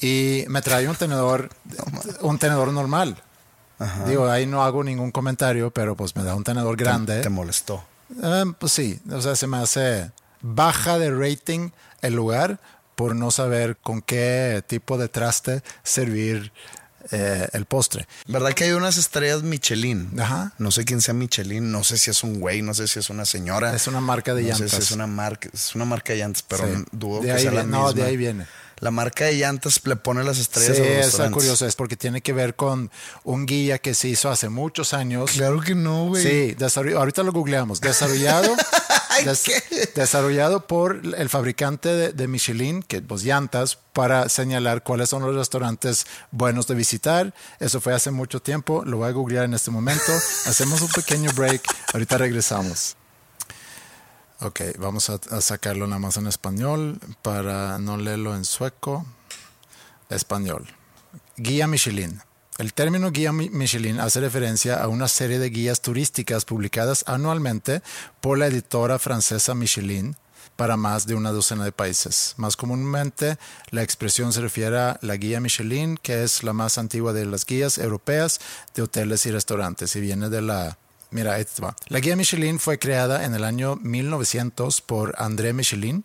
Y 0.00 0.44
me 0.48 0.62
trae 0.62 0.88
un 0.88 0.96
tenedor, 0.96 1.50
un 2.22 2.38
tenedor 2.38 2.72
normal. 2.72 3.22
Digo, 4.06 4.28
ahí 4.28 4.46
no 4.46 4.64
hago 4.64 4.82
ningún 4.82 5.10
comentario, 5.12 5.70
pero 5.70 5.96
pues 5.96 6.16
me 6.16 6.24
da 6.24 6.34
un 6.34 6.44
tenedor 6.44 6.76
grande. 6.76 7.20
Te 7.20 7.28
molestó. 7.28 7.84
Eh, 8.22 8.44
pues 8.58 8.72
sí, 8.72 8.98
o 9.10 9.20
sea, 9.20 9.36
se 9.36 9.46
me 9.46 9.58
hace 9.58 10.10
baja 10.40 10.98
de 10.98 11.10
rating 11.10 11.70
el 12.02 12.14
lugar 12.14 12.58
por 12.96 13.14
no 13.14 13.30
saber 13.30 13.76
con 13.76 14.02
qué 14.02 14.62
tipo 14.66 14.98
de 14.98 15.08
traste 15.08 15.62
servir 15.84 16.52
eh, 17.12 17.48
el 17.52 17.64
postre. 17.64 18.08
¿Verdad 18.26 18.52
que 18.54 18.64
hay 18.64 18.72
unas 18.72 18.96
estrellas 18.98 19.42
Michelin? 19.42 20.10
Ajá. 20.20 20.52
No 20.58 20.70
sé 20.72 20.84
quién 20.84 21.00
sea 21.00 21.14
Michelin, 21.14 21.70
no 21.70 21.84
sé 21.84 21.96
si 21.98 22.10
es 22.10 22.22
un 22.24 22.40
güey, 22.40 22.60
no 22.62 22.74
sé 22.74 22.88
si 22.88 22.98
es 22.98 23.08
una 23.10 23.24
señora. 23.24 23.74
Es 23.74 23.86
una 23.86 24.00
marca 24.00 24.34
de 24.34 24.42
no 24.42 24.48
llantas. 24.48 24.70
sé 24.72 24.76
si 24.78 24.82
es 24.82 24.90
una 24.90 25.06
marca, 25.06 25.48
es 25.52 25.74
una 25.76 25.84
marca 25.84 26.12
de 26.12 26.18
llantas, 26.18 26.42
pero 26.42 26.66
Sí. 26.66 26.84
dudo 26.92 27.20
De 27.20 27.32
que 27.32 27.38
sea 27.38 27.52
la 27.52 27.62
viene- 27.62 27.76
no, 27.78 27.92
de 27.92 28.02
ahí 28.04 28.16
viene. 28.16 28.46
La 28.80 28.90
marca 28.90 29.24
de 29.24 29.34
llantas 29.34 29.80
le 29.84 29.96
pone 29.96 30.22
las 30.24 30.36
Sí, 30.36 30.42
estrellas 30.42 30.76
a 30.76 30.80
los 30.80 30.88
es 30.88 30.96
restaurantes. 31.06 31.34
curioso, 31.34 31.66
es 31.66 31.76
porque 31.76 31.96
tiene 31.96 32.20
que 32.20 32.32
ver 32.32 32.54
con 32.56 32.90
un 33.24 33.46
guía 33.46 33.78
que 33.78 33.94
se 33.94 34.08
hizo 34.08 34.30
hace 34.30 34.48
muchos 34.48 34.92
años. 34.94 35.30
Claro 35.32 35.60
que 35.60 35.74
no, 35.74 36.06
güey. 36.08 36.22
Sí, 36.22 36.56
ahorita 36.96 37.22
lo 37.22 37.32
googleamos. 37.32 37.80
Desarrollado, 37.80 38.54
des- 39.24 39.94
desarrollado 39.94 40.66
por 40.66 41.00
el 41.16 41.28
fabricante 41.28 41.88
de, 41.88 42.12
de 42.12 42.28
Michelin, 42.28 42.82
que 42.82 43.00
pues 43.02 43.22
llantas, 43.24 43.78
para 43.92 44.28
señalar 44.28 44.82
cuáles 44.84 45.08
son 45.08 45.22
los 45.22 45.34
restaurantes 45.34 46.06
buenos 46.30 46.66
de 46.68 46.74
visitar. 46.76 47.34
Eso 47.58 47.80
fue 47.80 47.94
hace 47.94 48.10
mucho 48.12 48.40
tiempo. 48.40 48.84
Lo 48.84 48.98
voy 48.98 49.08
a 49.08 49.12
googlear 49.12 49.44
en 49.44 49.54
este 49.54 49.70
momento. 49.72 50.12
Hacemos 50.46 50.80
un 50.82 50.88
pequeño 50.88 51.32
break. 51.32 51.62
Ahorita 51.92 52.16
regresamos. 52.18 52.96
Ok, 54.40 54.60
vamos 54.78 55.10
a, 55.10 55.40
sacarlo 55.40 55.86
nada 55.86 55.98
más 55.98 56.16
en 56.16 56.26
español 56.28 57.00
para 57.22 57.78
no 57.78 57.96
leerlo 57.96 58.36
en 58.36 58.44
sueco. 58.44 59.04
Español. 60.10 60.66
Guía 61.36 61.66
Michelin. 61.66 62.20
El 62.56 62.72
término 62.72 63.10
guía 63.10 63.32
Mi- 63.32 63.50
Michelin 63.50 64.00
hace 64.00 64.20
referencia 64.20 64.82
a 64.82 64.88
una 64.88 65.06
serie 65.06 65.38
de 65.38 65.50
guías 65.50 65.80
turísticas 65.82 66.44
publicadas 66.44 67.04
anualmente 67.06 67.82
por 68.20 68.38
la 68.38 68.46
editora 68.46 68.98
francesa 68.98 69.54
Michelin 69.54 70.16
para 70.56 70.76
más 70.76 71.06
de 71.06 71.14
una 71.14 71.30
docena 71.30 71.64
de 71.64 71.72
países. 71.72 72.34
Más 72.36 72.56
comúnmente, 72.56 73.38
la 73.70 73.82
expresión 73.82 74.32
se 74.32 74.40
refiere 74.40 74.78
a 74.78 74.98
la 75.02 75.16
guía 75.16 75.40
Michelin, 75.40 75.96
que 75.98 76.24
es 76.24 76.42
la 76.42 76.52
más 76.52 76.78
antigua 76.78 77.12
de 77.12 77.26
las 77.26 77.44
guías 77.44 77.78
europeas 77.78 78.40
de 78.74 78.82
hoteles 78.82 79.26
y 79.26 79.30
restaurantes 79.30 79.94
y 79.94 80.00
viene 80.00 80.28
de 80.28 80.42
la 80.42 80.78
Mira, 81.10 81.34
ahí 81.34 81.44
te 81.44 81.62
va. 81.62 81.74
La 81.88 82.00
guía 82.00 82.16
Michelin 82.16 82.58
fue 82.58 82.78
creada 82.78 83.24
en 83.24 83.34
el 83.34 83.44
año 83.44 83.76
1900 83.76 84.80
por 84.82 85.14
André 85.18 85.52
Michelin 85.52 86.04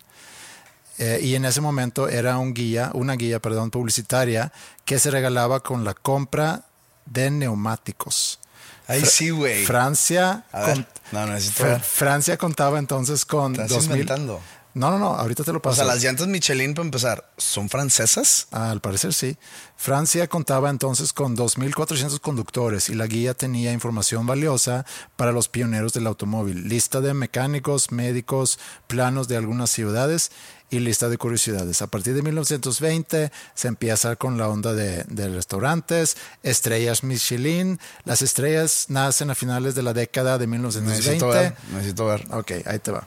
eh, 0.98 1.20
y 1.22 1.34
en 1.34 1.44
ese 1.44 1.60
momento 1.60 2.08
era 2.08 2.38
un 2.38 2.54
guía, 2.54 2.90
una 2.94 3.14
guía, 3.14 3.40
perdón, 3.40 3.70
publicitaria 3.70 4.52
que 4.84 4.98
se 4.98 5.10
regalaba 5.10 5.60
con 5.60 5.84
la 5.84 5.94
compra 5.94 6.62
de 7.06 7.30
neumáticos. 7.30 8.38
Ay, 8.86 9.04
sí, 9.04 9.30
güey. 9.30 9.64
Francia, 9.64 10.44
ver, 10.52 10.86
no, 11.10 11.26
Fra-. 11.52 11.80
Francia 11.80 12.36
contaba 12.36 12.78
entonces 12.78 13.24
con 13.24 13.52
Estás 13.52 13.70
2000. 13.70 13.90
inventando. 13.92 14.40
No, 14.74 14.90
no, 14.90 14.98
no, 14.98 15.06
ahorita 15.14 15.44
te 15.44 15.52
lo 15.52 15.58
O 15.58 15.62
paso. 15.62 15.76
sea, 15.76 15.84
las 15.84 16.02
llantas 16.02 16.26
Michelin, 16.26 16.74
para 16.74 16.84
empezar, 16.84 17.30
¿son 17.36 17.68
francesas? 17.68 18.48
Ah, 18.50 18.70
al 18.72 18.80
parecer 18.80 19.12
sí. 19.14 19.36
Francia 19.76 20.26
contaba 20.28 20.68
entonces 20.68 21.12
con 21.12 21.36
2.400 21.36 22.18
conductores 22.20 22.88
y 22.88 22.94
la 22.94 23.06
guía 23.06 23.34
tenía 23.34 23.72
información 23.72 24.26
valiosa 24.26 24.84
para 25.14 25.30
los 25.30 25.48
pioneros 25.48 25.92
del 25.92 26.08
automóvil. 26.08 26.68
Lista 26.68 27.00
de 27.00 27.14
mecánicos, 27.14 27.92
médicos, 27.92 28.58
planos 28.88 29.28
de 29.28 29.36
algunas 29.36 29.70
ciudades 29.70 30.32
y 30.70 30.80
lista 30.80 31.08
de 31.08 31.18
curiosidades. 31.18 31.80
A 31.80 31.86
partir 31.86 32.14
de 32.14 32.22
1920 32.22 33.30
se 33.54 33.68
empieza 33.68 34.16
con 34.16 34.38
la 34.38 34.48
onda 34.48 34.72
de, 34.72 35.04
de 35.04 35.28
restaurantes, 35.28 36.16
estrellas 36.42 37.04
Michelin. 37.04 37.78
Las 38.04 38.22
estrellas 38.22 38.86
nacen 38.88 39.30
a 39.30 39.36
finales 39.36 39.76
de 39.76 39.82
la 39.84 39.92
década 39.92 40.36
de 40.38 40.48
1920. 40.48 40.96
Necesito 41.00 41.28
ver, 41.28 41.54
necesito 41.72 42.06
ver. 42.06 42.26
Ok, 42.32 42.52
ahí 42.66 42.78
te 42.80 42.90
va. 42.90 43.06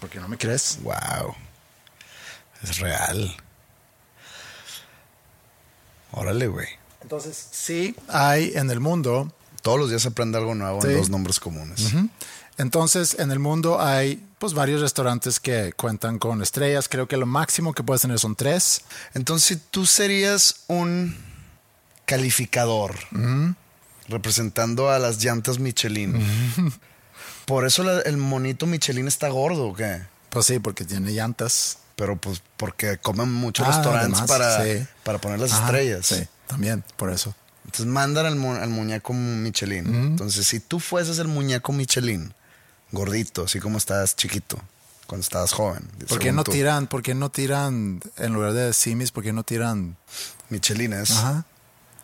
¿Por 0.00 0.08
qué 0.10 0.20
no 0.20 0.28
me 0.28 0.38
crees? 0.38 0.78
Wow. 0.82 1.34
Es 2.62 2.78
real. 2.78 3.36
Órale, 6.12 6.46
güey. 6.48 6.66
Entonces, 7.02 7.48
sí 7.52 7.94
hay 8.08 8.52
en 8.54 8.70
el 8.70 8.80
mundo 8.80 9.32
Todos 9.62 9.78
los 9.78 9.88
días 9.90 10.02
se 10.02 10.08
aprende 10.08 10.38
algo 10.38 10.54
nuevo 10.54 10.80
Sí. 10.82 10.88
en 10.88 10.96
dos 10.98 11.10
nombres 11.10 11.40
comunes. 11.40 11.92
Entonces, 12.58 13.16
en 13.18 13.30
el 13.32 13.38
mundo 13.38 13.80
hay 13.80 14.24
pues 14.38 14.54
varios 14.54 14.80
restaurantes 14.80 15.40
que 15.40 15.72
cuentan 15.74 16.18
con 16.20 16.42
estrellas. 16.42 16.88
Creo 16.88 17.08
que 17.08 17.16
lo 17.16 17.26
máximo 17.26 17.72
que 17.74 17.82
puedes 17.82 18.02
tener 18.02 18.18
son 18.20 18.36
tres. 18.36 18.82
Entonces, 19.14 19.58
tú 19.70 19.84
serías 19.84 20.60
un 20.68 21.16
calificador 22.06 22.94
representando 24.08 24.90
a 24.90 24.98
las 24.98 25.22
llantas 25.22 25.58
Michelin. 25.58 26.24
Por 27.48 27.66
eso 27.66 27.82
la- 27.82 28.02
el 28.02 28.16
monito 28.18 28.66
Michelin 28.66 29.08
está 29.08 29.28
gordo, 29.28 29.68
¿o 29.68 29.74
qué? 29.74 30.02
Pues 30.30 30.46
sí, 30.46 30.60
porque 30.60 30.84
tiene 30.84 31.10
llantas. 31.10 31.78
Pero 31.96 32.14
pues 32.16 32.40
porque 32.56 32.98
comen 32.98 33.32
muchos 33.32 33.66
Ah, 33.66 33.70
restaurantes 33.72 34.20
además, 34.20 34.28
para, 34.28 34.64
sí. 34.64 34.86
para 35.02 35.18
poner 35.18 35.40
las 35.40 35.52
Ajá, 35.52 35.64
estrellas. 35.64 36.06
Sí, 36.06 36.24
también, 36.46 36.84
por 36.96 37.10
eso. 37.10 37.34
Entonces 37.64 37.86
mandan 37.86 38.24
al, 38.26 38.36
mu- 38.36 38.54
al 38.54 38.68
muñeco 38.70 39.12
Michelin. 39.12 39.86
Entonces, 39.92 40.46
si 40.46 40.60
tú 40.60 40.78
fueses 40.78 41.18
el 41.18 41.26
muñeco 41.26 41.72
Michelin, 41.72 42.32
gordito, 42.92 43.44
así 43.46 43.58
como 43.58 43.78
estabas 43.78 44.14
chiquito, 44.14 44.60
cuando 45.08 45.22
estabas 45.24 45.52
joven. 45.52 45.82
¿Por 46.08 46.20
qué 46.20 46.30
no 46.30 46.44
tú, 46.44 46.52
tiran, 46.52 46.86
por 46.86 47.02
qué 47.02 47.14
no 47.16 47.30
tiran, 47.30 48.00
en 48.16 48.32
lugar 48.32 48.52
de 48.52 48.72
simis, 48.74 49.10
por 49.10 49.24
qué 49.24 49.32
no 49.32 49.42
tiran? 49.42 49.96
Michelines. 50.50 51.10
Ajá. 51.10 51.44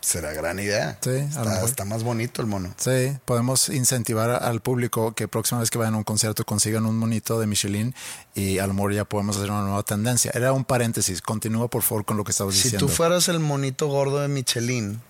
Será 0.05 0.33
gran 0.33 0.59
idea. 0.59 0.99
Sí, 1.01 1.09
a 1.09 1.13
lo 1.13 1.25
está, 1.27 1.43
mejor. 1.45 1.69
está 1.69 1.85
más 1.85 2.03
bonito 2.03 2.41
el 2.43 2.47
mono. 2.47 2.73
Sí, 2.77 3.17
podemos 3.25 3.69
incentivar 3.69 4.29
al 4.29 4.61
público 4.61 5.13
que 5.15 5.27
próxima 5.27 5.61
vez 5.61 5.71
que 5.71 5.79
vayan 5.79 5.95
a 5.95 5.97
un 5.97 6.03
concierto 6.03 6.45
consigan 6.45 6.85
un 6.85 6.95
monito 6.95 7.39
de 7.39 7.47
Michelin 7.47 7.95
y 8.35 8.59
a 8.59 8.67
lo 8.67 8.75
mejor 8.75 8.93
ya 8.93 9.05
podemos 9.05 9.37
hacer 9.37 9.49
una 9.49 9.61
nueva 9.63 9.81
tendencia. 9.81 10.29
Era 10.35 10.53
un 10.53 10.63
paréntesis. 10.63 11.23
Continúa 11.23 11.69
por 11.69 11.81
favor 11.81 12.05
con 12.05 12.17
lo 12.17 12.23
que 12.23 12.29
estabas 12.31 12.53
Si 12.53 12.63
diciendo. 12.65 12.85
tú 12.85 12.91
fueras 12.93 13.29
el 13.29 13.39
monito 13.39 13.87
gordo 13.87 14.19
de 14.19 14.27
Michelin 14.27 15.01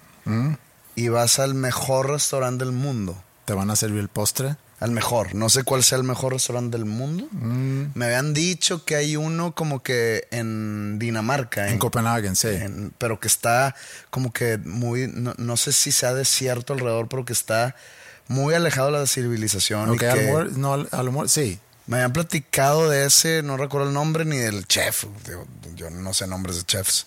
y 0.96 1.10
vas 1.10 1.40
al 1.40 1.56
mejor 1.56 2.10
restaurante 2.10 2.64
del 2.64 2.74
mundo, 2.74 3.22
¿Te 3.44 3.54
van 3.54 3.70
a 3.70 3.76
servir 3.76 4.00
el 4.00 4.08
postre? 4.08 4.56
Al 4.80 4.92
mejor, 4.92 5.34
no 5.36 5.50
sé 5.50 5.64
cuál 5.64 5.84
sea 5.84 5.98
el 5.98 6.04
mejor 6.04 6.34
restaurante 6.34 6.78
del 6.78 6.86
mundo. 6.86 7.28
Mm. 7.32 7.86
Me 7.94 8.06
habían 8.06 8.34
dicho 8.34 8.84
que 8.84 8.96
hay 8.96 9.16
uno 9.16 9.56
como 9.56 9.82
que 9.82 10.28
en 10.32 11.00
Dinamarca, 11.00 11.70
En 11.70 11.80
Copenhague, 11.80 12.36
sí. 12.36 12.50
en- 12.50 12.94
pero 12.98 13.20
que 13.20 13.28
está 13.28 13.74
como 14.10 14.34
que 14.34 14.58
muy, 14.58 15.08
no, 15.08 15.34
no 15.38 15.56
sé 15.58 15.72
si 15.72 15.92
sea 15.92 16.14
desierto 16.14 16.74
alrededor, 16.74 17.08
pero 17.08 17.24
que 17.24 17.34
está 17.34 17.76
muy 18.28 18.54
alejado 18.54 18.92
de 18.92 19.00
la 19.00 19.08
civilización. 19.08 19.96
y 19.96 20.58
no, 20.60 20.74
a 20.74 21.04
lo 21.04 21.12
mejor, 21.12 21.30
sí. 21.30 21.60
me 21.88 21.98
habían 21.98 22.12
platicado 22.14 22.90
de 22.90 23.06
ese, 23.06 23.44
no 23.44 23.56
recuerdo 23.56 23.88
el 23.88 23.94
nombre 23.94 24.26
ni 24.26 24.38
del 24.38 24.68
chef. 24.68 25.06
Yo 25.76 25.90
no 25.90 26.14
sé 26.14 26.28
nombres 26.28 26.58
de 26.58 26.64
chefs. 26.64 27.06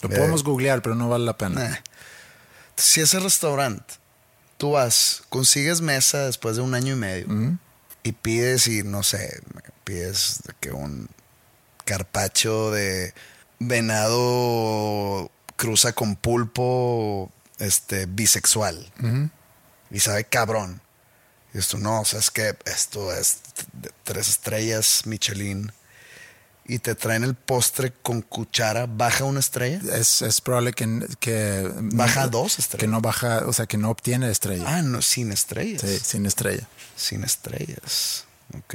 Lo 0.00 0.08
Eh, 0.10 0.16
podemos 0.16 0.42
googlear, 0.44 0.80
pero 0.80 0.94
no 0.94 1.08
vale 1.08 1.24
la 1.26 1.36
pena. 1.36 1.66
Eh. 1.66 1.82
Si 2.76 3.00
ese 3.00 3.18
restaurante, 3.18 3.94
tú 4.58 4.72
vas, 4.72 5.22
consigues 5.30 5.80
mesa 5.80 6.26
después 6.26 6.56
de 6.56 6.62
un 6.62 6.74
año 6.74 6.92
y 6.94 6.98
medio 6.98 7.58
y 8.02 8.12
pides 8.12 8.66
y 8.68 8.82
no 8.82 9.02
sé, 9.02 9.40
pides 9.84 10.40
de 10.46 10.54
que 10.60 10.72
un 10.72 11.08
carpacho 11.84 12.70
de 12.70 13.14
venado 13.58 15.30
cruza 15.56 15.92
con 15.92 16.16
pulpo 16.16 17.32
este 17.58 18.06
bisexual. 18.06 18.92
Y 19.90 20.00
sabe 20.00 20.24
cabrón. 20.24 20.80
Y 21.54 21.58
esto 21.58 21.78
no, 21.78 22.02
o 22.02 22.04
sea, 22.04 22.18
es 22.20 22.30
que 22.30 22.56
esto 22.66 23.12
es 23.12 23.40
de 23.72 23.90
tres 24.04 24.28
estrellas 24.28 25.02
Michelin 25.06 25.72
y 26.68 26.80
te 26.80 26.94
traen 26.94 27.24
el 27.24 27.34
postre 27.34 27.94
con 28.02 28.20
cuchara, 28.20 28.86
baja 28.86 29.24
una 29.24 29.40
estrella. 29.40 29.80
Es, 29.94 30.20
es 30.20 30.40
probable 30.42 30.74
que, 30.74 31.06
que 31.18 31.68
Baja 31.74 32.28
dos 32.28 32.58
estrellas. 32.58 32.80
Que 32.80 32.86
no 32.88 33.00
baja, 33.00 33.44
o 33.46 33.52
sea, 33.54 33.66
que 33.66 33.78
no 33.78 33.90
obtiene 33.90 34.30
estrella. 34.30 34.64
Ah, 34.66 34.82
no, 34.82 35.00
sin 35.00 35.32
estrellas. 35.32 35.80
Sí, 35.80 35.98
sin 35.98 36.26
estrella. 36.26 36.68
Sin 36.94 37.24
estrellas. 37.24 38.26
Ok. 38.54 38.74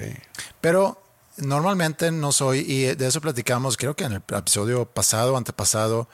Pero 0.59 1.01
normalmente 1.37 2.11
no 2.11 2.31
soy, 2.31 2.59
y 2.67 2.95
de 2.95 3.07
eso 3.07 3.21
platicamos, 3.21 3.77
creo 3.77 3.95
que 3.95 4.05
en 4.05 4.13
el 4.13 4.23
episodio 4.35 4.85
pasado, 4.85 5.37
antepasado, 5.37 6.09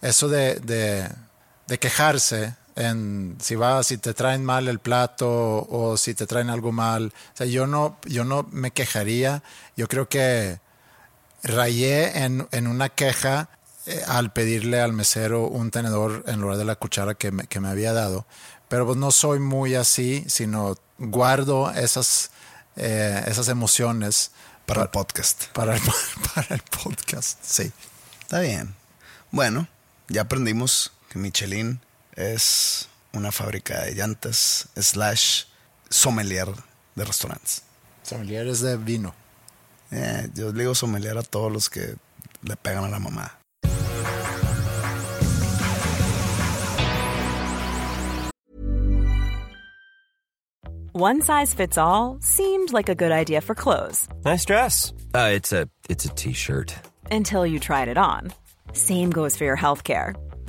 eso 0.00 0.28
de, 0.28 0.56
de, 0.56 1.08
de 1.68 1.78
quejarse 1.78 2.56
en 2.74 3.36
si 3.40 3.54
va, 3.54 3.82
si 3.84 3.96
te 3.98 4.12
traen 4.12 4.44
mal 4.44 4.66
el 4.66 4.80
plato 4.80 5.66
o 5.70 5.96
si 5.96 6.14
te 6.14 6.26
traen 6.26 6.50
algo 6.50 6.72
mal. 6.72 7.12
O 7.34 7.36
sea, 7.36 7.46
yo 7.46 7.68
no, 7.68 7.98
yo 8.06 8.24
no 8.24 8.48
me 8.50 8.72
quejaría. 8.72 9.42
Yo 9.76 9.86
creo 9.88 10.08
que 10.08 10.58
rayé 11.42 12.24
en, 12.24 12.46
en 12.52 12.66
una 12.66 12.88
queja 12.88 13.48
eh, 13.86 14.02
al 14.06 14.32
pedirle 14.32 14.80
al 14.80 14.92
mesero 14.92 15.46
un 15.48 15.70
tenedor 15.70 16.22
en 16.26 16.40
lugar 16.40 16.56
de 16.56 16.64
la 16.64 16.76
cuchara 16.76 17.14
que 17.14 17.32
me, 17.32 17.46
que 17.46 17.60
me 17.60 17.68
había 17.68 17.92
dado. 17.92 18.26
Pero 18.68 18.86
pues 18.86 18.96
no 18.96 19.10
soy 19.10 19.38
muy 19.38 19.74
así, 19.74 20.24
sino 20.28 20.76
guardo 20.98 21.70
esas, 21.72 22.30
eh, 22.76 23.22
esas 23.26 23.48
emociones 23.48 24.30
Para 24.66 24.82
el 24.82 24.88
podcast. 24.90 25.46
para 25.48 25.74
el, 25.76 25.82
para 26.34 26.54
el 26.54 26.62
podcast. 26.62 27.38
Sí. 27.42 27.72
Está 28.20 28.40
bien. 28.40 28.74
Bueno, 29.30 29.66
ya 30.08 30.22
aprendimos 30.22 30.92
que 31.10 31.18
Michelin 31.18 31.80
es 32.14 32.88
una 33.12 33.32
fábrica 33.32 33.82
de 33.82 33.94
llantas 33.94 34.68
slash 34.76 35.44
sommelier 35.90 36.48
de 36.94 37.04
restaurantes. 37.04 37.62
Familiares 38.04 38.60
de 38.60 38.76
vino. 38.76 39.14
Eh, 39.92 40.28
yo 40.34 40.50
le 40.52 40.60
digo 40.60 40.74
sommelier 40.74 41.18
a 41.18 41.22
todos 41.22 41.52
los 41.52 41.68
que 41.68 41.94
le 42.42 42.56
pegan 42.56 42.84
a 42.84 42.88
la 42.88 42.98
mamá. 42.98 43.30
One 50.94 51.22
size 51.22 51.54
fits 51.54 51.78
all 51.78 52.18
seemed 52.20 52.72
like 52.72 52.88
a 52.90 52.94
good 52.94 53.12
idea 53.12 53.40
for 53.40 53.54
clothes 53.54 54.06
Nice 54.24 54.44
dress. 54.44 54.92
Uh, 55.14 55.30
it's 55.32 55.52
a 55.52 55.68
it's 55.88 56.04
a 56.04 56.08
t-shirt. 56.10 56.74
until 57.10 57.46
you 57.46 57.58
tried 57.58 57.88
it 57.88 57.98
on. 57.98 58.32
Same 58.72 59.10
goes 59.10 59.36
for 59.36 59.44
your 59.44 59.56
healthcare. 59.56 60.14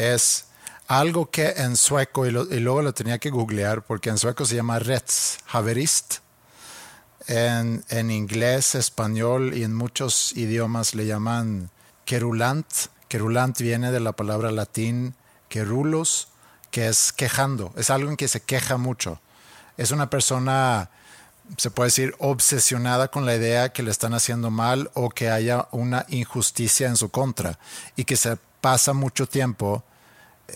es 0.00 0.46
algo 0.88 1.30
que 1.30 1.50
en 1.50 1.76
sueco, 1.76 2.26
y, 2.26 2.30
luego 2.30 2.82
lo 2.82 2.94
tenía 2.94 3.18
que 3.18 3.30
googlear 3.30 3.82
porque 3.84 4.08
en 4.08 4.18
sueco 4.18 4.46
se 4.46 4.56
llama 4.56 4.78
rättshaverist. 4.78 6.16
En, 7.26 7.84
en 7.90 8.10
inglés, 8.10 8.74
español 8.74 9.54
y 9.54 9.62
en 9.62 9.74
muchos 9.74 10.32
idiomas 10.32 10.94
le 10.94 11.06
llaman 11.06 11.70
querulant. 12.06 12.66
Querulant 13.08 13.56
viene 13.60 13.92
de 13.92 14.00
la 14.00 14.12
palabra 14.12 14.50
latín 14.50 15.14
querulos, 15.48 16.28
que 16.70 16.88
es 16.88 17.12
quejando. 17.12 17.72
Es 17.76 17.90
algo 17.90 18.10
en 18.10 18.16
que 18.16 18.26
se 18.26 18.40
queja 18.40 18.78
mucho. 18.78 19.20
Es 19.76 19.90
una 19.90 20.08
persona 20.08 20.90
se 21.56 21.70
puede 21.70 21.88
decir, 21.88 22.14
obsesionada 22.18 23.08
con 23.08 23.26
la 23.26 23.34
idea 23.34 23.72
que 23.72 23.82
le 23.82 23.90
están 23.90 24.14
haciendo 24.14 24.50
mal 24.50 24.90
o 24.94 25.10
que 25.10 25.30
haya 25.30 25.66
una 25.72 26.06
injusticia 26.08 26.88
en 26.88 26.96
su 26.96 27.10
contra 27.10 27.58
y 27.96 28.04
que 28.04 28.16
se 28.16 28.38
pasa 28.60 28.92
mucho 28.92 29.26
tiempo 29.26 29.82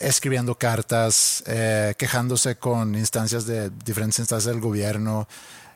escribiendo 0.01 0.57
cartas, 0.57 1.43
eh, 1.47 1.95
quejándose 1.99 2.57
con 2.57 2.95
instancias 2.95 3.47
de 3.47 3.71
diferentes 3.71 4.19
instancias 4.19 4.53
del 4.53 4.61
gobierno, 4.61 5.29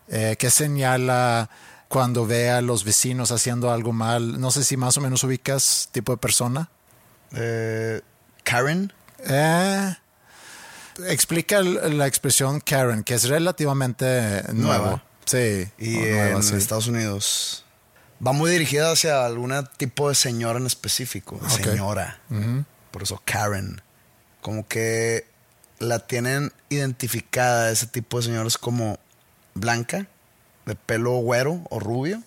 eh, 0.09 0.37
que 0.39 0.51
señala 0.51 1.51
cuando 1.89 2.27
ve 2.27 2.51
a 2.51 2.61
los 2.61 2.85
vecinos 2.85 3.33
haciendo 3.33 3.71
algo 3.71 3.93
mal. 3.93 4.41
No 4.41 4.51
sé 4.51 4.65
si 4.65 4.77
más 4.77 4.97
o 4.97 5.01
menos 5.01 5.25
ubicas 5.25 5.89
tipo 5.93 6.13
de 6.13 6.19
persona. 6.19 6.69
Eh, 7.33 8.01
Karen. 8.45 8.93
Explica 11.07 11.63
la 11.63 12.07
expresión 12.07 12.61
Karen, 12.61 13.05
que 13.05 13.15
es 13.15 13.29
relativamente. 13.29 14.43
Nueva. 14.53 15.03
Sí. 15.25 15.69
Y 15.79 15.97
nueva, 15.97 16.31
en 16.31 16.43
sí. 16.43 16.57
Estados 16.57 16.87
Unidos 16.87 17.65
va 18.27 18.33
muy 18.33 18.51
dirigida 18.51 18.91
hacia 18.93 19.25
algún 19.25 19.53
tipo 19.77 20.09
de 20.09 20.15
señora 20.15 20.59
en 20.59 20.67
específico. 20.67 21.41
Señora. 21.49 22.21
Por 22.91 23.03
eso 23.03 23.21
Karen. 23.25 23.81
Como 24.41 24.67
que 24.67 25.27
la 25.79 26.01
tienen 26.01 26.53
identificada 26.69 27.71
ese 27.71 27.87
tipo 27.87 28.19
de 28.19 28.25
señores 28.25 28.59
como 28.59 28.99
blanca, 29.55 30.07
de 30.67 30.75
pelo 30.75 31.13
güero 31.19 31.63
o 31.71 31.81
rubio. 31.81 32.23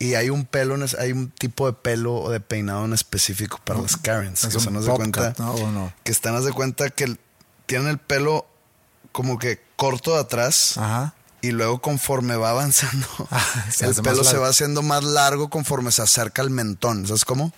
Y 0.00 0.14
hay 0.14 0.30
un 0.30 0.44
pelo, 0.44 0.76
hay 0.98 1.12
un 1.12 1.30
tipo 1.30 1.66
de 1.66 1.72
pelo 1.72 2.14
o 2.14 2.30
de 2.30 2.40
peinado 2.40 2.84
en 2.84 2.92
específico 2.92 3.60
para 3.64 3.80
las 3.80 3.96
Karens. 3.96 4.44
Es 4.44 4.56
que 4.56 4.70
nos 4.70 4.86
de 4.86 4.92
cuenta 4.92 5.34
¿no? 5.38 5.52
¿O 5.54 5.70
no? 5.72 5.92
que 6.04 6.12
están 6.12 6.42
de 6.42 6.52
cuenta 6.52 6.90
que 6.90 7.16
tienen 7.66 7.88
el 7.88 7.98
pelo 7.98 8.46
como 9.12 9.38
que 9.38 9.60
corto 9.76 10.14
de 10.14 10.20
atrás 10.20 10.78
Ajá. 10.78 11.14
y 11.40 11.50
luego 11.50 11.80
conforme 11.80 12.36
va 12.36 12.50
avanzando, 12.50 13.06
Ah, 13.30 13.66
el 13.80 13.94
pelo 13.96 14.22
se 14.22 14.38
va 14.38 14.48
haciendo 14.48 14.82
más 14.82 15.02
largo 15.02 15.50
conforme 15.50 15.90
se 15.90 16.02
acerca 16.02 16.42
al 16.42 16.50
mentón. 16.50 17.06
¿Sabes 17.06 17.24
cómo? 17.24 17.52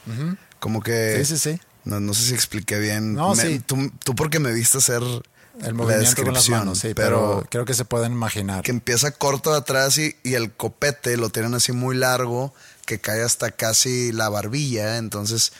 Como 0.58 0.82
que... 0.82 1.22
Sí, 1.24 1.36
sí, 1.36 1.38
sí. 1.38 1.60
No, 1.84 2.00
no 2.00 2.14
sé 2.14 2.24
si 2.24 2.34
expliqué 2.34 2.78
bien. 2.78 3.14
No, 3.14 3.34
Me- 3.34 3.42
sí. 3.42 3.60
Tú, 3.60 3.90
tú 4.04 4.14
porque 4.14 4.38
me 4.38 4.52
viste 4.52 4.78
hacer 4.78 5.02
El 5.02 5.22
la 5.66 5.72
movimiento 5.72 5.84
con 5.84 5.94
las 5.94 6.04
descripción, 6.44 6.58
manos, 6.60 6.78
sí, 6.78 6.92
pero, 6.94 7.46
creo 7.50 7.64
que 7.64 7.74
se 7.74 7.84
pueden 7.84 8.12
imaginar. 8.12 8.62
que 8.62 8.70
empieza 8.70 9.10
corto 9.12 9.50
de 9.52 9.58
atrás 9.58 9.98
y, 9.98 10.16
y 10.22 10.34
el 10.34 10.52
copete 10.52 11.16
lo 11.16 11.30
tienen 11.30 11.54
así 11.54 11.72
muy 11.72 11.96
largo, 11.96 12.54
que 12.86 12.98
cae 13.00 13.22
hasta 13.22 13.50
casi 13.50 14.12
la 14.12 14.28
barbilla, 14.28 14.96
entonces 14.98 15.52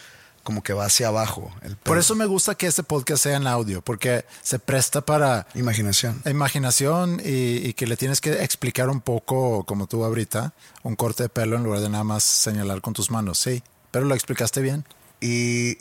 como 0.43 0.63
que 0.63 0.73
va 0.73 0.87
hacia 0.87 1.09
abajo. 1.09 1.53
El 1.63 1.77
Por 1.77 1.99
eso 1.99 2.15
me 2.15 2.25
gusta 2.25 2.55
que 2.55 2.67
este 2.67 2.83
podcast 2.83 3.23
sea 3.25 3.37
en 3.37 3.47
audio, 3.47 3.83
porque 3.83 4.25
se 4.43 4.59
presta 4.59 5.03
para 5.03 5.47
Imaginación. 5.55 6.23
imaginación 6.25 7.21
y, 7.23 7.57
y 7.69 7.75
que 7.75 7.87
le 7.87 7.97
tienes 7.99 8.21
que 8.23 8.43
explicar 8.43 8.89
un 8.89 9.01
poco, 9.03 9.65
como 9.65 9.87
tú 9.87 10.03
ahorita, 10.03 10.55
un 10.83 10.97
corte 10.97 11.25
de 11.25 11.29
pelo 11.29 11.57
en 11.57 11.63
lugar 11.65 11.81
de 11.81 11.91
nada 11.91 12.05
más 12.05 12.25
señalar 12.25 12.81
con 12.81 12.95
tus 12.95 13.11
manos. 13.11 13.39
Sí, 13.39 13.63
pero 13.91 14.07
lo 14.07 14.15
explicaste 14.15 14.61
bien. 14.63 14.85
Y 15.21 15.77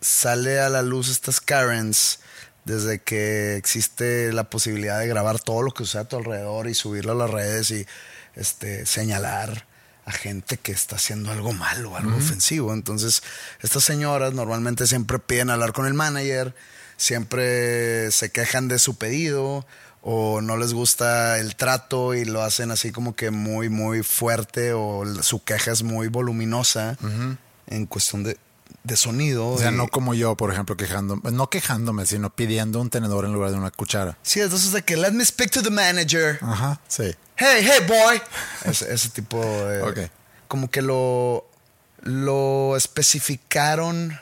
sale 0.00 0.60
a 0.60 0.68
la 0.68 0.82
luz 0.82 1.08
estas 1.08 1.40
Karens 1.40 2.20
desde 2.64 3.00
que 3.00 3.56
existe 3.56 4.32
la 4.32 4.44
posibilidad 4.44 4.98
de 4.98 5.08
grabar 5.08 5.40
todo 5.40 5.62
lo 5.62 5.72
que 5.72 5.84
sucede 5.84 6.02
a 6.02 6.08
tu 6.08 6.16
alrededor 6.16 6.68
y 6.68 6.74
subirlo 6.74 7.12
a 7.12 7.14
las 7.14 7.30
redes 7.30 7.70
y 7.70 7.86
este, 8.36 8.86
señalar 8.86 9.66
a 10.04 10.12
gente 10.12 10.56
que 10.56 10.72
está 10.72 10.96
haciendo 10.96 11.30
algo 11.30 11.52
malo, 11.52 11.96
algo 11.96 12.16
ofensivo. 12.16 12.72
Entonces, 12.72 13.22
estas 13.60 13.84
señoras 13.84 14.32
normalmente 14.34 14.86
siempre 14.86 15.18
piden 15.18 15.50
hablar 15.50 15.72
con 15.72 15.86
el 15.86 15.94
manager, 15.94 16.54
siempre 16.96 18.10
se 18.10 18.30
quejan 18.30 18.68
de 18.68 18.78
su 18.78 18.96
pedido 18.96 19.66
o 20.02 20.40
no 20.40 20.56
les 20.56 20.72
gusta 20.72 21.38
el 21.38 21.56
trato 21.56 22.14
y 22.14 22.24
lo 22.24 22.42
hacen 22.42 22.70
así 22.70 22.90
como 22.90 23.14
que 23.14 23.30
muy, 23.30 23.68
muy 23.68 24.02
fuerte 24.02 24.72
o 24.72 25.04
su 25.22 25.44
queja 25.44 25.72
es 25.72 25.82
muy 25.82 26.08
voluminosa 26.08 26.96
en 27.66 27.86
cuestión 27.86 28.24
de, 28.24 28.38
de 28.84 28.96
sonido. 28.96 29.48
O 29.48 29.58
sea, 29.58 29.70
y- 29.70 29.74
no 29.74 29.88
como 29.88 30.14
yo, 30.14 30.36
por 30.36 30.52
ejemplo, 30.52 30.76
quejándome, 30.76 31.30
no 31.32 31.48
quejándome, 31.50 32.06
sino 32.06 32.30
pidiendo 32.34 32.80
un 32.80 32.90
tenedor 32.90 33.24
en 33.24 33.32
lugar 33.32 33.50
de 33.50 33.56
una 33.56 33.70
cuchara. 33.70 34.16
Sí, 34.22 34.40
entonces 34.40 34.72
de 34.72 34.82
que 34.82 34.96
let 34.96 35.12
me 35.12 35.24
speak 35.24 35.50
to 35.50 35.62
the 35.62 35.70
manager. 35.70 36.38
Ajá, 36.42 36.80
sí. 36.88 37.14
Hey, 37.36 37.62
hey, 37.66 37.86
boy. 37.88 38.20
Ese, 38.64 38.92
ese 38.92 39.08
tipo 39.10 39.44
de. 39.44 39.82
Ok. 39.82 39.98
Como 40.48 40.70
que 40.70 40.82
lo. 40.82 41.46
Lo 42.02 42.76
especificaron 42.78 44.18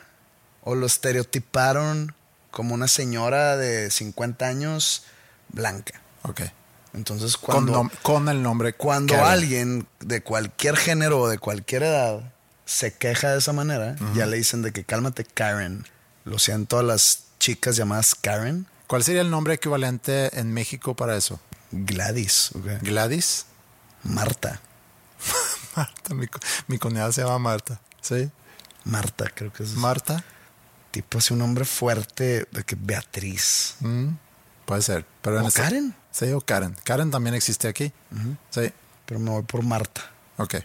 o 0.63 0.75
lo 0.75 0.87
estereotiparon 0.87 2.15
como 2.51 2.75
una 2.75 2.89
señora 2.89 3.57
de 3.57 3.91
50 3.91 4.47
años 4.47 5.05
blanca. 5.51 6.01
Ok. 6.23 6.41
Entonces, 6.95 7.37
Con, 7.37 7.55
cuando. 7.67 7.83
nom- 7.85 7.91
con 8.03 8.29
el 8.29 8.43
nombre. 8.43 8.73
cuando 8.73 9.25
alguien 9.25 9.87
de 10.01 10.23
cualquier 10.23 10.77
género 10.77 11.21
o 11.21 11.29
de 11.29 11.39
cualquier 11.39 11.85
edad 11.85 12.33
se 12.69 12.93
queja 12.93 13.31
de 13.33 13.39
esa 13.39 13.55
manera, 13.55 13.97
ya 14.15 14.27
le 14.27 14.37
dicen 14.37 14.61
de 14.61 14.73
que 14.73 14.85
cálmate, 14.85 15.25
Karen. 15.25 15.87
Lo 16.25 16.39
siento 16.39 16.79
a 16.79 16.83
las 16.83 17.25
chicas 17.39 17.77
llamadas 17.77 18.15
Karen. 18.15 18.67
¿Cuál 18.87 19.03
sería 19.03 19.23
el 19.23 19.31
nombre 19.31 19.55
equivalente 19.55 20.39
en 20.39 20.53
México 20.53 20.95
para 20.95 21.17
eso? 21.17 21.41
Gladys. 21.73 22.51
Gladys. 22.83 23.47
Marta. 24.03 24.61
Marta, 25.77 26.15
mi, 26.15 26.27
mi 26.67 26.79
cuñada 26.79 27.11
se 27.13 27.23
llama 27.23 27.39
Marta. 27.39 27.81
¿Sí? 28.03 28.31
Marta, 28.85 29.31
creo 29.35 29.51
que 29.53 29.63
es. 29.63 29.71
Marta. 29.75 30.23
tipo 30.91 31.19
así 31.19 31.33
un 31.33 31.39
nombre 31.39 31.65
fuerte 31.65 32.47
de 32.51 32.65
que 32.65 32.77
Beatriz. 32.79 33.77
Mm, 33.81 34.09
puede 34.67 34.83
ser. 34.83 35.07
Pero 35.23 35.39
en 35.39 35.45
¿O 35.47 35.49
este- 35.49 35.63
Karen? 35.63 35.95
Sí, 36.11 36.31
o 36.33 36.41
Karen. 36.43 36.77
Karen 36.85 37.11
también 37.11 37.35
existe 37.35 37.67
aquí. 37.69 37.93
Sí. 38.51 38.73
Pero 39.07 39.21
me 39.21 39.31
voy 39.31 39.43
por 39.43 39.63
Marta. 39.63 40.03
Ok. 40.37 40.57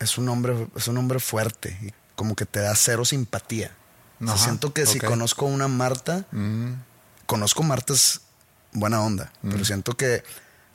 Es 0.00 0.18
un 0.18 0.26
nombre, 0.26 0.68
es 0.76 0.88
un 0.88 0.94
nombre 0.96 1.20
fuerte. 1.20 1.78
y 1.82 1.92
como 2.16 2.36
que 2.36 2.46
te 2.46 2.60
da 2.60 2.74
cero 2.76 3.04
simpatía. 3.04 3.72
O 4.22 4.26
sea, 4.26 4.36
siento 4.36 4.72
que 4.72 4.86
si 4.86 4.98
conozco 5.08 5.46
una 5.46 5.66
Marta, 5.68 6.24
Mm, 6.30 6.74
conozco 7.26 7.62
Martas 7.64 8.20
buena 8.72 9.00
onda. 9.02 9.32
Pero 9.42 9.64
siento 9.64 9.96
que 9.96 10.22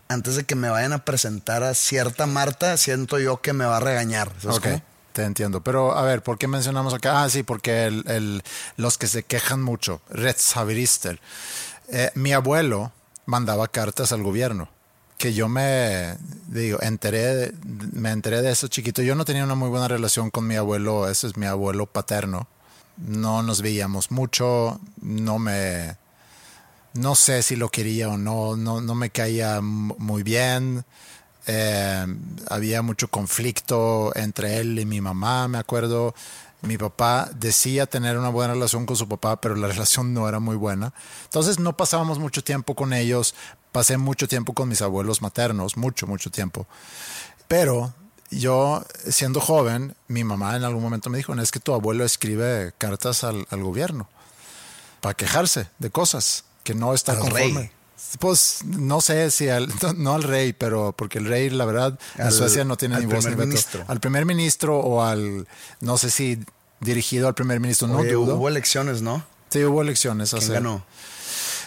antes 0.09 0.36
de 0.36 0.43
que 0.43 0.55
me 0.55 0.70
vayan 0.70 0.91
a 0.93 1.05
presentar 1.05 1.63
a 1.63 1.74
cierta 1.74 2.26
Marta, 2.26 2.76
siento 2.78 3.20
yo 3.20 3.41
que 3.41 3.53
me 3.53 3.65
va 3.65 3.78
a 3.78 3.80
regañar. 3.80 4.32
¿sabes 4.41 4.57
cómo? 4.72 4.84
Te 5.13 5.24
entiendo. 5.24 5.61
Pero 5.63 5.97
a 5.97 6.01
ver, 6.03 6.22
¿por 6.24 6.38
qué 6.38 6.47
mencionamos 6.47 6.93
acá? 6.93 7.24
Ah, 7.24 7.30
sí, 7.30 7.43
porque 7.43 7.86
el, 7.86 8.03
el- 8.07 8.43
los 8.78 8.97
que 8.97 9.07
se 9.07 9.24
quejan 9.24 9.61
mucho, 9.61 10.01
Rättshaverister. 10.09 11.20
Eh, 11.89 12.11
mi 12.15 12.34
abuelo 12.34 12.91
mandaba 13.26 13.67
cartas 13.67 14.11
al 14.11 14.24
gobierno. 14.24 14.70
Que 15.20 15.34
yo 15.34 15.49
me 15.49 16.15
digo, 16.47 16.80
enteré, 16.82 17.36
de- 17.36 17.53
me 17.91 18.09
enteré 18.11 18.41
de 18.41 18.51
eso 18.51 18.67
chiquito. 18.70 19.01
Yo 19.01 19.15
no 19.15 19.26
tenía 19.26 19.43
una 19.43 19.53
muy 19.55 19.70
buena 19.70 19.88
relación 19.88 20.32
con 20.32 20.47
mi 20.47 20.55
abuelo, 20.55 21.09
ese 21.09 21.28
es 21.28 21.36
mi 21.38 21.45
abuelo 21.45 21.86
paterno. 21.86 22.47
No 22.97 23.43
nos 23.43 23.61
veíamos 23.61 24.11
mucho, 24.11 24.80
no 25.01 25.38
me, 25.38 25.97
no 26.93 27.15
sé 27.15 27.43
si 27.43 27.55
lo 27.57 27.70
quería 27.70 28.09
o 28.09 28.17
no, 28.17 28.55
no, 28.55 28.80
no 28.82 28.95
me 28.95 29.09
caía 29.09 29.59
muy 29.61 30.24
bien. 30.24 30.86
Eh, 31.47 32.05
había 32.49 32.82
mucho 32.82 33.09
conflicto 33.09 34.13
entre 34.15 34.59
él 34.59 34.80
y 34.80 34.86
mi 34.86 35.01
mamá, 35.01 35.49
me 35.49 35.57
acuerdo. 35.57 36.15
Mi 36.62 36.78
papá 36.78 37.30
decía 37.36 37.86
tener 37.86 38.18
una 38.18 38.30
buena 38.30 38.53
relación 38.53 38.86
con 38.86 38.95
su 38.97 39.07
papá, 39.07 39.39
pero 39.39 39.55
la 39.55 39.68
relación 39.68 40.14
no 40.14 40.28
era 40.28 40.39
muy 40.39 40.55
buena. 40.57 40.93
Entonces 41.24 41.57
no 41.60 41.78
pasábamos 41.78 42.20
mucho 42.20 42.43
tiempo 42.43 42.76
con 42.76 42.93
ellos. 42.93 43.34
Pasé 43.72 43.97
mucho 43.97 44.28
tiempo 44.28 44.53
con 44.53 44.68
mis 44.68 44.82
abuelos 44.82 45.22
maternos, 45.22 45.78
mucho, 45.78 46.05
mucho 46.07 46.30
tiempo. 46.32 46.68
Pero 47.47 47.93
yo, 48.30 48.84
siendo 49.10 49.39
joven, 49.39 49.95
mi 50.07 50.24
mamá 50.24 50.55
en 50.57 50.64
algún 50.64 50.84
momento 50.84 51.10
me 51.10 51.18
dijo, 51.18 51.34
es 51.36 51.51
que 51.51 51.60
tu 51.60 51.74
abuelo 51.74 52.03
escribe 52.03 52.74
cartas 52.78 53.24
al, 53.24 53.47
al 53.49 53.64
gobierno 53.64 54.10
para 55.01 55.14
quejarse 55.14 55.70
de 55.80 55.89
cosas 55.89 56.43
que 56.64 56.76
no 56.76 56.93
está 56.93 57.14
Al 57.14 57.20
conforme. 57.20 57.60
rey. 57.60 57.72
Pues 58.20 58.60
no 58.66 59.02
sé 59.02 59.30
si 59.32 59.50
al, 59.50 59.68
no, 59.97 60.14
al 60.14 60.24
rey, 60.24 60.54
pero 60.54 60.93
porque 60.97 61.20
el 61.20 61.26
rey, 61.26 61.50
la 61.50 61.66
verdad, 61.66 62.00
en 62.18 62.32
Suecia 62.32 62.64
no 62.64 62.78
tiene 62.78 63.00
ni 63.00 63.06
voz 63.06 63.16
ni 63.16 63.22
primer 63.32 63.38
veto. 63.38 63.47
ministro. 63.47 63.86
Al 63.88 64.00
primer 64.00 64.26
ministro 64.26 64.80
o 64.80 65.04
al, 65.04 65.47
no 65.82 65.97
sé 65.97 66.10
si 66.10 66.39
dirigido 66.80 67.28
al 67.28 67.36
primer 67.36 67.60
ministro, 67.60 67.88
no 67.88 67.97
Oye, 68.00 68.14
dudo. 68.14 68.36
hubo 68.38 68.47
elecciones, 68.47 69.02
¿no? 69.02 69.24
Sí, 69.50 69.64
hubo 69.64 69.82
elecciones. 69.82 70.30
¿Quién 70.32 70.43
hace- 70.43 70.54
ganó? 70.54 70.86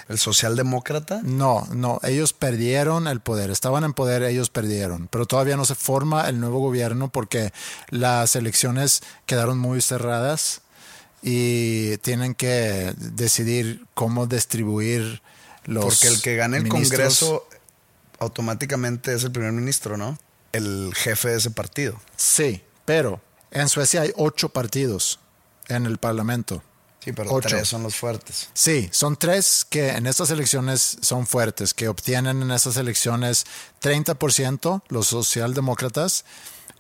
¿El 0.08 0.18
socialdemócrata? 0.18 1.20
No, 1.22 1.66
no, 1.72 2.00
ellos 2.02 2.32
perdieron 2.32 3.06
el 3.06 3.20
poder, 3.20 3.50
estaban 3.50 3.84
en 3.84 3.92
poder, 3.94 4.22
ellos 4.24 4.50
perdieron, 4.50 5.06
pero 5.10 5.26
todavía 5.26 5.56
no 5.56 5.64
se 5.64 5.74
forma 5.76 6.28
el 6.28 6.40
nuevo 6.40 6.58
gobierno 6.58 7.08
porque 7.10 7.52
las 7.88 8.34
elecciones 8.36 9.02
quedaron 9.26 9.58
muy 9.58 9.80
cerradas 9.80 10.62
y 11.22 11.96
tienen 11.98 12.34
que 12.34 12.92
decidir 12.98 13.86
cómo 13.94 14.26
distribuir 14.26 15.22
los 15.64 15.84
Porque 15.84 16.08
el 16.08 16.22
que 16.22 16.36
gane 16.36 16.58
el. 16.58 16.68
Congreso 16.68 17.46
automáticamente 18.18 19.14
es 19.14 19.24
el 19.24 19.32
primer 19.32 19.52
ministro, 19.52 19.96
¿no? 19.96 20.18
El 20.52 20.92
jefe 20.94 21.30
de 21.30 21.38
ese 21.38 21.50
partido. 21.50 22.00
Sí, 22.16 22.62
pero 22.84 23.20
en 23.50 23.68
Suecia 23.68 24.02
hay 24.02 24.12
ocho 24.16 24.48
partidos 24.50 25.18
en 25.68 25.86
el 25.86 25.98
Parlamento. 25.98 26.62
Sí, 27.04 27.12
pero 27.12 27.32
Ocho. 27.32 27.48
tres 27.48 27.68
son 27.68 27.82
los 27.82 27.96
fuertes. 27.96 28.48
Sí, 28.54 28.88
son 28.92 29.16
tres 29.16 29.66
que 29.68 29.88
en 29.88 30.06
estas 30.06 30.30
elecciones 30.30 30.98
son 31.00 31.26
fuertes, 31.26 31.74
que 31.74 31.88
obtienen 31.88 32.42
en 32.42 32.52
estas 32.52 32.76
elecciones 32.76 33.44
30% 33.82 34.82
los 34.88 35.08
socialdemócratas 35.08 36.24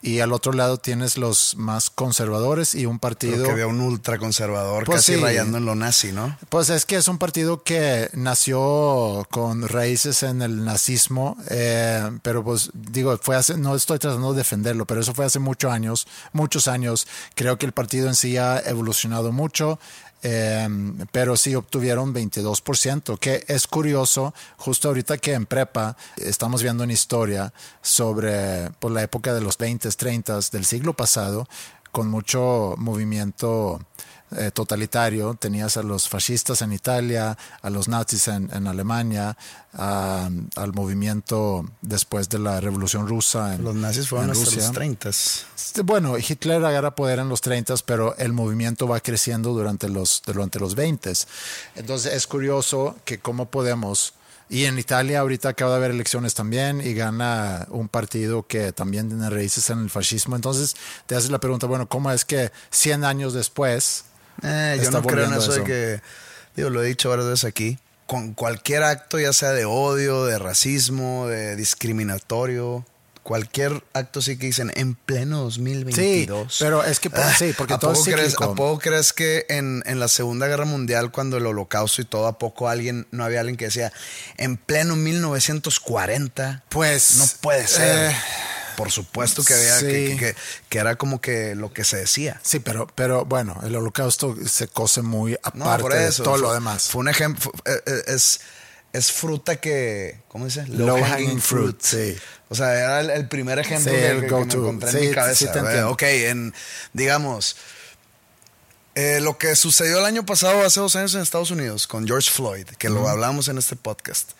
y 0.02 0.18
al 0.18 0.32
otro 0.32 0.52
lado 0.52 0.78
tienes 0.78 1.16
los 1.16 1.56
más 1.56 1.88
conservadores 1.88 2.74
y 2.74 2.86
un 2.86 2.98
partido... 2.98 3.34
Creo 3.34 3.46
que 3.46 3.52
había 3.52 3.66
un 3.68 3.80
ultraconservador 3.80 4.84
Pues 4.84 4.96
casi 4.96 5.14
sí. 5.14 5.20
rayando 5.20 5.58
en 5.58 5.64
lo 5.64 5.76
nazi, 5.76 6.10
¿no? 6.10 6.36
Pues 6.48 6.70
es 6.70 6.84
que 6.84 6.96
es 6.96 7.06
un 7.06 7.18
partido 7.18 7.62
que 7.62 8.10
nació 8.12 9.26
con 9.30 9.68
raíces 9.68 10.24
en 10.24 10.42
el 10.42 10.64
nazismo, 10.64 11.36
eh, 11.48 12.10
pero 12.22 12.42
pues 12.42 12.70
digo, 12.74 13.16
fue 13.22 13.36
hace, 13.36 13.56
no 13.56 13.76
estoy 13.76 14.00
tratando 14.00 14.32
de 14.32 14.38
defenderlo, 14.38 14.86
pero 14.86 15.00
eso 15.00 15.14
fue 15.14 15.24
hace 15.24 15.38
muchos 15.38 15.72
años, 15.72 16.08
muchos 16.32 16.66
años. 16.66 17.06
Creo 17.36 17.56
que 17.56 17.66
el 17.66 17.72
partido 17.72 18.08
en 18.08 18.16
sí 18.16 18.36
ha 18.36 18.58
evolucionado 18.58 19.30
mucho, 19.30 19.78
eh, 20.22 20.68
pero 21.10 21.36
sí 21.36 21.54
obtuvieron 21.54 22.14
22%, 22.14 23.18
que 23.18 23.44
es 23.48 23.66
curioso, 23.66 24.32
justo 24.56 24.88
ahorita 24.88 25.18
que 25.18 25.34
en 25.34 25.46
prepa 25.46 25.96
estamos 26.16 26.62
viendo 26.62 26.84
una 26.84 26.92
historia 26.92 27.52
sobre 27.80 28.70
por 28.78 28.92
la 28.92 29.02
época 29.02 29.34
de 29.34 29.40
los 29.40 29.58
20, 29.58 29.90
30 29.90 30.40
del 30.52 30.64
siglo 30.64 30.94
pasado, 30.94 31.48
con 31.90 32.08
mucho 32.08 32.74
movimiento 32.78 33.80
eh, 34.36 34.50
totalitario. 34.52 35.34
Tenías 35.34 35.76
a 35.76 35.82
los 35.82 36.08
fascistas 36.08 36.62
en 36.62 36.72
Italia, 36.72 37.36
a 37.60 37.70
los 37.70 37.88
nazis 37.88 38.28
en, 38.28 38.50
en 38.52 38.66
Alemania, 38.66 39.36
a- 39.74 40.28
al 40.56 40.72
movimiento 40.72 41.64
después 41.80 42.28
de 42.28 42.38
la 42.38 42.60
Revolución 42.60 43.06
Rusa. 43.08 43.54
En, 43.54 43.64
Los 43.64 43.74
nazis 43.74 44.08
fueron 44.08 44.26
en 44.26 44.32
hasta 44.32 44.44
Rusia. 44.44 44.62
los 44.62 44.72
30. 44.72 45.08
Este, 45.08 45.82
Bueno, 45.82 46.16
Hitler 46.18 46.64
agarra 46.64 46.94
poder 46.94 47.18
en 47.18 47.28
los 47.28 47.40
30, 47.40 47.74
pero 47.86 48.14
el 48.16 48.32
movimiento 48.32 48.86
va 48.86 49.00
creciendo 49.00 49.52
durante 49.52 49.88
los, 49.88 50.22
durante 50.26 50.58
los 50.60 50.74
20. 50.74 51.12
Entonces 51.76 52.12
es 52.14 52.26
curioso 52.26 52.96
que 53.04 53.18
cómo 53.18 53.50
podemos... 53.50 54.14
Y 54.50 54.66
en 54.66 54.78
Italia 54.78 55.20
ahorita 55.20 55.48
acaba 55.48 55.70
de 55.70 55.76
haber 55.78 55.90
elecciones 55.92 56.34
también 56.34 56.82
y 56.86 56.92
gana 56.92 57.66
un 57.70 57.88
partido 57.88 58.46
que 58.46 58.72
también 58.72 59.08
tiene 59.08 59.30
raíces 59.30 59.70
en 59.70 59.78
el 59.78 59.88
fascismo. 59.88 60.36
Entonces 60.36 60.76
te 61.06 61.14
haces 61.16 61.30
la 61.30 61.38
pregunta, 61.38 61.66
bueno, 61.66 61.88
¿cómo 61.88 62.10
es 62.10 62.26
que 62.26 62.52
100 62.70 63.04
años 63.04 63.32
después... 63.32 64.04
Eh, 64.42 64.80
yo 64.82 64.90
no 64.90 65.02
creo 65.02 65.26
en 65.26 65.34
eso, 65.34 65.52
de 65.52 65.64
que, 65.64 66.00
digo, 66.56 66.70
lo 66.70 66.82
he 66.82 66.86
dicho 66.86 67.08
varias 67.10 67.28
veces 67.28 67.44
aquí, 67.44 67.78
con 68.06 68.34
cualquier 68.34 68.82
acto, 68.82 69.18
ya 69.18 69.32
sea 69.32 69.50
de 69.50 69.64
odio, 69.64 70.24
de 70.26 70.38
racismo, 70.38 71.28
de 71.28 71.56
discriminatorio, 71.56 72.84
cualquier 73.22 73.84
acto 73.92 74.20
sí 74.20 74.36
que 74.36 74.46
dicen 74.46 74.72
en 74.74 74.96
pleno 74.96 75.42
2022. 75.44 76.52
Sí, 76.52 76.64
pero 76.64 76.82
es 76.84 76.98
que 76.98 77.08
por- 77.08 77.22
sí, 77.38 77.54
porque 77.56 77.74
¿A 77.74 77.78
todo 77.78 77.92
es 77.92 77.98
poco, 78.00 78.10
crees, 78.10 78.30
cíclico. 78.32 78.44
¿A 78.52 78.54
poco 78.56 78.78
crees 78.80 79.12
que 79.12 79.46
en, 79.48 79.82
en 79.86 80.00
la 80.00 80.08
Segunda 80.08 80.48
Guerra 80.48 80.64
Mundial, 80.64 81.12
cuando 81.12 81.36
el 81.36 81.46
holocausto 81.46 82.02
y 82.02 82.04
todo, 82.04 82.26
a 82.26 82.36
poco 82.38 82.68
alguien, 82.68 83.06
no 83.12 83.24
había 83.24 83.38
alguien 83.40 83.56
que 83.56 83.66
decía, 83.66 83.92
en 84.38 84.56
pleno 84.56 84.96
1940? 84.96 86.64
Pues... 86.68 87.16
No 87.16 87.24
puede 87.40 87.66
ser. 87.68 88.10
eh, 88.10 88.16
Por 88.76 88.90
supuesto 88.90 89.44
que 89.44 89.54
había 89.54 89.78
sí. 89.78 89.86
que, 89.86 89.92
que- 89.92 90.16
que- 90.18 90.36
que 90.68 90.78
era 90.78 90.96
como 90.96 91.20
que 91.20 91.54
lo 91.54 91.72
que 91.72 91.84
se 91.84 91.96
decía. 91.98 92.40
Sí, 92.42 92.58
pero, 92.60 92.86
pero 92.94 93.24
bueno, 93.24 93.60
el 93.64 93.74
holocausto 93.76 94.36
se 94.46 94.68
cose 94.68 95.02
muy 95.02 95.32
No, 95.54 95.64
aparte 95.64 95.82
por 95.82 95.92
eso. 95.94 96.22
de 96.22 96.24
todo 96.24 96.34
fue- 96.34 96.42
lo 96.42 96.52
demás. 96.54 96.88
Fue 96.88 97.00
un 97.00 97.08
ejemplo. 97.08 97.50
eh, 97.64 97.80
eh, 97.86 98.02
Es, 98.08 98.40
es 98.92 99.10
fruta 99.12 99.56
que. 99.56 100.20
¿Cómo 100.28 100.44
dice? 100.44 100.66
Low 100.66 101.02
hanging 101.02 101.40
fruit, 101.40 101.80
sí. 101.80 102.16
O 102.50 102.54
sea, 102.54 102.74
era 102.78 103.00
el, 103.00 103.08
el 103.10 103.28
primer 103.28 103.58
ejemplo 103.58 103.90
Sí, 103.90 103.96
que, 103.98 104.06
el 104.10 104.20
que- 104.22 104.28
go 104.28 104.40
que 104.46 104.56
me 104.56 104.62
encontré 104.62 104.90
Sí, 104.90 104.98
en 104.98 105.08
mi 105.08 105.14
cabeza. 105.14 105.38
sí 105.46 105.46
te 105.52 105.82
ok, 105.82 106.02
en. 106.02 106.54
Digamos. 106.92 107.56
eh, 108.94 109.20
lo 109.22 109.38
que 109.38 109.56
sucedió 109.56 109.98
el 110.00 110.04
año 110.04 110.26
pasado, 110.26 110.62
hace 110.64 110.78
dos 110.80 110.94
años 110.96 111.14
en 111.14 111.22
Estados 111.22 111.50
Unidos, 111.50 111.86
con 111.86 112.06
George 112.06 112.30
Floyd, 112.30 112.66
que 112.78 112.90
lo 112.90 113.08
hablamos 113.08 113.48
en 113.48 113.56
este 113.56 113.74
podcast. 113.76 114.32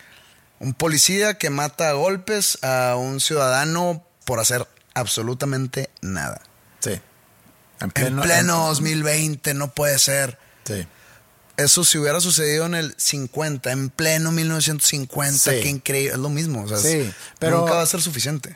Un 0.59 0.75
policía 0.75 1.39
que 1.39 1.49
mata 1.51 1.89
a 1.89 1.93
golpes 1.95 2.59
a 2.63 2.95
un 2.97 3.19
ciudadano 3.21 4.05
por 4.25 4.41
hacer 4.41 4.67
absolutamente 4.95 5.91
nada. 6.01 6.41
Sí. 6.81 6.93
En 7.81 7.93
en 7.95 8.21
pleno 8.21 8.67
2020, 8.69 9.55
no 9.55 9.73
puede 9.73 9.99
ser. 9.99 10.39
Sí. 10.65 10.87
Eso 11.57 11.85
si 11.85 11.99
hubiera 11.99 12.21
sucedido 12.21 12.67
en 12.67 12.75
el 12.75 12.95
50, 12.97 13.73
en 13.73 13.91
pleno 13.91 14.33
1950, 14.33 15.39
Sí. 15.53 15.61
qué 15.63 15.69
increíble. 15.69 16.13
Es 16.13 16.19
lo 16.19 16.31
mismo. 16.31 16.63
o 16.65 16.69
sea, 16.69 16.79
Sí, 16.79 16.99
es- 16.99 17.15
pero- 17.39 17.61
Nunca 17.61 17.75
va 17.75 17.83
a 17.83 17.87
ser 17.87 18.01
suficiente. 18.01 18.55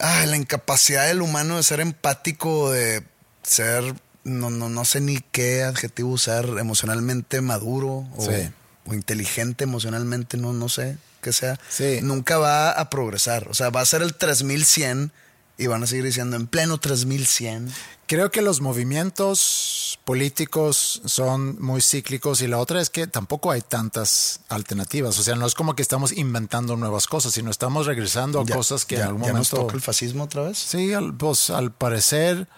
Ah, 0.00 0.24
la 0.26 0.36
incapacidad 0.36 1.06
del 1.06 1.20
humano 1.22 1.56
de 1.56 1.62
ser 1.62 1.80
empático, 1.80 2.70
de 2.70 3.04
ser, 3.42 3.94
no, 4.24 4.50
no, 4.50 4.68
no 4.68 4.84
sé 4.84 5.00
ni 5.00 5.18
qué 5.32 5.64
adjetivo 5.64 6.10
usar, 6.10 6.44
emocionalmente 6.58 7.40
maduro 7.40 8.06
o, 8.16 8.26
Sí. 8.30 8.50
o 8.86 8.94
inteligente 8.94 9.64
emocionalmente, 9.64 10.36
no, 10.36 10.52
no 10.52 10.68
sé 10.68 10.96
qué 11.22 11.32
sea. 11.32 11.58
Sí. 11.70 12.00
Nunca 12.02 12.36
va 12.36 12.72
a 12.72 12.90
progresar. 12.90 13.48
O 13.48 13.54
sea, 13.54 13.70
va 13.70 13.80
a 13.80 13.86
ser 13.86 14.02
el 14.02 14.14
3100 14.14 15.10
y 15.56 15.66
van 15.68 15.82
a 15.82 15.86
seguir 15.86 16.04
diciendo 16.04 16.36
en 16.36 16.46
pleno 16.46 16.78
3100. 16.78 17.72
Creo 18.06 18.30
que 18.30 18.42
los 18.42 18.60
movimientos 18.60 19.98
políticos 20.04 21.00
son 21.04 21.60
muy 21.62 21.80
cíclicos 21.80 22.42
y 22.42 22.46
la 22.46 22.58
otra 22.58 22.80
es 22.80 22.90
que 22.90 23.06
tampoco 23.06 23.50
hay 23.50 23.60
tantas 23.62 24.40
alternativas. 24.48 25.18
O 25.18 25.22
sea, 25.22 25.34
no 25.36 25.46
es 25.46 25.54
como 25.54 25.74
que 25.74 25.82
estamos 25.82 26.12
inventando 26.12 26.76
nuevas 26.76 27.06
cosas, 27.06 27.32
sino 27.32 27.50
estamos 27.50 27.86
regresando 27.86 28.40
a 28.40 28.44
Ya- 28.44 28.54
cosas 28.54 28.84
que 28.84 28.96
ya- 28.96 29.02
en 29.02 29.08
algún 29.08 29.22
ya 29.22 29.28
nos 29.32 29.50
momento... 29.52 29.56
toca 29.56 29.74
el 29.74 29.80
fascismo 29.82 30.24
otra 30.24 30.42
vez. 30.42 30.58
Sí, 30.58 30.92
al, 30.92 31.14
pues 31.16 31.50
al 31.50 31.72
parecer 31.72 32.48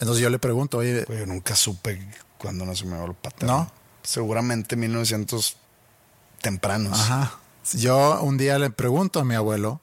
Entonces 0.00 0.20
yo 0.20 0.30
le 0.30 0.40
pregunto, 0.40 0.78
oye, 0.78 1.06
yo 1.08 1.26
nunca 1.26 1.54
supe 1.54 2.04
cuándo 2.38 2.66
nació 2.66 2.86
mi 2.86 2.94
abuelo 2.94 3.14
paterno. 3.14 3.56
¿No? 3.56 3.70
Seguramente 4.04 4.76
1900 4.76 5.56
tempranos. 6.40 7.00
Ajá. 7.00 7.38
Yo 7.72 8.20
un 8.20 8.36
día 8.36 8.58
le 8.58 8.70
pregunto 8.70 9.18
a 9.18 9.24
mi 9.24 9.34
abuelo, 9.34 9.80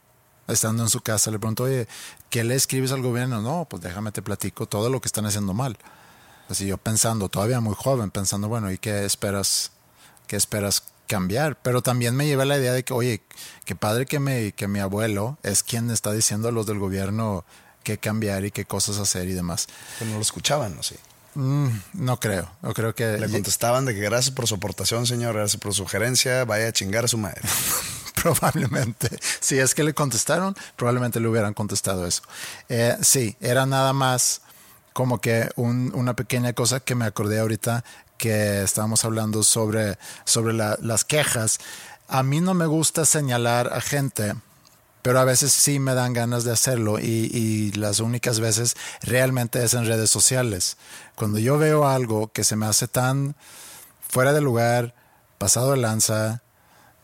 estando 0.48 0.84
en 0.84 0.90
su 0.90 1.02
casa, 1.02 1.32
le 1.32 1.40
pregunto, 1.40 1.64
oye, 1.64 1.88
¿qué 2.30 2.44
le 2.44 2.56
escribes 2.56 2.92
al 2.92 3.02
gobierno? 3.02 3.42
No, 3.42 3.66
pues 3.70 3.82
déjame 3.82 4.12
te 4.12 4.22
platico 4.22 4.68
todo 4.68 4.90
lo 4.90 5.02
que 5.02 5.08
están 5.08 5.26
haciendo 5.26 5.54
mal. 5.54 5.78
Así 6.48 6.68
yo 6.68 6.78
pensando, 6.78 7.30
todavía 7.30 7.60
muy 7.60 7.76
joven, 7.76 8.12
pensando, 8.12 8.48
bueno, 8.48 8.72
¿y 8.72 8.78
qué 8.78 9.06
esperas? 9.06 9.72
¿Qué 10.28 10.36
esperas 10.36 10.84
cambiar? 11.08 11.58
Pero 11.62 11.82
también 11.82 12.16
me 12.16 12.28
llevé 12.28 12.46
la 12.46 12.58
idea 12.58 12.74
de 12.74 12.84
que, 12.84 12.94
oye, 12.94 13.22
qué 13.66 13.76
padre 13.76 14.06
que, 14.06 14.20
me, 14.20 14.52
que 14.52 14.68
mi 14.68 14.80
abuelo 14.80 15.38
es 15.44 15.64
quien 15.64 15.90
está 15.90 16.12
diciendo 16.12 16.50
a 16.50 16.52
los 16.52 16.66
del 16.66 16.78
gobierno 16.78 17.44
qué 17.84 17.98
cambiar 17.98 18.46
y 18.46 18.52
qué 18.52 18.66
cosas 18.66 19.00
hacer 19.00 19.28
y 19.28 19.34
demás. 19.34 19.68
Pero 19.98 20.12
no 20.12 20.18
lo 20.18 20.22
escuchaban, 20.22 20.76
¿no? 20.76 20.84
Sí. 20.84 20.96
Mm, 21.34 21.68
no 21.94 22.20
creo, 22.20 22.50
yo 22.62 22.74
creo 22.74 22.94
que... 22.96 23.18
Le 23.18 23.30
contestaban 23.30 23.86
de 23.86 23.94
que 23.96 24.02
gracias 24.02 24.34
por 24.36 24.48
su 24.48 24.56
aportación, 24.56 25.06
señor, 25.08 25.34
gracias 25.36 25.60
por 25.62 25.74
su 25.74 25.84
sugerencia, 25.84 26.44
vaya 26.46 26.68
a 26.68 26.72
chingar 26.74 27.06
a 27.06 27.08
su 27.08 27.18
madre. 27.18 27.42
Probablemente. 28.22 29.10
Si 29.40 29.58
es 29.58 29.74
que 29.74 29.84
le 29.84 29.94
contestaron, 29.94 30.56
probablemente 30.76 31.20
le 31.20 31.28
hubieran 31.28 31.54
contestado 31.54 32.06
eso. 32.06 32.22
Eh, 32.70 32.96
sí, 33.02 33.36
era 33.40 33.66
nada 33.66 33.94
más 33.94 34.42
como 34.94 35.20
que 35.22 35.50
un- 35.56 35.92
una 35.96 36.16
pequeña 36.16 36.54
cosa 36.54 36.82
que 36.82 36.96
me 36.96 37.06
acordé 37.06 37.40
ahorita 37.40 37.84
que 38.18 38.62
estábamos 38.64 39.04
hablando 39.06 39.42
sobre, 39.44 39.98
sobre 40.26 40.54
la- 40.54 40.78
las 40.82 41.04
quejas. 41.06 41.60
A 42.08 42.22
mí 42.24 42.42
no 42.42 42.54
me 42.54 42.66
gusta 42.68 43.06
señalar 43.06 43.72
a 43.74 43.82
gente, 43.82 44.34
pero 45.02 45.20
a 45.20 45.26
veces 45.26 45.52
sí 45.52 45.80
me 45.80 45.94
dan 45.94 46.14
ganas 46.14 46.44
de 46.44 46.52
hacerlo 46.52 47.00
y, 47.00 47.30
y 47.34 47.72
las 47.74 48.00
únicas 48.00 48.40
veces 48.40 48.76
realmente 49.02 49.64
es 49.64 49.74
en 49.74 49.86
redes 49.86 50.10
sociales. 50.10 50.78
Cuando 51.16 51.40
yo 51.40 51.58
veo 51.58 51.88
algo 51.88 52.32
que 52.32 52.44
se 52.44 52.56
me 52.56 52.66
hace 52.66 52.88
tan 52.88 53.36
fuera 54.08 54.34
de 54.34 54.42
lugar, 54.42 54.94
pasado 55.38 55.72
de 55.72 55.78
lanza, 55.78 56.44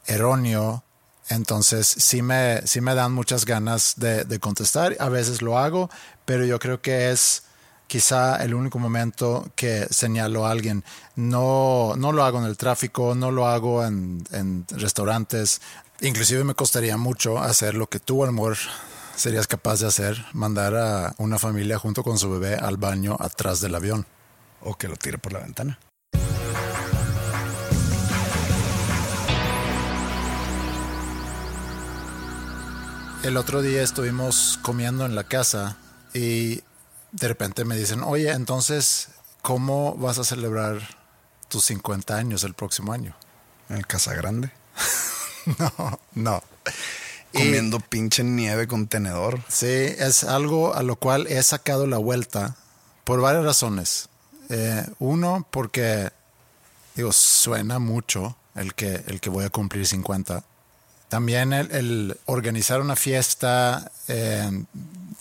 erróneo, 0.06 0.84
entonces 1.30 1.88
sí 1.88 2.22
me, 2.22 2.62
sí 2.66 2.82
me 2.82 2.96
dan 2.96 3.14
muchas 3.14 3.46
ganas 3.46 3.96
de, 3.98 4.24
de 4.24 4.40
contestar. 4.40 4.96
A 5.00 5.10
veces 5.10 5.42
lo 5.42 5.58
hago, 5.58 5.90
pero 6.26 6.46
yo 6.46 6.60
creo 6.60 6.82
que 6.82 7.12
es 7.12 7.44
quizá 7.88 8.44
el 8.44 8.54
único 8.54 8.80
momento 8.80 9.50
que 9.56 9.88
señalo 9.90 10.46
a 10.46 10.52
alguien. 10.52 10.84
No, 11.16 11.94
no 11.98 12.12
lo 12.12 12.24
hago 12.24 12.40
en 12.40 12.46
el 12.46 12.58
tráfico, 12.58 13.16
no 13.16 13.32
lo 13.32 13.48
hago 13.48 13.84
en, 13.86 14.24
en 14.32 14.66
restaurantes. 14.70 15.62
Inclusive 16.02 16.44
me 16.44 16.54
costaría 16.54 16.98
mucho 16.98 17.40
hacer 17.40 17.74
lo 17.74 17.88
que 17.88 18.00
tú, 18.00 18.24
amor, 18.24 18.58
serías 19.16 19.48
capaz 19.48 19.80
de 19.80 19.88
hacer, 19.88 20.24
mandar 20.34 20.76
a 20.76 21.16
una 21.18 21.40
familia 21.40 21.80
junto 21.80 22.04
con 22.04 22.20
su 22.20 22.30
bebé 22.30 22.56
al 22.56 22.78
baño 22.78 23.18
atrás 23.20 23.62
del 23.62 23.76
avión. 23.76 24.06
O 24.62 24.76
que 24.76 24.88
lo 24.88 24.96
tire 24.96 25.18
por 25.18 25.34
la 25.34 25.40
ventana. 25.40 25.80
El 33.24 33.36
otro 33.36 33.62
día 33.62 33.82
estuvimos 33.82 34.60
comiendo 34.62 35.06
en 35.06 35.16
la 35.16 35.24
casa 35.24 35.78
y 36.14 36.62
de 37.12 37.28
repente 37.28 37.66
me 37.66 37.76
dicen, 37.78 38.04
oye, 38.04 38.32
entonces, 38.32 39.10
¿cómo 39.42 39.96
vas 39.96 40.18
a 40.20 40.24
celebrar 40.24 40.80
tus 41.48 41.66
50 41.66 42.16
años 42.16 42.44
el 42.44 42.54
próximo 42.54 42.94
año? 42.94 43.16
En 43.70 43.78
el 43.78 43.88
Casa 43.88 44.14
Grande. 44.14 44.52
No, 45.58 46.00
no. 46.14 46.44
Y- 47.32 47.38
Comiendo 47.38 47.80
pinche 47.80 48.22
nieve 48.22 48.68
con 48.68 48.88
tenedor. 48.88 49.42
Sí, 49.48 49.66
es 49.68 50.26
algo 50.26 50.76
a 50.76 50.84
lo 50.84 50.98
cual 50.98 51.26
he 51.28 51.42
sacado 51.42 51.88
la 51.88 51.98
vuelta 51.98 52.58
por 53.06 53.22
varias 53.22 53.46
razones. 53.46 54.10
Eh, 54.50 54.86
uno, 55.00 55.48
porque, 55.50 56.10
digo, 56.96 57.14
suena 57.14 57.80
mucho 57.80 58.36
el 58.56 58.74
que, 58.74 59.04
el 59.08 59.22
que 59.22 59.30
voy 59.30 59.46
a 59.46 59.50
cumplir 59.50 59.88
50. 59.88 60.44
También 61.10 61.54
el, 61.54 61.72
el 61.72 62.18
organizar 62.26 62.82
una 62.82 62.96
fiesta, 62.96 63.92
eh, 64.08 64.66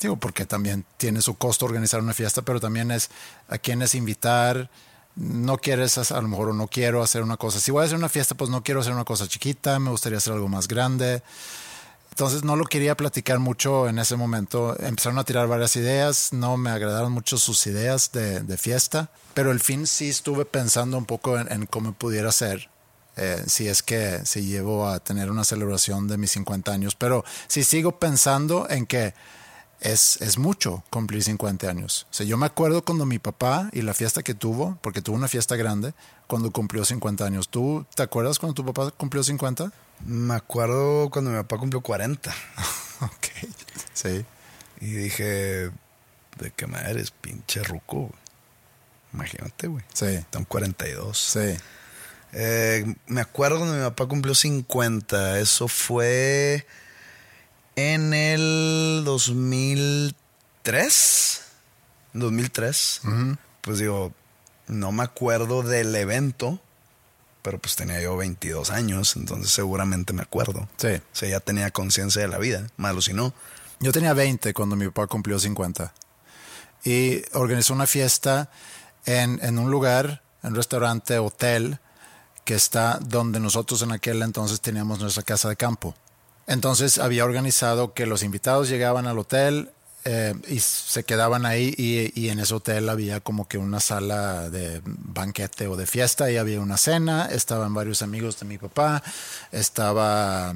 digo, 0.00 0.16
porque 0.16 0.44
también 0.44 0.84
tiene 0.96 1.22
su 1.22 1.36
costo 1.36 1.64
organizar 1.64 2.00
una 2.00 2.12
fiesta, 2.12 2.42
pero 2.42 2.60
también 2.60 2.90
es 2.90 3.10
a 3.48 3.58
quienes 3.58 3.94
invitar, 3.94 4.68
no 5.14 5.58
quieres, 5.58 5.96
a 6.10 6.20
lo 6.20 6.28
mejor 6.28 6.50
o 6.50 6.52
no 6.52 6.68
quiero 6.68 7.02
hacer 7.02 7.22
una 7.22 7.36
cosa. 7.36 7.60
Si 7.60 7.70
voy 7.70 7.82
a 7.82 7.86
hacer 7.86 7.96
una 7.96 8.08
fiesta, 8.08 8.34
pues 8.34 8.50
no 8.50 8.62
quiero 8.62 8.80
hacer 8.80 8.92
una 8.92 9.04
cosa 9.04 9.26
chiquita, 9.26 9.78
me 9.78 9.90
gustaría 9.90 10.18
hacer 10.18 10.34
algo 10.34 10.48
más 10.48 10.68
grande. 10.68 11.22
Entonces 12.10 12.44
no 12.44 12.56
lo 12.56 12.64
quería 12.64 12.96
platicar 12.96 13.38
mucho 13.38 13.88
en 13.88 13.98
ese 13.98 14.16
momento. 14.16 14.76
Empezaron 14.80 15.18
a 15.18 15.24
tirar 15.24 15.48
varias 15.48 15.76
ideas, 15.76 16.32
no 16.32 16.56
me 16.56 16.70
agradaron 16.70 17.12
mucho 17.12 17.36
sus 17.38 17.66
ideas 17.66 18.10
de, 18.12 18.40
de 18.40 18.56
fiesta, 18.56 19.10
pero 19.34 19.50
al 19.50 19.60
fin 19.60 19.86
sí 19.86 20.08
estuve 20.08 20.46
pensando 20.46 20.98
un 20.98 21.04
poco 21.04 21.38
en, 21.38 21.50
en 21.52 21.66
cómo 21.66 21.92
pudiera 21.92 22.32
ser. 22.32 22.70
Eh, 23.16 23.42
si 23.46 23.68
es 23.68 23.82
que 23.82 24.20
si 24.24 24.42
llevo 24.46 24.88
a 24.88 25.00
tener 25.00 25.30
una 25.30 25.44
celebración 25.44 26.06
de 26.08 26.18
mis 26.18 26.32
50 26.32 26.72
años, 26.72 26.94
pero 26.94 27.24
sí 27.48 27.64
sigo 27.64 27.98
pensando 27.98 28.68
en 28.68 28.86
que 28.86 29.14
es, 29.80 30.20
es 30.22 30.38
mucho 30.38 30.82
cumplir 30.90 31.22
50 31.22 31.68
años. 31.68 32.06
O 32.10 32.14
sea, 32.14 32.26
yo 32.26 32.36
me 32.36 32.46
acuerdo 32.46 32.82
cuando 32.84 33.04
mi 33.06 33.18
papá 33.18 33.68
y 33.72 33.82
la 33.82 33.94
fiesta 33.94 34.22
que 34.22 34.34
tuvo, 34.34 34.78
porque 34.80 35.02
tuvo 35.02 35.16
una 35.16 35.28
fiesta 35.28 35.56
grande, 35.56 35.94
cuando 36.26 36.50
cumplió 36.50 36.84
50 36.84 37.24
años. 37.24 37.48
¿Tú 37.48 37.86
te 37.94 38.02
acuerdas 38.02 38.38
cuando 38.38 38.54
tu 38.54 38.64
papá 38.64 38.90
cumplió 38.90 39.22
50? 39.22 39.70
Me 40.06 40.34
acuerdo 40.34 41.08
cuando 41.10 41.30
mi 41.30 41.36
papá 41.38 41.58
cumplió 41.58 41.80
40 41.80 42.30
Ok, 43.00 43.26
sí. 43.94 44.24
y 44.80 44.86
dije, 44.86 45.70
¿de 46.38 46.50
qué 46.54 46.66
madre 46.66 46.90
eres, 46.92 47.10
pinche 47.10 47.62
ruco? 47.62 48.10
Imagínate, 49.12 49.68
güey. 49.68 49.84
Sí, 49.94 50.06
Están 50.06 50.44
42. 50.44 51.16
sí. 51.18 51.56
Eh, 52.38 52.84
me 53.06 53.22
acuerdo 53.22 53.56
cuando 53.56 53.76
mi 53.76 53.82
papá 53.82 54.04
cumplió 54.06 54.34
50. 54.34 55.40
Eso 55.40 55.68
fue 55.68 56.66
en 57.76 58.12
el 58.12 59.04
2003. 59.06 61.40
2003. 62.12 63.00
Pues 63.62 63.78
digo, 63.78 64.12
no 64.66 64.92
me 64.92 65.02
acuerdo 65.02 65.62
del 65.62 65.96
evento, 65.96 66.60
pero 67.40 67.58
pues 67.58 67.74
tenía 67.74 68.02
yo 68.02 68.18
22 68.18 68.70
años, 68.70 69.16
entonces 69.16 69.50
seguramente 69.50 70.12
me 70.12 70.20
acuerdo. 70.20 70.68
Sí. 70.76 70.88
O 70.88 71.00
sea, 71.12 71.30
ya 71.30 71.40
tenía 71.40 71.70
conciencia 71.70 72.20
de 72.20 72.28
la 72.28 72.36
vida, 72.36 72.66
malo 72.76 73.00
si 73.00 73.14
no. 73.14 73.32
Yo 73.80 73.92
tenía 73.92 74.12
20 74.12 74.52
cuando 74.52 74.76
mi 74.76 74.88
papá 74.88 75.06
cumplió 75.06 75.38
50. 75.38 75.94
Y 76.84 77.22
organizó 77.32 77.72
una 77.72 77.86
fiesta 77.86 78.50
en, 79.06 79.42
en 79.42 79.58
un 79.58 79.70
lugar, 79.70 80.20
en 80.42 80.50
un 80.50 80.56
restaurante, 80.56 81.18
hotel, 81.18 81.80
que 82.46 82.54
está 82.54 82.98
donde 83.02 83.40
nosotros 83.40 83.82
en 83.82 83.90
aquel 83.90 84.22
entonces 84.22 84.60
teníamos 84.60 85.00
nuestra 85.00 85.24
casa 85.24 85.48
de 85.50 85.56
campo. 85.56 85.94
Entonces 86.46 86.98
había 86.98 87.24
organizado 87.24 87.92
que 87.92 88.06
los 88.06 88.22
invitados 88.22 88.68
llegaban 88.68 89.08
al 89.08 89.18
hotel 89.18 89.72
eh, 90.04 90.32
y 90.46 90.60
se 90.60 91.02
quedaban 91.02 91.44
ahí 91.44 91.74
y, 91.76 92.12
y 92.18 92.28
en 92.28 92.38
ese 92.38 92.54
hotel 92.54 92.88
había 92.88 93.18
como 93.18 93.48
que 93.48 93.58
una 93.58 93.80
sala 93.80 94.48
de 94.48 94.80
banquete 94.84 95.66
o 95.66 95.74
de 95.74 95.86
fiesta 95.86 96.30
y 96.30 96.36
había 96.36 96.60
una 96.60 96.76
cena, 96.76 97.26
estaban 97.26 97.74
varios 97.74 98.02
amigos 98.02 98.38
de 98.38 98.46
mi 98.46 98.58
papá, 98.58 99.02
estaba 99.50 100.54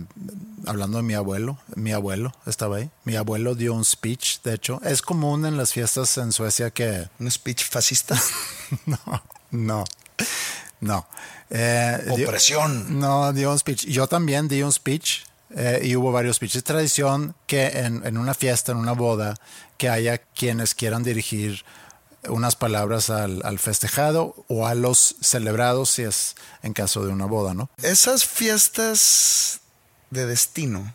hablando 0.67 0.99
de 0.99 1.03
mi 1.03 1.15
abuelo, 1.15 1.59
mi 1.75 1.91
abuelo 1.91 2.33
estaba 2.47 2.77
ahí, 2.77 2.91
mi 3.03 3.17
abuelo 3.17 3.57
dio 3.57 3.75
un 3.75 3.85
speech, 3.85 4.43
de 4.43 4.55
hecho, 4.55 4.81
es 4.85 5.03
común 5.03 5.45
en 5.45 5.57
las 5.57 5.73
fiestas 5.73 6.17
en 6.19 6.31
Suecia 6.31 6.71
que 6.71 7.09
Un 7.19 7.29
speech 7.29 7.65
fascista. 7.65 8.17
no, 8.87 8.99
no, 9.51 9.85
no. 10.81 11.07
Eh, 11.51 11.99
dio- 12.17 12.29
Opresión. 12.29 12.99
no, 13.01 13.33
dio 13.33 13.51
un 13.53 13.59
speech. 13.59 13.87
Yo 13.87 14.07
también 14.07 14.49
di 14.49 14.63
un 14.63 14.73
speech 14.73 15.23
eh, 15.57 15.81
y 15.85 15.97
hubo 15.97 16.13
varios 16.13 16.37
speeches. 16.37 16.57
Es 16.59 16.65
tradición 16.65 17.35
que 17.47 17.67
en, 17.81 18.05
en 18.07 18.17
una 18.19 18.35
fiesta, 18.35 18.73
en 18.73 18.79
una 18.79 18.93
boda, 18.93 19.35
que 19.79 19.89
haya 19.89 20.19
quienes 20.19 20.75
quieran 20.75 21.03
dirigir 21.03 21.65
unas 22.29 22.55
palabras 22.55 23.09
al, 23.11 23.41
al 23.45 23.59
festejado 23.59 24.45
o 24.49 24.67
a 24.67 24.75
los 24.75 25.17
celebrados, 25.23 25.91
si 25.91 26.03
es 26.03 26.35
en 26.63 26.73
caso 26.75 27.05
de 27.07 27.13
una 27.13 27.25
boda, 27.25 27.55
¿no? 27.55 27.71
Esas 27.83 28.25
fiestas 28.85 29.61
de 30.11 30.27
destino, 30.27 30.95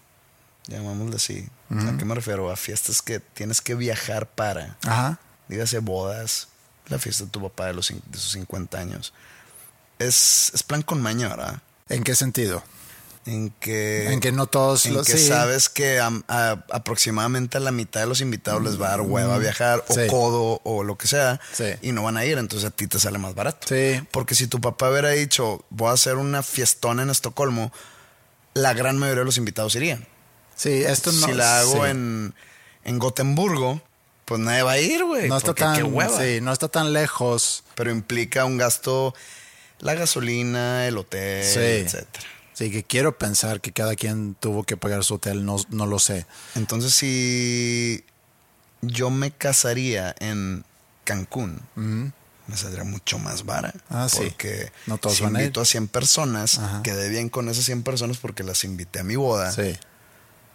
llamámosle 0.68 1.16
así. 1.16 1.50
¿A 1.72 1.98
qué 1.98 2.06
me 2.06 2.14
refiero? 2.16 2.52
A 2.52 2.56
fiestas 2.56 3.02
que 3.02 3.20
tienes 3.20 3.60
que 3.62 3.74
viajar 3.76 4.28
para. 4.30 4.78
Ajá. 4.86 5.20
dígase 5.48 5.80
bodas, 5.80 6.48
la 6.88 7.00
fiesta 7.00 7.24
de 7.26 7.32
tu 7.32 7.42
papá 7.42 7.66
de, 7.68 7.74
los, 7.74 7.88
de 7.90 8.18
sus 8.20 8.34
50 8.34 8.78
años. 8.78 9.14
Es, 10.00 10.52
es 10.54 10.64
plan 10.64 10.82
con 10.82 11.02
maña, 11.02 11.30
¿verdad? 11.30 11.62
¿En 11.90 12.04
qué 12.04 12.16
sentido? 12.16 12.64
En 13.26 13.50
que, 13.60 14.12
En 14.12 14.20
que 14.20 14.32
no 14.32 14.46
todos 14.46 14.86
en 14.86 14.94
los- 14.94 15.08
que 15.08 15.18
sí. 15.18 15.28
sabes 15.28 15.68
que 15.70 16.00
am- 16.00 16.24
a- 16.28 16.64
aproximadamente 16.72 17.58
a 17.58 17.60
la 17.60 17.72
mitad 17.72 18.02
de 18.02 18.06
los 18.06 18.22
invitados 18.22 18.62
les 18.64 18.80
va 18.80 18.88
a 18.88 18.90
dar 18.92 19.02
hueva 19.02 19.38
viajar 19.40 19.84
o 19.88 19.94
Mm, 19.94 19.96
Sí. 20.00 20.08
codo 20.08 20.62
o 20.64 20.84
lo 20.84 20.96
que 20.98 21.08
sea 21.08 21.40
Sí. 21.54 21.66
y 21.82 21.92
no 21.92 22.04
van 22.04 22.18
a 22.18 22.26
ir, 22.26 22.38
entonces 22.38 22.68
a 22.68 22.72
ti 22.72 22.86
te 22.88 23.00
sale 23.00 23.18
más 23.18 23.34
barato. 23.34 23.68
Sí. 23.68 24.00
Porque 24.12 24.36
si 24.36 24.46
tu 24.46 24.62
papá 24.62 24.92
hubiera 24.92 25.10
dicho, 25.10 25.66
voy 25.72 25.90
a 25.90 25.94
hacer 25.94 26.18
una 26.18 26.44
fiestona 26.44 27.02
en 27.02 27.10
Estocolmo, 27.10 27.72
la 28.54 28.74
gran 28.74 28.98
mayoría 29.00 29.22
de 29.22 29.26
los 29.26 29.38
invitados 29.38 29.74
irían. 29.76 30.06
Sí, 30.56 30.84
esto 30.84 31.12
no. 31.12 31.26
si 31.26 31.34
la 31.34 31.60
hago 31.62 31.86
en, 31.88 32.36
en 32.84 33.00
Gotemburgo, 33.00 33.82
pues 34.26 34.40
nadie 34.40 34.62
va 34.62 34.74
a 34.74 34.80
ir, 34.80 35.04
güey. 35.04 35.28
No 35.30 35.38
está 35.38 35.54
tan. 35.56 35.76
qué 35.76 35.84
hueva. 35.84 36.16
Sí, 36.24 36.42
no 36.42 36.54
está 36.54 36.68
tan 36.68 36.94
lejos. 36.94 37.64
pero 37.74 37.92
implica 37.92 38.46
un 38.46 38.58
gasto, 38.58 39.14
la 39.80 39.94
gasolina, 39.96 40.88
el 40.88 40.98
hotel, 40.98 41.44
Sí. 41.44 41.60
etcétera. 41.60 42.26
Sí, 42.54 42.72
que 42.72 42.84
quiero 42.84 43.18
pensar 43.18 43.60
que 43.60 43.74
cada 43.74 43.96
quien 43.96 44.34
tuvo 44.36 44.64
que 44.64 44.78
pagar 44.78 45.04
su 45.04 45.16
hotel, 45.16 45.44
no, 45.46 45.58
no 45.72 45.86
lo 45.86 46.00
sé. 46.00 46.26
Entonces, 46.56 46.94
si 46.94 48.06
yo 48.82 49.10
me 49.10 49.32
casaría 49.32 50.16
en 50.20 50.64
Cancún, 51.04 51.60
me 51.76 52.56
saldría 52.58 52.84
mucho 52.86 53.20
más 53.20 53.44
vara. 53.46 53.74
Ah, 53.90 54.08
sí. 54.10 54.20
Porque 54.30 54.72
No 54.86 54.98
todos 54.98 55.18
si 55.18 55.24
van 55.24 55.36
a 55.36 55.40
ir. 55.40 55.46
invito 55.48 55.60
a 55.62 55.66
100 55.66 55.88
personas, 55.90 56.58
Ajá. 56.60 56.82
quedé 56.84 57.10
bien 57.10 57.28
con 57.30 57.50
esas 57.50 57.66
100 57.66 57.84
personas 57.84 58.18
porque 58.18 58.44
las 58.44 58.64
invité 58.64 59.00
a 59.00 59.04
mi 59.04 59.16
boda, 59.18 59.52
Sí. 59.52 59.78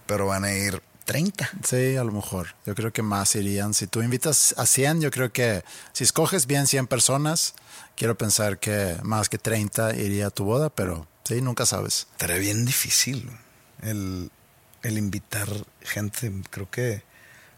pero 0.07 0.27
van 0.27 0.45
a 0.45 0.53
ir 0.55 0.81
30. 1.05 1.51
Sí, 1.68 1.97
a 1.97 2.05
lo 2.05 2.12
mejor. 2.12 2.55
Yo 2.64 2.75
creo 2.75 2.93
que 2.93 3.03
más 3.03 3.35
irían. 3.35 3.75
Si 3.75 3.87
tú 3.87 4.01
invitas 4.01 4.55
a 4.57 4.64
100, 4.64 5.01
yo 5.03 5.11
creo 5.11 5.33
que 5.33 5.64
si 5.93 6.05
escoges 6.05 6.47
bien 6.47 6.66
100 6.66 6.87
personas, 6.87 7.55
quiero 8.01 8.17
pensar 8.17 8.59
que 8.59 8.97
más 9.03 9.29
que 9.29 9.37
30 9.37 9.95
iría 9.97 10.29
a 10.29 10.31
tu 10.31 10.45
boda, 10.45 10.71
pero 10.71 11.07
sí, 11.25 11.43
nunca 11.43 11.67
sabes. 11.67 12.07
Estaría 12.13 12.39
bien 12.39 12.65
difícil 12.65 13.31
el, 13.83 14.31
el 14.83 14.97
invitar 14.97 15.47
gente. 15.83 16.33
Creo 16.49 16.71
que, 16.71 17.03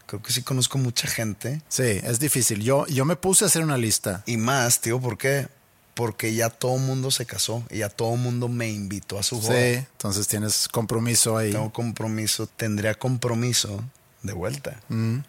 creo 0.05 0.21
que 0.21 0.33
sí 0.33 0.41
conozco 0.43 0.77
mucha 0.77 1.07
gente. 1.07 1.61
Sí, 1.69 2.01
es 2.03 2.19
difícil. 2.19 2.61
Yo, 2.61 2.85
yo 2.87 3.05
me 3.05 3.15
puse 3.15 3.45
a 3.45 3.47
hacer 3.47 3.63
una 3.63 3.77
lista. 3.77 4.21
Y 4.25 4.35
más, 4.35 4.81
tío, 4.81 4.99
¿por 4.99 5.17
qué? 5.17 5.47
Porque 5.93 6.33
ya 6.35 6.49
todo 6.49 6.77
mundo 6.77 7.09
se 7.09 7.25
casó 7.25 7.63
y 7.69 7.77
ya 7.77 7.87
todo 7.87 8.13
mundo 8.17 8.49
me 8.49 8.69
invitó 8.69 9.17
a 9.17 9.23
su 9.23 9.39
boda. 9.39 9.55
Sí, 9.55 9.75
entonces 9.75 10.27
tienes 10.27 10.67
compromiso 10.67 11.37
ahí. 11.37 11.53
Tengo 11.53 11.71
compromiso, 11.71 12.47
tendría 12.47 12.95
compromiso 12.95 13.81
de 14.23 14.33
vuelta. 14.33 14.77
Mm, 14.89 15.19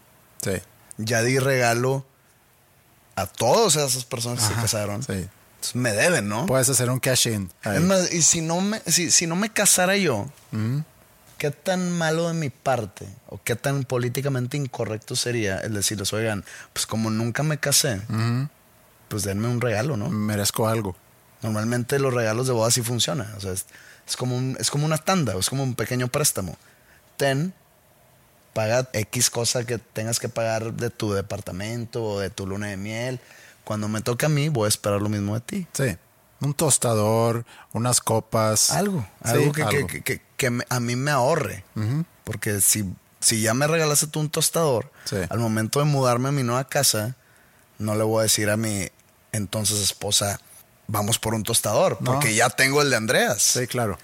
sí. 0.43 0.55
Ya 0.99 1.23
di 1.23 1.39
regalo 1.39 2.05
a 3.17 3.27
todas 3.27 3.77
esas 3.77 4.05
personas 4.05 4.43
que 4.43 4.55
se 4.55 4.61
casaron. 4.61 5.03
Sí. 5.03 5.29
Me 5.75 5.93
deben, 5.93 6.29
¿no? 6.29 6.45
Puedes 6.47 6.69
hacer 6.69 6.91
un 6.91 6.99
cash-in. 7.01 7.51
ahí. 7.63 7.77
Es 7.77 7.83
más, 7.83 8.13
y 8.13 8.23
si 8.23 8.41
no 8.43 8.61
me, 8.61 8.81
si, 8.87 9.11
si 9.11 9.27
no 9.27 9.35
me 9.37 9.51
casara 9.51 9.97
yo, 9.97 10.31
Mm. 10.53 10.81
¿qué 11.39 11.51
tan 11.51 11.91
malo 11.93 12.29
de 12.29 12.35
mi 12.35 12.51
parte 12.51 13.07
o 13.29 13.41
qué 13.43 13.57
tan 13.57 13.85
políticamente 13.85 14.57
incorrecto 14.57 15.17
sería 15.17 15.59
el 15.59 15.75
decirles, 15.75 16.13
oigan, 16.13 16.45
pues 16.73 16.87
como 16.87 17.11
nunca 17.11 17.43
me 17.43 17.59
casé, 17.59 18.01
pues 19.09 19.23
denme 19.25 19.49
un 19.49 19.61
regalo, 19.61 19.97
¿no? 19.97 20.11
Merezco 20.11 20.69
algo. 20.69 20.97
Normalmente 21.43 21.99
los 21.99 22.13
regalos 22.15 22.47
de 22.47 22.53
boda 22.53 22.71
sí 22.71 22.83
funcionan. 22.83 23.33
O 23.37 23.41
sea, 23.41 23.53
es, 23.53 23.67
es 24.09 24.17
como 24.17 24.37
un- 24.37 24.57
es 24.61 24.71
como 24.71 24.85
una 24.87 24.99
tanda, 24.99 25.35
es 25.39 25.49
como 25.51 25.63
un 25.63 25.75
pequeño 25.75 26.09
préstamo. 26.09 26.57
Ten, 27.17 27.53
paga 28.55 28.89
X 28.95 29.29
cosa 29.29 29.65
que 29.67 29.77
tengas 29.79 30.19
que 30.19 30.31
pagar 30.31 30.73
de 30.73 30.89
tu 30.89 31.13
departamento 31.13 32.03
o 32.03 32.21
de 32.21 32.31
tu 32.31 32.47
luna 32.47 32.69
de 32.69 32.77
miel. 32.79 33.21
Cuando 33.65 33.89
me 33.89 34.01
toque 34.01 34.25
a 34.27 34.29
mí, 34.31 34.49
voy 34.49 34.65
a 34.67 34.69
esperar 34.69 35.03
lo 35.03 35.09
mismo 35.11 35.35
de 35.35 35.41
ti. 35.41 35.67
Sí. 35.75 35.97
Un 36.41 36.55
tostador, 36.55 37.45
unas 37.73 38.01
copas. 38.01 38.71
Algo, 38.71 39.07
Sí, 39.25 39.31
algo, 39.31 39.53
que, 39.53 39.63
algo. 39.63 39.87
que- 39.87 40.03
que- 40.03 40.23
que 40.37 40.51
me- 40.51 40.65
a 40.69 40.81
mí 40.81 40.97
me 40.97 41.11
ahorre. 41.11 41.65
Porque 42.25 42.61
si, 42.61 42.85
si 43.21 43.41
ya 43.43 43.55
me 43.55 43.67
regalaste 43.67 44.07
tú 44.07 44.21
un 44.21 44.31
tostador, 44.31 44.91
Sí. 45.05 45.17
al 45.29 45.39
momento 45.39 45.79
de 45.81 45.87
mudarme 45.87 46.29
a 46.29 46.33
mi 46.33 46.43
nueva 46.43 46.65
casa, 46.69 47.17
no 47.79 47.95
le 47.95 48.05
voy 48.05 48.21
a 48.21 48.23
decir 48.25 48.51
a 48.51 48.57
mi 48.57 48.89
entonces 49.33 49.81
esposa, 49.81 50.39
vamos 50.87 51.19
por 51.19 51.35
un 51.35 51.43
tostador, 51.43 51.97
No. 52.01 52.13
porque 52.13 52.35
ya 52.35 52.51
tengo 52.51 52.83
el 52.83 52.91
de 52.91 52.97
Andreas. 52.97 53.43
Sí, 53.43 53.67
claro. 53.67 53.99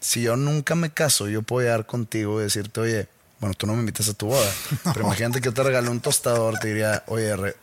Si 0.00 0.20
yo 0.22 0.36
nunca 0.36 0.74
me 0.74 0.90
caso, 0.92 1.28
yo 1.28 1.42
puedo 1.42 1.64
llegar 1.66 1.86
contigo 1.86 2.40
y 2.40 2.44
decirte, 2.44 2.80
oye, 2.80 3.08
bueno, 3.40 3.54
tú 3.54 3.66
no 3.66 3.74
me 3.74 3.80
invitas 3.80 4.08
a 4.08 4.14
tu 4.14 4.26
boda, 4.26 4.50
pero 4.94 5.04
imagínate 5.06 5.40
que 5.40 5.46
yo 5.46 5.54
te 5.54 5.62
regalé 5.62 5.90
un 5.90 6.00
tostador, 6.00 6.58
te 6.58 6.68
diría, 6.68 7.04
oye, 7.08 7.36
re, 7.36 7.56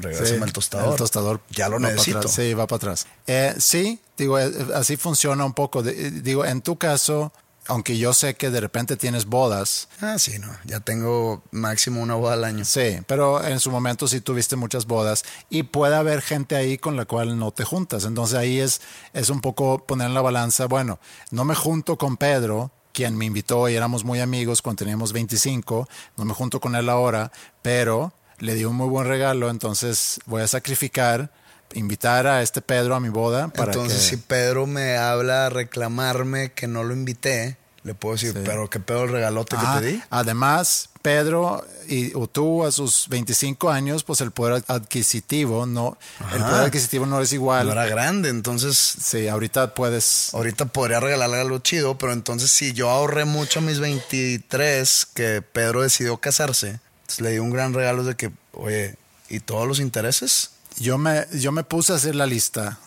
regrésame 0.00 0.38
Sí, 0.38 0.44
el 0.44 0.52
tostador. 0.52 0.90
El 0.92 0.96
tostador. 0.98 1.40
Ya 1.50 1.68
lo 1.68 1.78
para 1.78 1.92
necesito. 1.92 2.18
atrás. 2.18 2.32
Sí, 2.34 2.54
va 2.54 2.66
para 2.66 2.76
atrás. 2.76 3.06
Eh, 3.26 3.54
sí, 3.58 4.00
digo, 4.16 4.38
eh, 4.38 4.52
así 4.74 4.96
funciona 4.96 5.44
un 5.44 5.54
poco. 5.54 5.82
Eh, 5.84 6.10
digo, 6.10 6.44
en 6.44 6.60
tu 6.60 6.76
caso, 6.76 7.32
aunque 7.68 7.96
yo 7.98 8.12
sé 8.12 8.34
que 8.34 8.50
de 8.50 8.60
repente 8.60 8.96
tienes 8.96 9.24
bodas. 9.24 9.88
Ah, 10.00 10.18
sí, 10.18 10.38
no. 10.38 10.48
Ya 10.66 10.80
tengo 10.80 11.42
máximo 11.50 12.00
una 12.02 12.14
boda 12.14 12.34
al 12.34 12.44
año. 12.44 12.64
Sí, 12.64 12.98
pero 13.06 13.42
en 13.44 13.58
su 13.58 13.70
momento 13.70 14.06
sí 14.06 14.20
tuviste 14.20 14.54
muchas 14.54 14.86
bodas 14.86 15.24
y 15.50 15.64
puede 15.64 15.96
haber 15.96 16.22
gente 16.22 16.54
ahí 16.56 16.78
con 16.78 16.94
la 16.96 17.06
cual 17.06 17.38
no 17.38 17.50
te 17.52 17.64
juntas. 17.64 18.04
Entonces 18.04 18.36
ahí 18.36 18.60
es, 18.60 18.82
es 19.14 19.30
un 19.30 19.40
poco 19.40 19.84
poner 19.84 20.08
en 20.08 20.14
la 20.14 20.20
balanza, 20.20 20.66
bueno, 20.66 21.00
no 21.30 21.44
me 21.44 21.54
junto 21.56 21.96
con 21.98 22.16
Pedro, 22.16 22.70
quien 22.96 23.14
me 23.14 23.26
invitó 23.26 23.68
y 23.68 23.74
éramos 23.74 24.04
muy 24.04 24.20
amigos 24.20 24.62
cuando 24.62 24.78
teníamos 24.78 25.12
25, 25.12 25.86
no 26.16 26.24
me 26.24 26.32
junto 26.32 26.60
con 26.60 26.76
él 26.76 26.88
ahora, 26.88 27.30
pero 27.60 28.14
le 28.38 28.54
di 28.54 28.64
un 28.64 28.74
muy 28.74 28.88
buen 28.88 29.06
regalo, 29.06 29.50
entonces 29.50 30.18
voy 30.24 30.40
a 30.40 30.48
sacrificar 30.48 31.30
invitar 31.74 32.26
a 32.26 32.40
este 32.40 32.62
Pedro 32.62 32.94
a 32.94 33.00
mi 33.00 33.10
boda. 33.10 33.48
Para 33.48 33.72
Entonces, 33.72 34.00
si 34.00 34.16
Pedro 34.16 34.66
me 34.66 34.96
habla 34.96 35.46
a 35.46 35.50
reclamarme 35.50 36.52
que 36.52 36.68
no 36.68 36.84
lo 36.84 36.94
invité, 36.94 37.58
le 37.82 37.94
puedo 37.94 38.14
decir, 38.14 38.34
pero 38.46 38.70
qué 38.70 38.80
pedo 38.80 39.04
el 39.04 39.10
regalote 39.10 39.56
que 39.56 39.80
te 39.80 39.86
di. 39.86 40.02
Además, 40.08 40.88
Pedro 41.06 41.64
y 41.86 42.12
o 42.16 42.26
tú 42.26 42.64
a 42.64 42.72
sus 42.72 43.06
25 43.08 43.70
años, 43.70 44.02
pues 44.02 44.20
el 44.22 44.32
poder 44.32 44.64
adquisitivo 44.66 45.64
no, 45.64 45.96
el 46.32 46.40
poder 46.40 46.66
adquisitivo 46.66 47.06
no 47.06 47.20
es 47.20 47.32
igual. 47.32 47.66
No 47.66 47.72
era 47.74 47.86
grande, 47.86 48.28
entonces. 48.28 48.76
Sí, 48.76 49.28
ahorita 49.28 49.72
puedes. 49.72 50.34
Ahorita 50.34 50.66
podría 50.66 50.98
regalarle 50.98 51.40
algo 51.40 51.60
chido, 51.60 51.96
pero 51.96 52.12
entonces 52.12 52.50
si 52.50 52.72
yo 52.72 52.90
ahorré 52.90 53.24
mucho 53.24 53.60
a 53.60 53.62
mis 53.62 53.78
23 53.78 55.06
que 55.14 55.42
Pedro 55.42 55.82
decidió 55.82 56.16
casarse, 56.16 56.80
le 57.18 57.30
di 57.30 57.38
un 57.38 57.50
gran 57.50 57.72
regalo 57.72 58.02
de 58.02 58.16
que, 58.16 58.32
oye, 58.54 58.96
¿y 59.28 59.38
todos 59.38 59.68
los 59.68 59.78
intereses? 59.78 60.50
Yo 60.80 60.98
me, 60.98 61.24
yo 61.34 61.52
me 61.52 61.62
puse 61.62 61.92
a 61.92 61.96
hacer 61.96 62.16
la 62.16 62.26
lista 62.26 62.80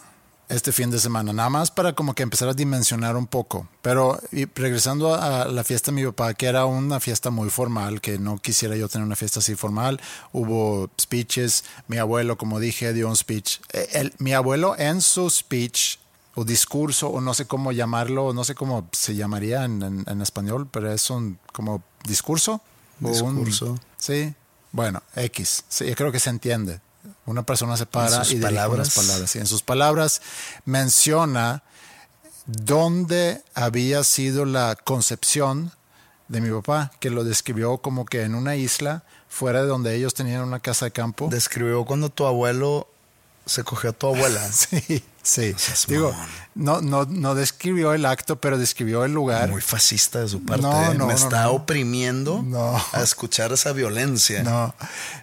este 0.49 0.71
fin 0.71 0.89
de 0.89 0.99
semana, 0.99 1.31
nada 1.31 1.49
más 1.49 1.69
para 1.69 1.93
como 1.93 2.15
que 2.15 2.23
empezar 2.23 2.49
a 2.49 2.53
dimensionar 2.53 3.15
un 3.15 3.27
poco. 3.27 3.67
Pero 3.83 4.19
regresando 4.55 5.13
a 5.13 5.45
la 5.45 5.63
fiesta 5.63 5.91
de 5.91 5.95
mi 5.95 6.05
papá, 6.05 6.33
que 6.33 6.47
era 6.47 6.65
una 6.65 6.99
fiesta 6.99 7.29
muy 7.29 7.49
formal, 7.49 8.01
que 8.01 8.17
no 8.17 8.39
quisiera 8.39 8.75
yo 8.75 8.89
tener 8.89 9.05
una 9.05 9.15
fiesta 9.15 9.39
así 9.39 9.55
formal, 9.55 10.01
hubo 10.33 10.89
speeches, 10.99 11.63
mi 11.87 11.97
abuelo, 11.97 12.37
como 12.37 12.59
dije, 12.59 12.93
dio 12.93 13.07
un 13.07 13.15
speech. 13.15 13.59
El, 13.93 14.13
mi 14.17 14.33
abuelo 14.33 14.75
en 14.77 15.01
su 15.01 15.29
speech 15.29 15.97
o 16.33 16.43
discurso, 16.43 17.09
o 17.09 17.21
no 17.21 17.33
sé 17.33 17.45
cómo 17.45 17.71
llamarlo, 17.71 18.33
no 18.33 18.43
sé 18.43 18.55
cómo 18.55 18.89
se 18.91 19.15
llamaría 19.15 19.65
en, 19.65 20.03
en, 20.07 20.21
español, 20.21 20.67
pero 20.71 20.91
es 20.91 21.09
un 21.09 21.37
como 21.53 21.83
discurso. 22.05 22.61
Discurso. 22.99 23.79
sí, 23.97 24.33
bueno, 24.71 25.01
X, 25.15 25.63
sí, 25.69 25.93
creo 25.95 26.11
que 26.11 26.19
se 26.19 26.29
entiende 26.29 26.81
una 27.25 27.43
persona 27.43 27.77
se 27.77 27.85
para 27.85 28.23
y 28.29 28.35
palabras. 28.37 28.95
palabras. 28.95 29.35
Y 29.35 29.39
en 29.39 29.47
sus 29.47 29.61
palabras 29.61 30.21
menciona 30.65 31.63
dónde 32.45 33.43
había 33.53 34.03
sido 34.03 34.45
la 34.45 34.75
concepción 34.75 35.71
de 36.27 36.41
mi 36.41 36.51
papá, 36.51 36.91
que 36.99 37.09
lo 37.09 37.23
describió 37.23 37.77
como 37.79 38.05
que 38.05 38.23
en 38.23 38.35
una 38.35 38.55
isla 38.55 39.03
fuera 39.27 39.61
de 39.61 39.67
donde 39.67 39.95
ellos 39.95 40.13
tenían 40.13 40.41
una 40.41 40.59
casa 40.59 40.85
de 40.85 40.91
campo. 40.91 41.27
Describió 41.29 41.85
cuando 41.85 42.09
tu 42.09 42.25
abuelo 42.25 42.87
se 43.45 43.63
cogió 43.63 43.91
a 43.91 43.93
tu 43.93 44.07
abuela. 44.07 44.41
sí, 44.51 45.03
sí. 45.29 45.55
Digo, 45.87 46.15
no, 46.55 46.81
no, 46.81 47.05
no 47.05 47.35
describió 47.35 47.93
el 47.93 48.05
acto, 48.05 48.39
pero 48.39 48.57
describió 48.57 49.05
el 49.05 49.13
lugar. 49.13 49.49
Muy 49.49 49.61
fascista 49.61 50.19
de 50.19 50.27
su 50.27 50.43
parte. 50.43 50.63
No, 50.63 50.91
¿eh? 50.91 50.95
no, 50.95 51.07
Me 51.07 51.13
está 51.13 51.49
oprimiendo 51.49 52.43
a 52.93 53.01
escuchar 53.01 53.51
esa 53.51 53.71
violencia. 53.71 54.43
No. 54.43 54.73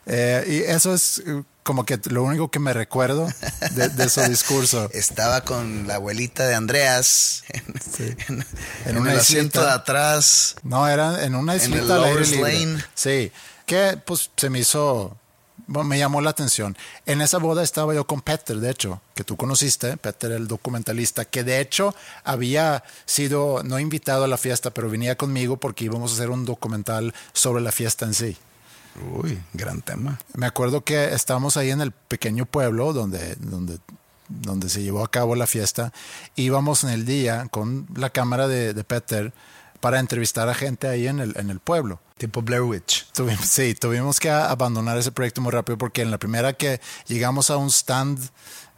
Eh, 0.07 0.45
y 0.67 0.71
eso 0.71 0.95
es 0.95 1.23
como 1.67 1.85
que 1.85 1.99
lo 2.11 2.23
único 2.23 2.49
que 2.49 2.61
me 2.61 2.73
recuerdo 2.73 3.29
de, 3.73 4.09
su 4.09 4.21
discurso. 4.29 4.89
Estaba 4.93 5.41
con 5.41 5.89
la 5.89 5.97
abuelita 5.97 6.47
de 6.47 6.55
Andreas 6.55 7.43
en, 8.85 8.97
un 8.97 9.09
asiento 9.09 9.61
de 9.61 9.71
atrás. 9.71 10.55
No, 10.63 10.89
era 10.89 11.25
en 11.25 11.35
una 11.35 11.57
islita 11.57 11.99
Lane. 11.99 12.85
Sí, 12.95 13.33
que 13.67 14.01
pues 14.07 14.31
se 14.37 14.49
me 14.49 14.61
hizo, 14.61 15.19
me 15.67 15.99
llamó 15.99 16.21
la 16.21 16.31
atención. 16.31 16.77
En 17.07 17.21
esa 17.21 17.39
boda 17.39 17.63
estaba 17.63 17.95
yo 17.95 18.07
con 18.07 18.21
Peter, 18.21 18.57
de 18.57 18.71
hecho, 18.71 19.01
que 19.15 19.25
tú 19.25 19.37
conociste, 19.37 19.97
Peter 19.97 20.33
el 20.33 20.49
documentalista, 20.49 21.25
que 21.25 21.45
de 21.45 21.61
hecho 21.61 21.95
había 22.25 22.85
sido, 23.05 23.63
no 23.65 23.79
invitado 23.79 24.25
a 24.25 24.29
la 24.29 24.37
fiesta, 24.37 24.71
pero 24.71 24.89
venía 24.89 25.17
conmigo 25.17 25.57
porque 25.57 25.85
íbamos 25.85 26.13
a 26.13 26.15
hacer 26.15 26.31
un 26.31 26.45
documental 26.45 27.15
sobre 27.33 27.63
la 27.63 27.73
fiesta 27.73 28.07
en 28.07 28.15
sí. 28.15 28.37
Uy, 29.13 29.39
gran 29.53 29.83
tema. 29.83 30.19
Me 30.35 30.47
acuerdo 30.47 30.83
que 30.83 31.13
estábamos 31.13 31.57
ahí 31.57 31.71
en 31.71 31.81
el 31.81 31.93
pequeño 31.93 32.47
pueblo 32.47 32.93
donde, 32.93 33.37
donde, 33.37 33.79
donde 34.29 34.69
se 34.69 34.83
llevó 34.83 35.05
a 35.05 35.11
cabo 35.11 35.35
la 35.35 35.47
fiesta. 35.47 35.93
Íbamos 36.35 36.85
en 36.85 36.91
el 36.91 37.05
día 37.05 37.49
con 37.51 37.87
la 37.95 38.11
cámara 38.11 38.49
de, 38.49 38.73
Peter 38.85 39.33
para 39.81 39.99
entrevistar 40.01 40.49
a 40.49 40.55
gente 40.55 40.89
ahí 40.89 41.07
en 41.07 41.21
el, 41.21 41.37
en 41.37 41.51
el 41.51 41.61
pueblo. 41.61 42.01
Tipo 42.19 42.43
Blair 42.43 42.63
Witch. 42.63 43.07
sí, 43.45 43.75
tuvimos 43.75 44.19
que 44.19 44.31
abandonar 44.31 44.97
ese 44.99 45.13
proyecto 45.13 45.41
muy 45.41 45.53
rápido 45.53 45.77
porque 45.77 46.03
en 46.03 46.11
la 46.11 46.19
primera 46.19 46.53
que 46.55 46.81
llegamos 47.07 47.51
a 47.51 47.57
un 47.57 47.69
stand 47.69 48.19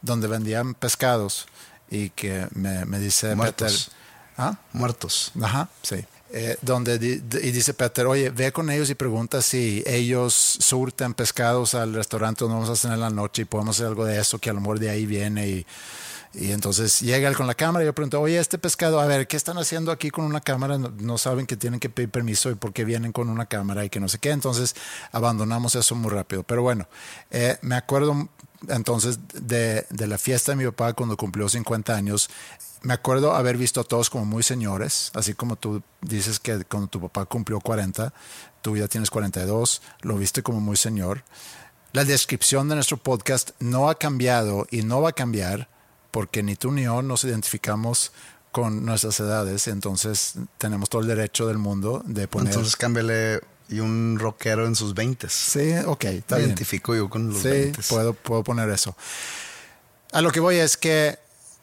donde 0.01 0.27
vendían 0.27 0.73
pescados 0.73 1.47
y 1.89 2.09
que 2.09 2.47
me, 2.53 2.85
me 2.85 2.99
dice 2.99 3.35
Peter... 3.35 3.71
¿Ah? 4.41 4.57
Muertos. 4.71 5.33
Ajá, 5.41 5.67
sí. 5.81 5.97
Eh, 6.31 6.55
donde 6.61 6.95
y 6.95 7.51
dice 7.51 7.73
Peter, 7.73 8.05
oye, 8.05 8.29
ve 8.29 8.51
con 8.51 8.69
ellos 8.69 8.89
y 8.89 8.95
pregunta 8.95 9.41
si 9.41 9.83
ellos 9.85 10.33
surten 10.33 11.15
pescados 11.15 11.73
al 11.73 11.93
restaurante 11.93 12.45
donde 12.45 12.53
vamos 12.53 12.69
a 12.69 12.75
cenar 12.75 12.99
la 12.99 13.09
noche 13.09 13.41
y 13.41 13.45
podemos 13.45 13.75
hacer 13.75 13.87
algo 13.87 14.05
de 14.05 14.19
eso, 14.19 14.37
que 14.37 14.51
a 14.51 14.53
lo 14.53 14.61
mejor 14.61 14.79
de 14.79 14.91
ahí 14.91 15.05
viene 15.05 15.47
y, 15.47 15.65
y 16.33 16.51
entonces 16.51 16.99
llega 16.99 17.27
él 17.27 17.35
con 17.35 17.47
la 17.47 17.55
cámara 17.55 17.83
y 17.83 17.87
yo 17.87 17.93
pregunto, 17.93 18.21
oye, 18.21 18.39
este 18.39 18.57
pescado, 18.57 18.99
a 18.99 19.05
ver, 19.05 19.27
¿qué 19.27 19.35
están 19.35 19.57
haciendo 19.57 19.91
aquí 19.91 20.11
con 20.11 20.25
una 20.25 20.41
cámara? 20.41 20.77
No, 20.77 21.17
saben 21.17 21.47
que 21.47 21.57
tienen 21.57 21.79
que 21.79 21.89
pedir 21.89 22.09
permiso 22.09 22.51
y 22.51 22.55
por 22.55 22.71
qué 22.71 22.85
vienen 22.85 23.11
con 23.11 23.29
una 23.29 23.47
cámara 23.47 23.83
y 23.83 23.89
que 23.89 23.99
no 23.99 24.07
sé 24.07 24.19
qué. 24.19 24.29
Entonces 24.29 24.75
abandonamos 25.11 25.75
eso 25.75 25.95
muy 25.95 26.11
rápido. 26.11 26.43
Pero 26.43 26.61
bueno, 26.61 26.87
eh, 27.31 27.57
me 27.61 27.75
acuerdo 27.75 28.29
entonces 28.67 29.19
de, 29.33 29.85
de, 29.89 30.07
la 30.07 30.17
fiesta 30.17 30.51
de 30.51 30.57
mi 30.57 30.65
papá 30.65 30.93
cuando 30.93 31.15
cumplió 31.15 31.47
50 31.47 31.95
años 31.95 32.29
me 32.81 32.93
acuerdo 32.93 33.33
haber 33.35 33.57
visto 33.57 33.81
a 33.81 33.83
todos 33.83 34.09
como 34.09 34.25
muy 34.25 34.43
señores, 34.43 35.11
así 35.13 35.33
como 35.33 35.55
tú 35.55 35.81
dices 36.01 36.39
que 36.39 36.63
cuando 36.63 36.87
tu 36.87 37.01
papá 37.01 37.25
cumplió 37.25 37.59
40, 37.59 38.13
tú 38.61 38.77
ya 38.77 38.87
tienes 38.87 39.09
42, 39.09 39.81
lo 40.01 40.15
viste 40.15 40.43
como 40.43 40.61
muy 40.61 40.77
señor. 40.77 41.23
La 41.91 42.05
descripción 42.05 42.69
de 42.69 42.75
nuestro 42.75 42.97
podcast 42.97 43.51
no 43.59 43.89
ha 43.89 43.95
cambiado 43.95 44.67
y 44.71 44.83
no 44.83 45.01
va 45.01 45.09
a 45.09 45.13
cambiar 45.13 45.67
porque 46.11 46.43
ni 46.43 46.55
tú 46.55 46.71
ni 46.71 46.83
yo 46.83 47.01
nos 47.01 47.23
identificamos 47.23 48.11
con 48.51 48.85
nuestras 48.85 49.19
edades, 49.19 49.67
entonces 49.67 50.33
tenemos 50.57 50.89
todo 50.89 51.01
el 51.01 51.07
derecho 51.07 51.47
del 51.47 51.57
mundo 51.57 52.01
de 52.05 52.27
poner... 52.27 52.49
Entonces 52.49 52.75
cámbiale 52.75 53.41
y 53.69 53.79
un 53.79 54.17
rockero 54.19 54.65
en 54.65 54.75
sus 54.75 54.95
20. 54.95 55.29
Sí, 55.29 55.73
ok, 55.85 56.05
está 56.05 56.37
Me 56.37 56.43
identifico 56.43 56.95
yo 56.95 57.09
con 57.09 57.29
los 57.29 57.41
sí, 57.41 57.71
Puedo, 57.87 58.13
puedo 58.13 58.43
poner 58.43 58.69
eso. 58.69 58.95
A 60.11 60.21
lo 60.21 60.31
que 60.31 60.39
voy 60.39 60.55
es 60.55 60.75
que 60.75 61.19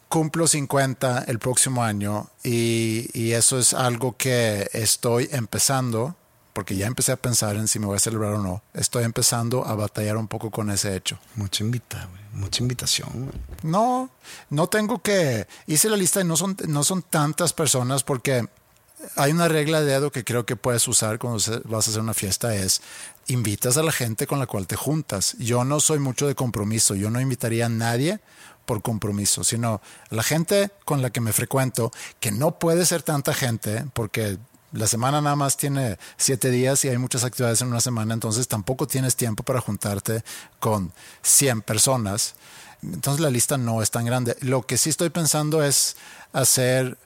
cumplo 0.07 0.47
50 0.47 1.25
el 1.27 1.39
próximo 1.39 1.83
año 1.83 2.29
y, 2.43 3.31
eso 3.33 3.59
es 3.59 3.73
algo 3.73 4.15
que 4.15 4.69
estoy 4.73 5.29
empezando, 5.31 6.15
porque 6.57 6.75
ya 6.75 6.87
empecé 6.87 7.11
a 7.11 7.17
pensar 7.17 7.55
en 7.55 7.67
si 7.67 7.77
me 7.77 7.85
voy 7.85 7.97
a 7.97 7.99
celebrar 7.99 8.33
o 8.33 8.41
no. 8.41 8.63
Estoy 8.73 9.03
empezando 9.03 9.63
a 9.63 9.75
batallar 9.75 10.17
un 10.17 10.27
poco 10.27 10.49
con 10.49 10.71
ese 10.71 10.95
hecho. 10.95 11.19
Mucha 11.35 11.63
invita, 11.63 12.09
mucha 12.33 12.63
invitación. 12.63 13.31
No, 13.61 14.09
no 14.49 14.65
tengo 14.65 14.99
que. 14.99 15.45
Hice 15.67 15.87
la 15.87 15.97
lista 15.97 16.21
y 16.21 16.23
no 16.23 16.35
son, 16.35 16.57
no 16.67 16.83
son 16.83 17.03
tantas 17.03 17.53
personas 17.53 18.01
porque 18.01 18.47
hay 19.15 19.33
una 19.33 19.47
regla 19.47 19.81
de 19.81 19.91
dedo 19.91 20.11
que 20.11 20.23
creo 20.23 20.47
que 20.47 20.55
puedes 20.55 20.87
usar 20.87 21.19
cuando 21.19 21.39
vas 21.65 21.87
a 21.87 21.91
hacer 21.91 22.01
una 22.01 22.15
fiesta 22.15 22.55
es 22.55 22.81
invitas 23.27 23.77
a 23.77 23.83
la 23.83 23.91
gente 23.91 24.25
con 24.25 24.39
la 24.39 24.47
cual 24.47 24.65
te 24.65 24.75
juntas. 24.75 25.35
Yo 25.37 25.63
no 25.63 25.79
soy 25.79 25.99
mucho 25.99 26.25
de 26.25 26.33
compromiso, 26.33 26.95
yo 26.95 27.11
no 27.11 27.21
invitaría 27.21 27.67
a 27.67 27.69
nadie 27.69 28.19
por 28.65 28.81
compromiso, 28.81 29.43
sino 29.43 29.79
la 30.09 30.23
gente 30.23 30.71
con 30.85 31.03
la 31.03 31.11
que 31.11 31.21
me 31.21 31.33
frecuento, 31.33 31.91
que 32.19 32.31
no 32.31 32.57
puede 32.57 32.83
ser 32.87 33.03
tanta 33.03 33.35
gente, 33.35 33.85
porque 33.93 34.39
la 34.77 34.87
semana 34.87 35.21
nada 35.21 35.35
más 35.35 35.57
tiene 35.57 35.97
siete 36.17 36.49
días 36.49 36.83
y 36.85 36.89
hay 36.89 36.97
muchas 36.97 37.23
actividades 37.23 37.61
en 37.61 37.67
una 37.67 37.81
semana, 37.81 38.13
entonces 38.13 38.47
tampoco 38.47 38.87
tienes 38.87 39.15
tiempo 39.15 39.43
para 39.43 39.61
juntarte 39.61 40.23
con 40.59 40.91
100 41.21 41.61
personas. 41.61 42.35
Entonces 42.83 43.19
la 43.19 43.29
lista 43.29 43.57
no 43.57 43.81
es 43.81 43.91
tan 43.91 44.05
grande. 44.05 44.35
Lo 44.41 44.61
que 44.63 44.77
sí 44.77 44.89
estoy 44.89 45.09
pensando 45.09 45.63
es 45.63 45.97
hacer 46.31 46.97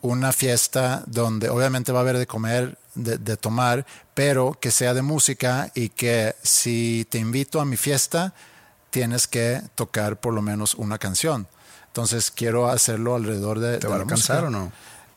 una 0.00 0.32
fiesta 0.32 1.04
donde 1.06 1.48
obviamente 1.48 1.92
va 1.92 2.00
a 2.00 2.02
haber 2.02 2.18
de 2.18 2.26
comer, 2.26 2.76
de, 2.94 3.18
de, 3.18 3.36
tomar, 3.36 3.86
pero 4.14 4.58
que 4.60 4.72
sea 4.72 4.94
de 4.94 5.02
música 5.02 5.70
y 5.74 5.90
que 5.90 6.34
si 6.42 7.06
te 7.08 7.18
invito 7.18 7.60
a 7.60 7.64
mi 7.64 7.76
fiesta, 7.76 8.34
tienes 8.90 9.26
que 9.26 9.62
tocar 9.74 10.18
por 10.18 10.34
lo 10.34 10.42
menos 10.42 10.74
una 10.74 10.98
canción. 10.98 11.46
Entonces 11.86 12.30
quiero 12.30 12.68
hacerlo 12.68 13.14
alrededor 13.14 13.58
de... 13.60 13.78
¿Te 13.78 13.86
va 13.86 13.96
a 13.96 14.00
alcanzar 14.00 14.44
o 14.44 14.50
no? 14.50 14.72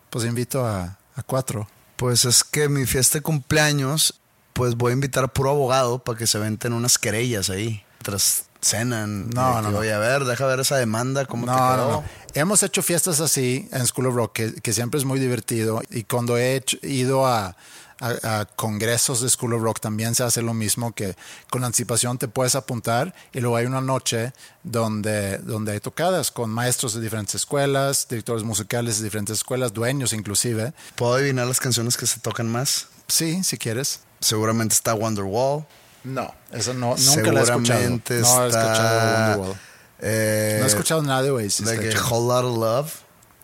Pues 0.09 0.25
invito 0.25 0.65
a, 0.65 0.97
cuatro. 1.25 1.67
Pues 1.95 2.25
es 2.25 2.43
que 2.43 2.67
mi 2.69 2.85
fiesta 2.85 3.17
de 3.19 3.21
cumpleaños, 3.21 4.19
pues 4.53 4.75
voy 4.75 4.91
a 4.91 4.93
invitar 4.93 5.23
a 5.23 5.27
puro 5.27 5.51
abogado 5.51 5.99
para 5.99 6.17
que 6.17 6.27
se 6.27 6.37
venten 6.39 6.73
unas 6.73 6.97
querellas 6.97 7.49
ahí. 7.49 7.83
Tras 8.03 8.45
cenan. 8.61 9.29
No, 9.29 9.61
no. 9.61 9.77
Oye, 9.77 9.93
a 9.93 9.99
ver, 9.99 10.25
deja 10.25 10.45
ver 10.45 10.59
esa 10.59 10.77
demanda, 10.77 11.25
cómo 11.25 11.45
te 11.45 11.51
No, 11.51 11.57
quedó. 11.57 11.77
no, 11.77 11.91
no. 11.91 12.03
Hemos 12.33 12.63
hecho 12.63 12.81
fiestas 12.83 13.19
así 13.21 13.67
en 13.71 13.85
School 13.87 14.07
of 14.07 14.15
Rock, 14.15 14.33
que, 14.33 14.53
que 14.55 14.73
siempre 14.73 14.97
es 14.99 15.05
muy 15.05 15.19
divertido. 15.19 15.81
Y 15.89 16.03
cuando 16.03 16.37
he 16.37 16.55
hecho- 16.57 16.77
ido 16.83 17.25
a, 17.27 17.55
a- 17.99 18.39
a 18.41 18.45
congresos 18.45 19.21
de 19.21 19.29
School 19.29 19.53
of 19.53 19.61
Rock, 19.61 19.79
también 19.79 20.15
se 20.15 20.23
hace 20.23 20.41
lo 20.41 20.53
mismo, 20.53 20.93
que 20.93 21.15
con 21.49 21.63
anticipación 21.63 22.17
te 22.17 22.27
puedes 22.27 22.55
apuntar 22.55 23.13
y 23.33 23.39
luego 23.39 23.55
hay 23.55 23.65
una 23.65 23.81
noche 23.81 24.33
donde, 24.63 25.37
donde 25.39 25.73
hay 25.73 25.79
tocadas 25.79 26.31
con 26.31 26.49
maestros 26.49 26.93
de 26.93 27.01
diferentes 27.01 27.35
escuelas, 27.35 28.07
directores 28.09 28.43
musicales 28.43 28.97
de 28.97 29.03
diferentes 29.05 29.37
escuelas, 29.37 29.73
dueños 29.73 30.11
inclusive. 30.13 30.73
¿Puedo 30.95 31.13
adivinar 31.15 31.47
las 31.47 31.59
canciones 31.59 31.95
que 31.97 32.07
se 32.07 32.19
tocan 32.19 32.47
más? 32.51 32.87
Sí, 33.07 33.43
si 33.43 33.57
quieres. 33.57 33.99
Seguramente 34.19 34.73
está 34.73 34.93
Wonderwall. 34.93 35.65
No, 36.03 36.33
eso 36.51 36.73
no, 36.73 36.95
nunca 36.97 37.31
la 37.31 37.39
he 37.39 37.43
escuchado. 37.43 37.79
Seguramente 37.79 38.19
No 38.19 38.43
he 38.43 38.47
escuchado 38.47 38.47
está... 38.47 39.27
Wonderwall. 39.37 39.57
eh, 39.99 40.55
No 40.59 40.65
he 40.65 40.67
escuchado 40.67 41.01
nada 41.03 41.21
de 41.23 41.31
Oasis. 41.31 41.65
de 41.65 41.79
que. 41.79 41.97
Whole 41.97 42.27
Lot 42.27 42.45
of 42.45 42.57
Love. 42.57 42.93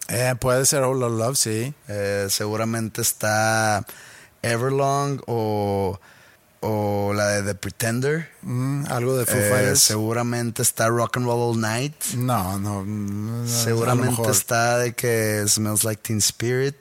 Eh, 0.10 0.36
puede 0.39 0.66
ser 0.66 0.84
All 0.84 1.02
of 1.04 1.12
Love, 1.14 1.38
sí. 1.38 1.74
Eh, 1.88 2.28
seguramente 2.30 3.02
está 3.02 3.86
Everlong 4.44 5.20
o, 5.28 6.00
o 6.62 7.14
la 7.14 7.28
de 7.28 7.44
The 7.44 7.56
Pretender. 7.56 8.30
Mm, 8.42 8.86
algo 8.89 9.16
de 9.18 9.26
Foo 9.26 9.38
Eh, 9.38 9.50
Fighters. 9.50 9.80
seguramente 9.82 10.62
está 10.62 10.88
Rock 10.89 11.18
and 11.18 11.26
Roll 11.26 11.52
All 11.56 11.60
Night. 11.60 11.96
No, 12.16 12.60
no. 12.60 13.48
seguramente 13.48 14.30
está 14.30 14.78
de 14.80 14.94
que 14.94 15.44
Smells 15.48 15.84
Like 15.84 16.02
Teen 16.02 16.20
Spirit. 16.20 16.76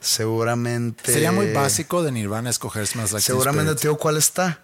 Seguramente. 0.00 1.12
Sería 1.12 1.32
muy 1.32 1.52
básico 1.52 2.02
de 2.02 2.12
Nirvana 2.12 2.50
escoger 2.50 2.86
Smells 2.86 3.12
Like 3.12 3.24
Teen 3.26 3.34
Seguramente, 3.36 3.72
Spirit. 3.72 3.80
tío, 3.80 3.98
¿cuál 3.98 4.16
está? 4.16 4.60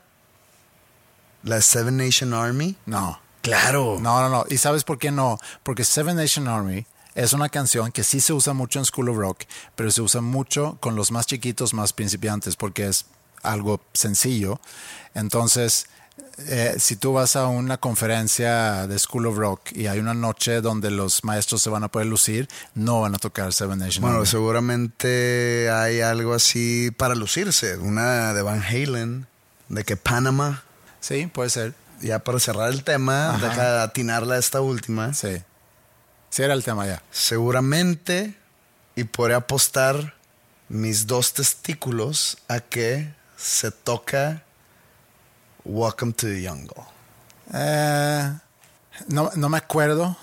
La 1.43 1.61
Seven 1.61 1.97
Nation 1.97 2.33
Army. 2.33 2.77
No. 2.87 3.21
Claro. 3.43 3.99
No, 4.01 4.21
no, 4.23 4.29
no. 4.31 4.45
¿Y 4.49 4.57
sabes 4.59 4.85
por 4.85 4.99
qué 4.99 5.11
no? 5.11 5.39
Porque 5.63 5.85
Seven 5.85 6.17
Nation 6.17 6.49
Army 6.49 6.87
es 7.15 7.33
una 7.33 7.49
canción 7.49 7.93
que 7.93 8.03
sí 8.05 8.21
se 8.21 8.33
usa 8.33 8.53
mucho 8.53 8.79
en 8.79 8.85
School 8.85 9.09
of 9.09 9.17
Rock, 9.17 9.45
pero 9.77 9.91
se 9.91 10.03
usa 10.03 10.21
mucho 10.21 10.77
con 10.81 10.97
los 10.97 11.11
más 11.11 11.27
chiquitos, 11.27 11.75
más 11.75 11.93
principiantes, 11.93 12.57
porque 12.57 12.87
es 12.89 13.07
algo 13.43 13.81
sencillo. 13.93 14.61
Entonces, 15.15 15.87
eh, 16.49 16.75
si 16.79 16.97
tú 16.97 17.13
vas 17.13 17.37
a 17.37 17.47
una 17.47 17.79
conferencia 17.79 18.87
de 18.87 18.99
School 18.99 19.27
of 19.27 19.37
Rock 19.37 19.73
y 19.73 19.87
hay 19.87 20.01
una 20.01 20.15
noche 20.15 20.61
donde 20.61 20.91
los 20.91 21.23
maestros 21.25 21.63
se 21.63 21.71
van 21.71 21.85
a 21.85 21.89
poder 21.89 22.09
lucir, 22.09 22.49
no 22.75 23.01
van 23.03 23.15
a 23.15 23.19
tocar 23.19 23.53
Seven 23.53 23.79
Nation 23.79 24.03
Bueno, 24.03 24.17
Army. 24.17 24.27
seguramente 24.27 25.71
hay 25.71 26.01
algo 26.01 26.35
así 26.35 26.91
para 26.97 27.15
lucirse. 27.15 27.77
Una 27.77 28.35
de 28.35 28.43
Van 28.43 28.63
Halen, 28.63 29.27
de 29.69 29.85
que 29.85 29.97
Panama. 29.97 30.65
Sí, 31.01 31.27
puede 31.27 31.51
ser. 31.51 31.75
Ya 32.01 32.19
para 32.19 32.41
cerrar 32.41 32.71
el 32.73 32.83
tema, 32.83 33.39
de 33.39 33.47
atinarla 33.81 34.35
a 34.35 34.39
esta 34.39 34.61
última. 34.61 35.15
Sí. 35.15 35.43
Sí 36.35 36.43
era 36.43 36.55
el 36.55 36.65
tema 36.65 36.85
ya. 36.85 37.01
Seguramente, 37.13 38.35
y 38.97 39.05
podré 39.05 39.35
apostar 39.35 40.15
mis 40.69 41.07
dos 41.07 41.33
testículos 41.33 42.39
a 42.49 42.59
que 42.59 43.15
se 43.37 43.71
toca 43.71 44.43
Welcome 45.65 46.13
to 46.15 46.27
the 46.27 46.45
Jungle. 46.45 46.75
Eh, 47.53 48.33
no, 49.07 49.31
no 49.37 49.49
me 49.49 49.59
acuerdo 49.59 50.17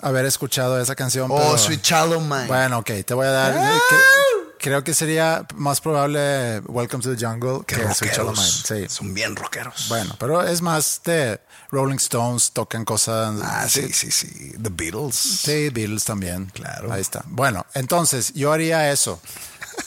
haber 0.00 0.26
escuchado 0.26 0.80
esa 0.80 0.96
canción. 0.96 1.30
Oh, 1.30 1.36
pero- 1.36 1.58
Sweet 1.58 1.80
Mine. 2.18 2.46
Bueno, 2.48 2.78
ok, 2.78 2.90
te 3.06 3.14
voy 3.14 3.28
a 3.28 3.30
dar. 3.30 3.54
eh, 3.54 3.78
que- 3.88 4.31
creo 4.62 4.84
que 4.84 4.94
sería 4.94 5.44
más 5.56 5.80
probable 5.80 6.60
Welcome 6.60 7.02
to 7.02 7.14
the 7.14 7.26
Jungle 7.26 7.64
que. 7.66 7.76
Sí. 7.92 8.88
Son 8.88 9.12
bien 9.12 9.36
rockeros. 9.36 9.88
Bueno, 9.88 10.14
pero 10.18 10.42
es 10.42 10.62
más 10.62 11.02
de 11.04 11.40
Rolling 11.70 11.96
Stones, 11.96 12.52
tocan 12.52 12.84
cosas. 12.84 13.40
Ah, 13.42 13.66
sí, 13.68 13.92
sí, 13.92 14.10
sí. 14.10 14.52
The 14.62 14.70
Beatles. 14.70 15.16
Sí, 15.16 15.68
Beatles 15.70 16.04
también. 16.04 16.46
Claro. 16.46 16.92
Ahí 16.92 17.00
está. 17.00 17.24
Bueno, 17.26 17.66
entonces 17.74 18.32
yo 18.34 18.52
haría 18.52 18.90
eso. 18.92 19.20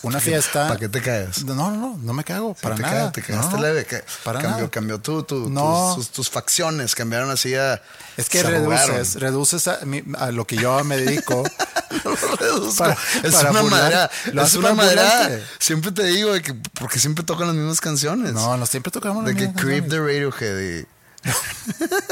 Una 0.02 0.20
fiesta. 0.20 0.68
¿Para 0.68 0.80
qué 0.80 0.90
te 0.90 1.02
caes? 1.02 1.44
No, 1.46 1.56
no, 1.56 1.72
no, 1.72 1.98
no 1.98 2.14
me 2.14 2.24
cago. 2.24 2.56
Sí, 2.56 2.64
para 2.64 2.76
te 2.76 2.82
nada. 2.84 2.94
cagas- 2.96 3.14
te 3.14 3.22
cagaste 3.22 3.56
No, 3.56 3.62
leve. 3.62 3.86
que- 3.86 4.04
para 4.24 4.40
cambió, 4.40 4.58
nada. 4.58 4.70
cambió 4.72 4.98
No. 4.98 5.96
tus, 5.96 5.96
tus- 5.96 6.10
tus 6.12 6.30
facciones, 6.30 6.94
cambiaron 6.96 7.30
así 7.32 7.56
a. 7.56 7.82
Es 8.18 8.30
que 8.30 8.44
reduces, 8.44 9.16
reduces 9.16 9.68
a, 9.68 9.80
mi- 9.86 10.04
a 10.18 10.32
lo 10.32 10.46
que 10.46 10.58
yo 10.58 10.84
me 10.84 10.98
dedico. 10.98 11.44
Lo 12.04 12.16
reduzco. 12.16 12.84
Para- 12.84 12.98
es 13.24 13.34
para 13.34 13.52
una 13.52 13.62
burlar- 13.62 13.72
madera. 13.72 14.12
lo 14.34 14.44
Es 14.44 14.54
una 14.56 14.74
madera. 14.74 15.40
Siempre 15.60 15.92
te 15.92 16.04
digo 16.04 16.34
de 16.34 16.42
que 16.42 16.54
porque 16.54 17.00
siempre 17.00 17.24
tocan 17.24 17.48
las 17.48 17.56
mismas 17.56 17.80
canciones. 17.80 18.34
No, 18.34 18.58
no 18.58 18.66
siempre 18.66 18.92
tocamos 18.92 19.24
De 19.26 19.32
las 19.32 19.40
que 19.42 19.48
mismas 19.48 19.64
Creep 19.64 19.84
canciones. 19.90 20.10
de 20.10 20.30
Radiohead. 20.30 20.82
y- 20.82 20.86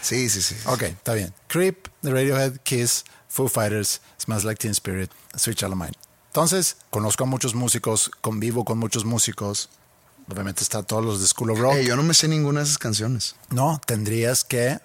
sí, 0.00 0.28
sí, 0.30 0.42
sí. 0.42 0.56
Ok, 0.66 0.82
está 0.82 1.14
bien. 1.14 1.32
Creep, 1.48 1.88
The 2.02 2.10
Radiohead, 2.10 2.58
Kiss, 2.62 3.04
Foo 3.28 3.48
Fighters, 3.48 4.00
Smells 4.18 4.44
Like 4.44 4.58
Teen 4.60 4.72
Spirit, 4.72 5.10
Sweet 5.36 5.58
Child 5.58 5.72
of 5.72 5.78
Mine. 5.78 5.92
Entonces, 6.36 6.76
conozco 6.90 7.24
a 7.24 7.26
muchos 7.26 7.54
músicos, 7.54 8.10
convivo 8.20 8.66
con 8.66 8.76
muchos 8.76 9.06
músicos. 9.06 9.70
Obviamente 10.30 10.62
está 10.62 10.82
todos 10.82 11.02
los 11.02 11.22
de 11.22 11.28
School 11.28 11.52
of 11.52 11.58
Rock. 11.60 11.76
Ey, 11.76 11.86
yo 11.86 11.96
no 11.96 12.02
me 12.02 12.12
sé 12.12 12.28
ninguna 12.28 12.60
de 12.60 12.66
esas 12.66 12.76
canciones. 12.76 13.36
No, 13.48 13.80
tendrías 13.86 14.44
que 14.44 14.78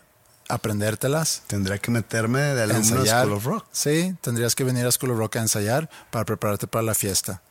aprendértelas, 0.47 1.43
Tendría 1.47 1.78
que 1.78 1.91
meterme 1.91 2.39
de 2.39 2.68
de 2.68 2.74
ensayar. 2.74 3.26
School 3.26 3.34
of 3.38 3.43
Rock. 3.43 3.66
Sí, 3.74 4.16
tendrías 4.22 4.56
que 4.56 4.64
venir 4.64 4.86
a 4.86 4.91
School 4.93 5.12
of 5.12 5.18
Rock 5.18 5.36
a 5.36 5.41
ensayar 5.41 5.89
para 6.10 6.24
prepararte 6.24 6.68
para 6.68 6.84
la 6.84 6.95
fiesta. 6.95 7.41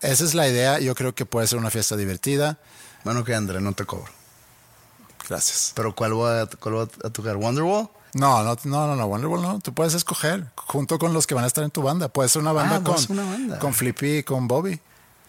Esa 0.00 0.24
es 0.24 0.34
la 0.34 0.48
idea. 0.48 0.80
Yo 0.80 0.96
creo 0.96 1.14
que 1.14 1.24
puede 1.24 1.46
ser 1.46 1.60
una 1.60 1.70
fiesta 1.70 1.96
divertida. 1.96 2.58
Bueno, 3.04 3.22
que 3.22 3.36
André, 3.36 3.60
no 3.60 3.72
te 3.72 3.84
cobro. 3.84 4.10
Gracias. 5.28 5.70
Pero 5.76 5.94
¿cuál 5.94 6.12
voy 6.14 6.40
a, 6.40 6.46
cuál 6.58 6.74
voy 6.74 6.88
a 7.04 7.10
tocar? 7.10 7.36
¿Wonderwall? 7.36 7.88
No, 8.14 8.42
no, 8.44 8.56
no, 8.64 8.86
no, 8.86 8.96
no, 8.96 9.06
Wonderwall 9.06 9.42
no. 9.42 9.58
Tú 9.60 9.74
puedes 9.74 9.94
escoger 9.94 10.46
junto 10.56 10.98
con 10.98 11.12
los 11.12 11.26
que 11.26 11.34
van 11.34 11.44
a 11.44 11.46
estar 11.48 11.64
en 11.64 11.70
tu 11.70 11.82
banda. 11.82 12.08
Puede 12.08 12.28
ser 12.28 12.42
una 12.42 12.52
banda 12.52 12.76
Ah, 12.76 12.78
va 12.78 12.94
a 12.94 12.96
con, 12.96 13.18
una 13.18 13.24
banda. 13.24 13.58
con 13.58 13.74
Flippy 13.74 14.18
y 14.18 14.22
con 14.22 14.46
Bobby 14.46 14.80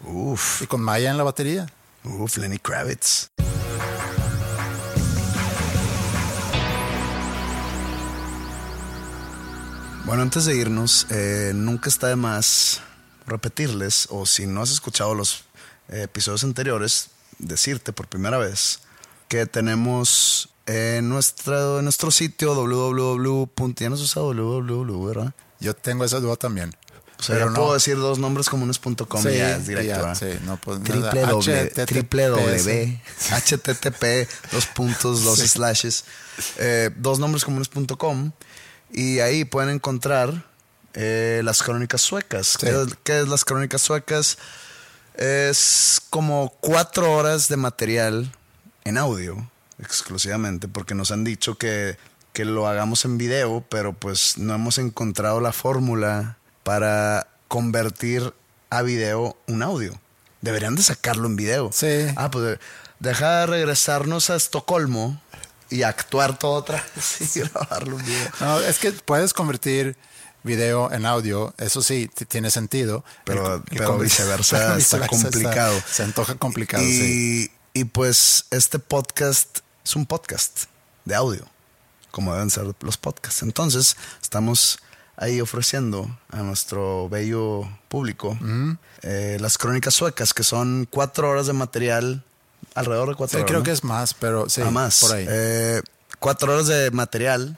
Uf, 0.03 0.61
y 0.61 0.67
con 0.67 0.81
Maya 0.81 1.09
en 1.09 1.17
la 1.17 1.23
batería. 1.23 1.65
uf, 2.03 2.37
Lenny 2.37 2.59
Kravitz. 2.59 3.29
Bueno, 10.05 10.21
antes 10.21 10.45
de 10.45 10.55
irnos, 10.55 11.07
eh, 11.09 11.51
nunca 11.55 11.89
está 11.89 12.07
de 12.07 12.15
más 12.15 12.81
repetirles, 13.25 14.07
o 14.11 14.25
si 14.27 14.45
no 14.45 14.61
has 14.61 14.69
escuchado 14.71 15.15
los 15.15 15.45
eh, 15.89 16.03
episodios 16.03 16.43
anteriores, 16.43 17.09
decirte 17.39 17.91
por 17.91 18.07
primera 18.07 18.37
vez 18.37 18.81
que 19.27 19.47
tenemos 19.47 20.49
en, 20.65 21.09
nuestra, 21.09 21.77
en 21.79 21.83
nuestro 21.83 22.11
sitio 22.11 22.53
www. 22.55 23.73
Ya 23.77 23.89
no 23.89 23.97
se 23.97 24.03
usa 24.03 24.21
www, 24.21 25.05
¿verdad? 25.07 25.33
Yo 25.59 25.73
tengo 25.75 26.03
esa 26.05 26.19
duda 26.19 26.35
también. 26.35 26.75
O 27.17 27.23
sea, 27.23 27.35
Pero 27.35 27.49
no. 27.49 27.55
puedo 27.55 27.73
decir 27.75 27.95
dos 27.95 28.19
nombres 28.19 28.49
comunes.com 28.49 29.21
Sí, 29.23 29.29
y 29.29 29.37
ya 29.37 29.55
es 29.55 29.67
directo. 29.67 30.15
sí, 30.15 30.25
no, 30.43 30.57
pues, 30.57 30.83
triple 30.83 31.21
nada, 31.21 31.31
HTTPS. 31.39 31.85
triple 31.85 32.23
W, 32.27 33.01
http, 33.29 34.27
dos 34.51 34.65
puntos, 34.67 35.23
dos 35.23 35.39
Sí. 35.39 35.47
slashes, 35.47 36.03
eh, 36.57 36.89
dos 36.97 37.19
nombres 37.19 37.45
comunes.com 37.45 38.31
y 38.91 39.19
ahí 39.19 39.45
pueden 39.45 39.69
encontrar 39.69 40.45
eh, 40.93 41.41
las 41.45 41.63
crónicas 41.63 42.01
suecas. 42.01 42.47
Sí. 42.47 42.57
¿Qué, 42.67 42.69
es- 42.81 42.97
qué 43.05 43.19
es 43.21 43.27
las 43.29 43.45
crónicas 43.45 43.81
suecas? 43.81 44.37
Es 45.15 46.01
como 46.09 46.53
cuatro 46.59 47.13
horas 47.13 47.47
de 47.47 47.55
material 47.55 48.29
en 48.83 48.97
audio 48.97 49.49
exclusivamente 49.79 50.67
porque 50.67 50.95
nos 50.95 51.11
han 51.11 51.23
dicho 51.23 51.57
que, 51.57 51.97
que 52.33 52.45
lo 52.45 52.67
hagamos 52.67 53.05
en 53.05 53.17
video, 53.17 53.63
pero 53.69 53.93
pues 53.93 54.37
no 54.37 54.53
hemos 54.55 54.77
encontrado 54.77 55.41
la 55.41 55.51
fórmula 55.51 56.37
para 56.63 57.27
convertir 57.47 58.33
a 58.69 58.81
video 58.81 59.37
un 59.47 59.63
audio. 59.63 59.99
Deberían 60.41 60.75
de 60.75 60.83
sacarlo 60.83 61.27
en 61.27 61.35
video. 61.35 61.69
Sí. 61.73 62.07
Ah, 62.15 62.29
pues 62.31 62.59
deja 62.99 63.39
de 63.41 63.45
regresarnos 63.47 64.29
a 64.29 64.35
Estocolmo 64.35 65.19
y 65.69 65.83
actuar 65.83 66.37
todo 66.37 66.53
otra 66.53 66.83
vez 66.95 67.35
y 67.35 67.39
grabarlo 67.41 67.99
en 67.99 68.05
video. 68.05 68.29
No, 68.39 68.59
es 68.59 68.77
que 68.79 68.91
puedes 68.91 69.33
convertir 69.33 69.95
video 70.43 70.91
en 70.91 71.07
audio, 71.07 71.55
eso 71.57 71.81
sí, 71.81 72.07
tiene 72.27 72.51
sentido. 72.51 73.03
Pero- 73.23 73.55
El- 73.55 73.61
el 73.71 73.77
pero 73.77 73.97
viceversa 73.97 74.77
está 74.77 75.07
complicado. 75.07 75.75
se 75.91 76.03
antoja 76.03 76.35
complicado, 76.35 76.83
y, 76.83 76.91
sí. 76.97 77.51
y 77.73 77.85
pues 77.85 78.45
este 78.51 78.77
podcast 78.77 79.59
es 79.85 79.95
un 79.95 80.05
podcast 80.05 80.63
de 81.05 81.15
audio, 81.15 81.45
como 82.11 82.33
deben 82.33 82.49
ser 82.49 82.65
los 82.81 82.97
podcasts. 82.97 83.43
Entonces, 83.43 83.95
estamos 84.21 84.79
ahí 85.17 85.39
ofreciendo 85.39 86.09
a 86.31 86.37
nuestro 86.37 87.07
bello 87.07 87.61
público 87.87 88.37
eh, 89.01 89.37
las 89.39 89.57
crónicas 89.57 89.93
suecas, 89.93 90.33
que 90.33 90.43
son 90.43 90.87
cuatro 90.89 91.29
horas 91.29 91.47
de 91.47 91.53
material, 91.53 92.23
alrededor 92.73 93.09
de 93.09 93.15
cuatro 93.15 93.37
Sí, 93.37 93.41
horas. 93.41 93.47
creo 93.47 93.59
¿no? 93.59 93.63
que 93.63 93.71
es 93.71 93.83
más, 93.83 94.13
pero 94.13 94.49
sí, 94.49 94.61
Ah, 94.61 94.71
más. 94.71 94.99
por 95.01 95.13
ahí. 95.13 95.25
Eh, 95.29 95.81
cuatro 96.19 96.51
horas 96.53 96.67
de 96.67 96.91
material 96.91 97.57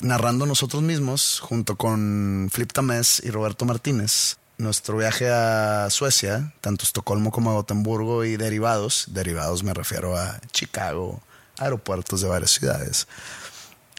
narrando 0.00 0.46
nosotros 0.46 0.82
mismos 0.82 1.40
junto 1.40 1.76
con 1.76 2.48
Flip 2.52 2.72
Tamés 2.72 3.20
y 3.24 3.30
Roberto 3.30 3.64
Martínez. 3.64 4.36
Nuestro 4.58 4.96
viaje 4.96 5.28
a 5.30 5.88
Suecia, 5.90 6.52
tanto 6.60 6.84
Estocolmo 6.84 7.30
como 7.30 7.50
a 7.50 7.54
Gotemburgo 7.54 8.24
y 8.24 8.36
derivados. 8.36 9.04
Derivados 9.08 9.62
me 9.62 9.72
refiero 9.74 10.16
a 10.16 10.40
Chicago, 10.52 11.20
aeropuertos 11.58 12.20
de 12.20 12.28
varias 12.28 12.50
ciudades. 12.52 13.06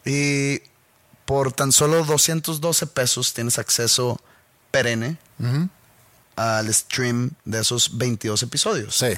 Y 0.06 0.62
por 1.26 1.52
tan 1.52 1.72
solo 1.72 2.04
212 2.04 2.88
pesos 2.88 3.34
tienes 3.34 3.60
acceso 3.60 4.20
perenne 4.72 5.18
al 6.36 6.74
stream 6.74 7.32
de 7.46 7.60
esos 7.60 7.98
22 7.98 8.44
episodios. 8.44 8.96
Sí. 8.96 9.10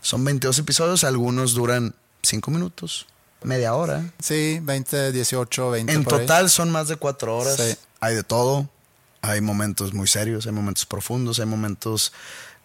Son 0.00 0.24
22 0.24 0.58
episodios, 0.58 1.04
algunos 1.04 1.54
duran 1.54 1.94
5 2.22 2.50
minutos, 2.50 3.06
media 3.42 3.74
hora. 3.74 4.04
Sí, 4.20 4.60
20, 4.62 5.12
18, 5.12 5.70
20. 5.70 5.92
En 5.92 6.04
por 6.04 6.14
ahí. 6.14 6.20
total 6.20 6.50
son 6.50 6.70
más 6.70 6.88
de 6.88 6.96
4 6.96 7.36
horas. 7.36 7.56
Sí. 7.56 7.76
Hay 8.00 8.14
de 8.14 8.22
todo. 8.22 8.68
Hay 9.20 9.40
momentos 9.40 9.94
muy 9.94 10.06
serios, 10.06 10.46
hay 10.46 10.52
momentos 10.52 10.86
profundos, 10.86 11.40
hay 11.40 11.46
momentos 11.46 12.12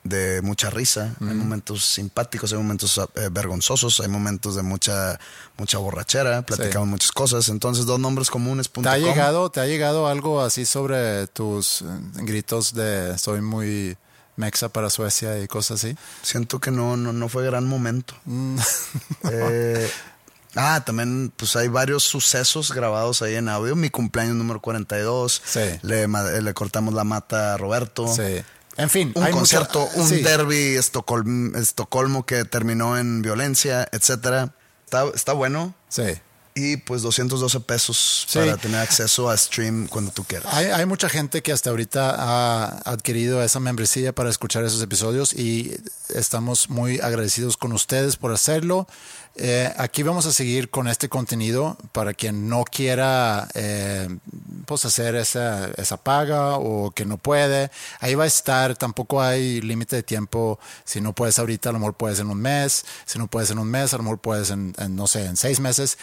de 0.04 0.42
mucha 0.42 0.70
risa, 0.70 1.16
hay 1.22 1.34
momentos 1.34 1.86
simpáticos, 1.86 2.52
hay 2.52 2.58
momentos 2.58 2.98
eh, 2.98 3.30
vergonzosos, 3.32 4.02
hay 4.02 4.10
momentos 4.10 4.56
de 4.56 4.62
mucha 4.62 5.18
mucha 5.58 5.78
borrachera, 5.78 6.42
platicamos 6.42 6.88
muchas 6.90 7.12
cosas. 7.12 7.48
Entonces, 7.50 7.86
dos 7.86 8.00
nombres 8.00 8.30
comunes. 8.30 8.70
¿Te 8.70 8.90
ha, 8.90 8.98
llegado, 8.98 9.50
¿Te 9.50 9.62
ha 9.62 9.66
llegado 9.66 10.08
algo 10.08 10.42
así 10.42 10.66
sobre 10.66 11.28
tus 11.28 11.82
eh, 11.82 11.86
gritos 12.16 12.74
de 12.74 13.18
soy 13.18 13.42
muy 13.42 13.98
mexa 14.36 14.70
para 14.70 14.90
Suecia 14.90 15.40
y 15.40 15.48
cosas 15.48 15.84
así? 15.84 15.96
Siento 16.22 16.60
que 16.60 16.72
no, 16.72 16.98
no, 16.98 17.14
no 17.14 17.30
fue 17.30 17.46
gran 17.46 17.66
momento. 17.66 18.16
Mm. 18.26 18.58
Eh, 19.32 19.90
ah, 20.56 20.84
también 20.86 21.32
pues 21.36 21.56
hay 21.56 21.70
varios 21.70 22.04
sucesos 22.04 22.74
grabados 22.74 23.22
ahí 23.22 23.36
en 23.36 23.48
audio. 23.48 23.76
Mi 23.76 23.90
cumpleaños 23.90 24.36
número 24.36 24.62
42. 24.62 25.42
Sí. 25.46 25.60
Le, 25.82 26.08
le 26.08 26.54
cortamos 26.54 26.94
la 26.94 27.06
mata 27.06 27.54
a 27.54 27.58
Roberto. 27.58 28.14
Sí. 28.14 28.44
En 28.78 28.90
fin, 28.90 29.12
Un 29.16 29.24
hay 29.24 29.32
concierto, 29.32 29.82
mucha- 29.82 30.02
un 30.02 30.10
sí. 30.10 30.22
derby 30.22 30.76
Estocolm- 30.78 31.56
Estocolmo 31.58 32.26
que 32.26 32.44
terminó 32.46 32.98
en 32.98 33.22
violencia, 33.22 33.88
etcétera. 33.92 34.54
Está, 34.86 35.06
está 35.14 35.34
bueno. 35.34 35.74
Sí. 35.90 36.04
Y 36.56 36.78
pues 36.78 37.02
212 37.02 37.60
pesos 37.62 38.26
Sí. 38.30 38.38
para 38.38 38.58
tener 38.58 38.80
acceso 38.80 39.28
a 39.30 39.36
stream 39.38 39.88
cuando 39.88 40.12
tú 40.12 40.24
quieras. 40.24 40.54
Hay, 40.54 40.68
hay 40.68 40.86
mucha 40.86 41.10
gente 41.10 41.42
que 41.42 41.52
hasta 41.52 41.72
ahorita 41.72 42.16
ha 42.16 42.66
adquirido 42.92 43.42
esa 43.44 43.60
membresía 43.60 44.14
para 44.14 44.30
escuchar 44.30 44.64
esos 44.64 44.82
episodios 44.84 45.34
y 45.34 45.76
estamos 46.14 46.70
muy 46.70 47.00
agradecidos 47.00 47.58
con 47.58 47.72
ustedes 47.74 48.18
por 48.18 48.32
hacerlo. 48.32 48.88
Eh, 49.36 49.74
aquí 49.78 50.04
vamos 50.04 50.28
a 50.28 50.32
seguir 50.32 50.70
con 50.70 50.88
este 50.88 51.10
contenido 51.10 51.76
para 51.92 52.14
quien 52.14 52.48
no 52.48 52.64
quiera 52.64 53.48
eh, 53.56 54.08
pues 54.66 54.86
hacer 54.86 55.16
esa, 55.16 55.72
esa 55.72 55.98
paga 55.98 56.58
o 56.58 56.92
que 56.92 57.06
no 57.06 57.18
puede. 57.18 57.72
Ahí 58.00 58.14
va 58.14 58.26
a 58.26 58.28
estar, 58.28 58.76
tampoco 58.76 59.22
hay 59.22 59.60
límite 59.62 59.96
de 59.96 60.04
tiempo. 60.04 60.60
Si 60.86 61.02
no 61.02 61.14
puedes 61.14 61.40
ahorita, 61.40 61.70
a 61.70 61.74
lo 61.74 61.80
mejor 61.80 61.96
puedes 61.96 62.20
en 62.20 62.30
un 62.30 62.40
mes. 62.40 62.86
Si 63.06 63.18
no 63.18 63.28
puedes 63.28 63.50
en 63.50 63.58
un 63.58 63.68
mes, 63.70 63.94
a 63.94 63.98
lo 63.98 64.04
mejor 64.04 64.20
puedes 64.20 64.52
en, 64.52 64.76
no 64.90 65.08
sé, 65.08 65.26
en 65.26 65.36
seis 65.36 65.60
meses. 65.60 65.98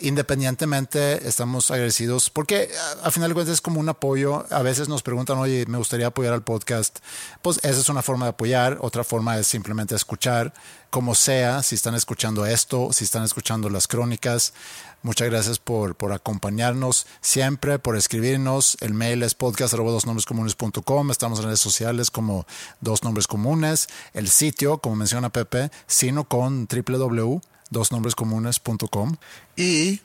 Independientemente, 0.00 1.26
estamos 1.26 1.70
agradecidos 1.72 2.30
porque 2.30 2.70
a, 3.02 3.08
a 3.08 3.10
final 3.10 3.30
de 3.30 3.34
cuentas 3.34 3.54
es 3.54 3.60
como 3.60 3.80
un 3.80 3.88
apoyo. 3.88 4.46
A 4.50 4.62
veces 4.62 4.88
nos 4.88 5.02
preguntan, 5.02 5.38
oye, 5.38 5.66
me 5.66 5.78
gustaría 5.78 6.06
apoyar 6.06 6.34
al 6.34 6.42
podcast. 6.42 6.98
Pues 7.42 7.58
esa 7.58 7.80
es 7.80 7.88
una 7.88 8.02
forma 8.02 8.26
de 8.26 8.30
apoyar. 8.30 8.78
Otra 8.80 9.02
forma 9.02 9.38
es 9.38 9.48
simplemente 9.48 9.96
escuchar, 9.96 10.52
como 10.96 11.14
sea, 11.14 11.62
si 11.62 11.74
están 11.74 11.94
escuchando 11.94 12.46
esto, 12.46 12.88
si 12.90 13.04
están 13.04 13.22
escuchando 13.22 13.68
las 13.68 13.86
crónicas. 13.86 14.54
Muchas 15.02 15.28
gracias 15.28 15.58
por, 15.58 15.94
por 15.94 16.14
acompañarnos 16.14 17.06
siempre, 17.20 17.78
por 17.78 17.98
escribirnos. 17.98 18.78
El 18.80 18.94
mail 18.94 19.22
es 19.22 19.34
podcast.dosnombrescomunes.com. 19.34 21.10
Estamos 21.10 21.40
en 21.40 21.44
redes 21.44 21.60
sociales 21.60 22.10
como 22.10 22.46
Dos 22.80 23.04
Nombres 23.04 23.26
Comunes. 23.26 23.88
El 24.14 24.30
sitio, 24.30 24.78
como 24.78 24.96
menciona 24.96 25.28
Pepe, 25.28 25.70
sino 25.86 26.24
con 26.24 26.66
www.dosnombrescomunes.com. 26.66 29.16
Y 29.54 30.00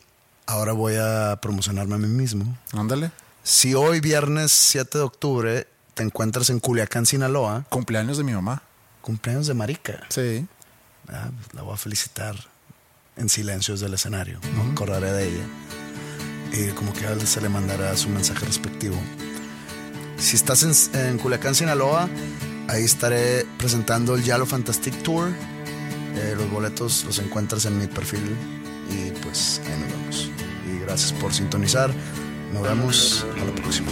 ahora 0.46 0.74
voy 0.74 0.96
a 1.00 1.40
promocionarme 1.42 1.96
a 1.96 2.00
mí 2.00 2.08
mismo. 2.08 2.58
Ándale. 2.74 3.12
Si 3.44 3.76
hoy, 3.76 4.02
viernes 4.02 4.52
7 4.52 4.98
de 4.98 5.04
octubre, 5.06 5.68
te 5.94 6.04
encuentras 6.04 6.50
en 6.50 6.60
Culiacán, 6.60 7.06
Sinaloa, 7.06 7.64
Cumpleaños 7.70 8.18
de 8.18 8.26
mi 8.26 8.34
mamá. 8.34 8.64
cumpleaños 9.02 9.48
de 9.48 9.54
Marica. 9.54 10.02
Sí. 10.10 10.46
Ah, 11.12 11.30
pues 11.36 11.54
la 11.54 11.62
voy 11.64 11.74
a 11.74 11.78
felicitar 11.78 12.36
en 13.18 13.30
silencios 13.30 13.80
del 13.80 13.94
escenario. 13.94 14.40
Me 14.56 14.72
acordaré 14.72 15.12
de 15.12 15.28
ella. 15.28 15.46
Y 16.54 16.72
como 16.72 16.94
que 16.94 17.26
se 17.26 17.42
le 17.42 17.50
mandará 17.50 17.96
su 17.98 18.10
mensaje 18.10 18.46
respectivo. 18.46 18.96
Si 20.18 20.36
estás 20.36 20.64
en, 20.64 21.00
en 21.00 21.18
Culiacán, 21.18 21.56
Sinaloa, 21.56 22.10
ahí 22.68 22.84
estaré 22.84 23.46
presentando 23.58 24.16
el 24.16 24.24
Yalo 24.24 24.46
Fantastic 24.46 25.04
Tour. 25.04 25.30
Eh, 26.16 26.36
los 26.38 26.50
boletos 26.50 27.04
los 27.06 27.20
encuentras 27.20 27.66
en 27.66 27.78
mi 27.78 27.88
perfil. 27.88 28.36
Y 28.90 29.12
pues 29.22 29.62
ahí 29.66 29.80
nos 29.80 29.92
vemos. 29.92 30.32
Y 30.70 30.80
gracias 30.80 31.14
por 31.14 31.34
sintonizar. 31.34 31.92
Nos 32.54 32.64
vemos 32.64 33.26
a 33.42 33.46
la 33.46 33.56
próxima. 33.56 33.92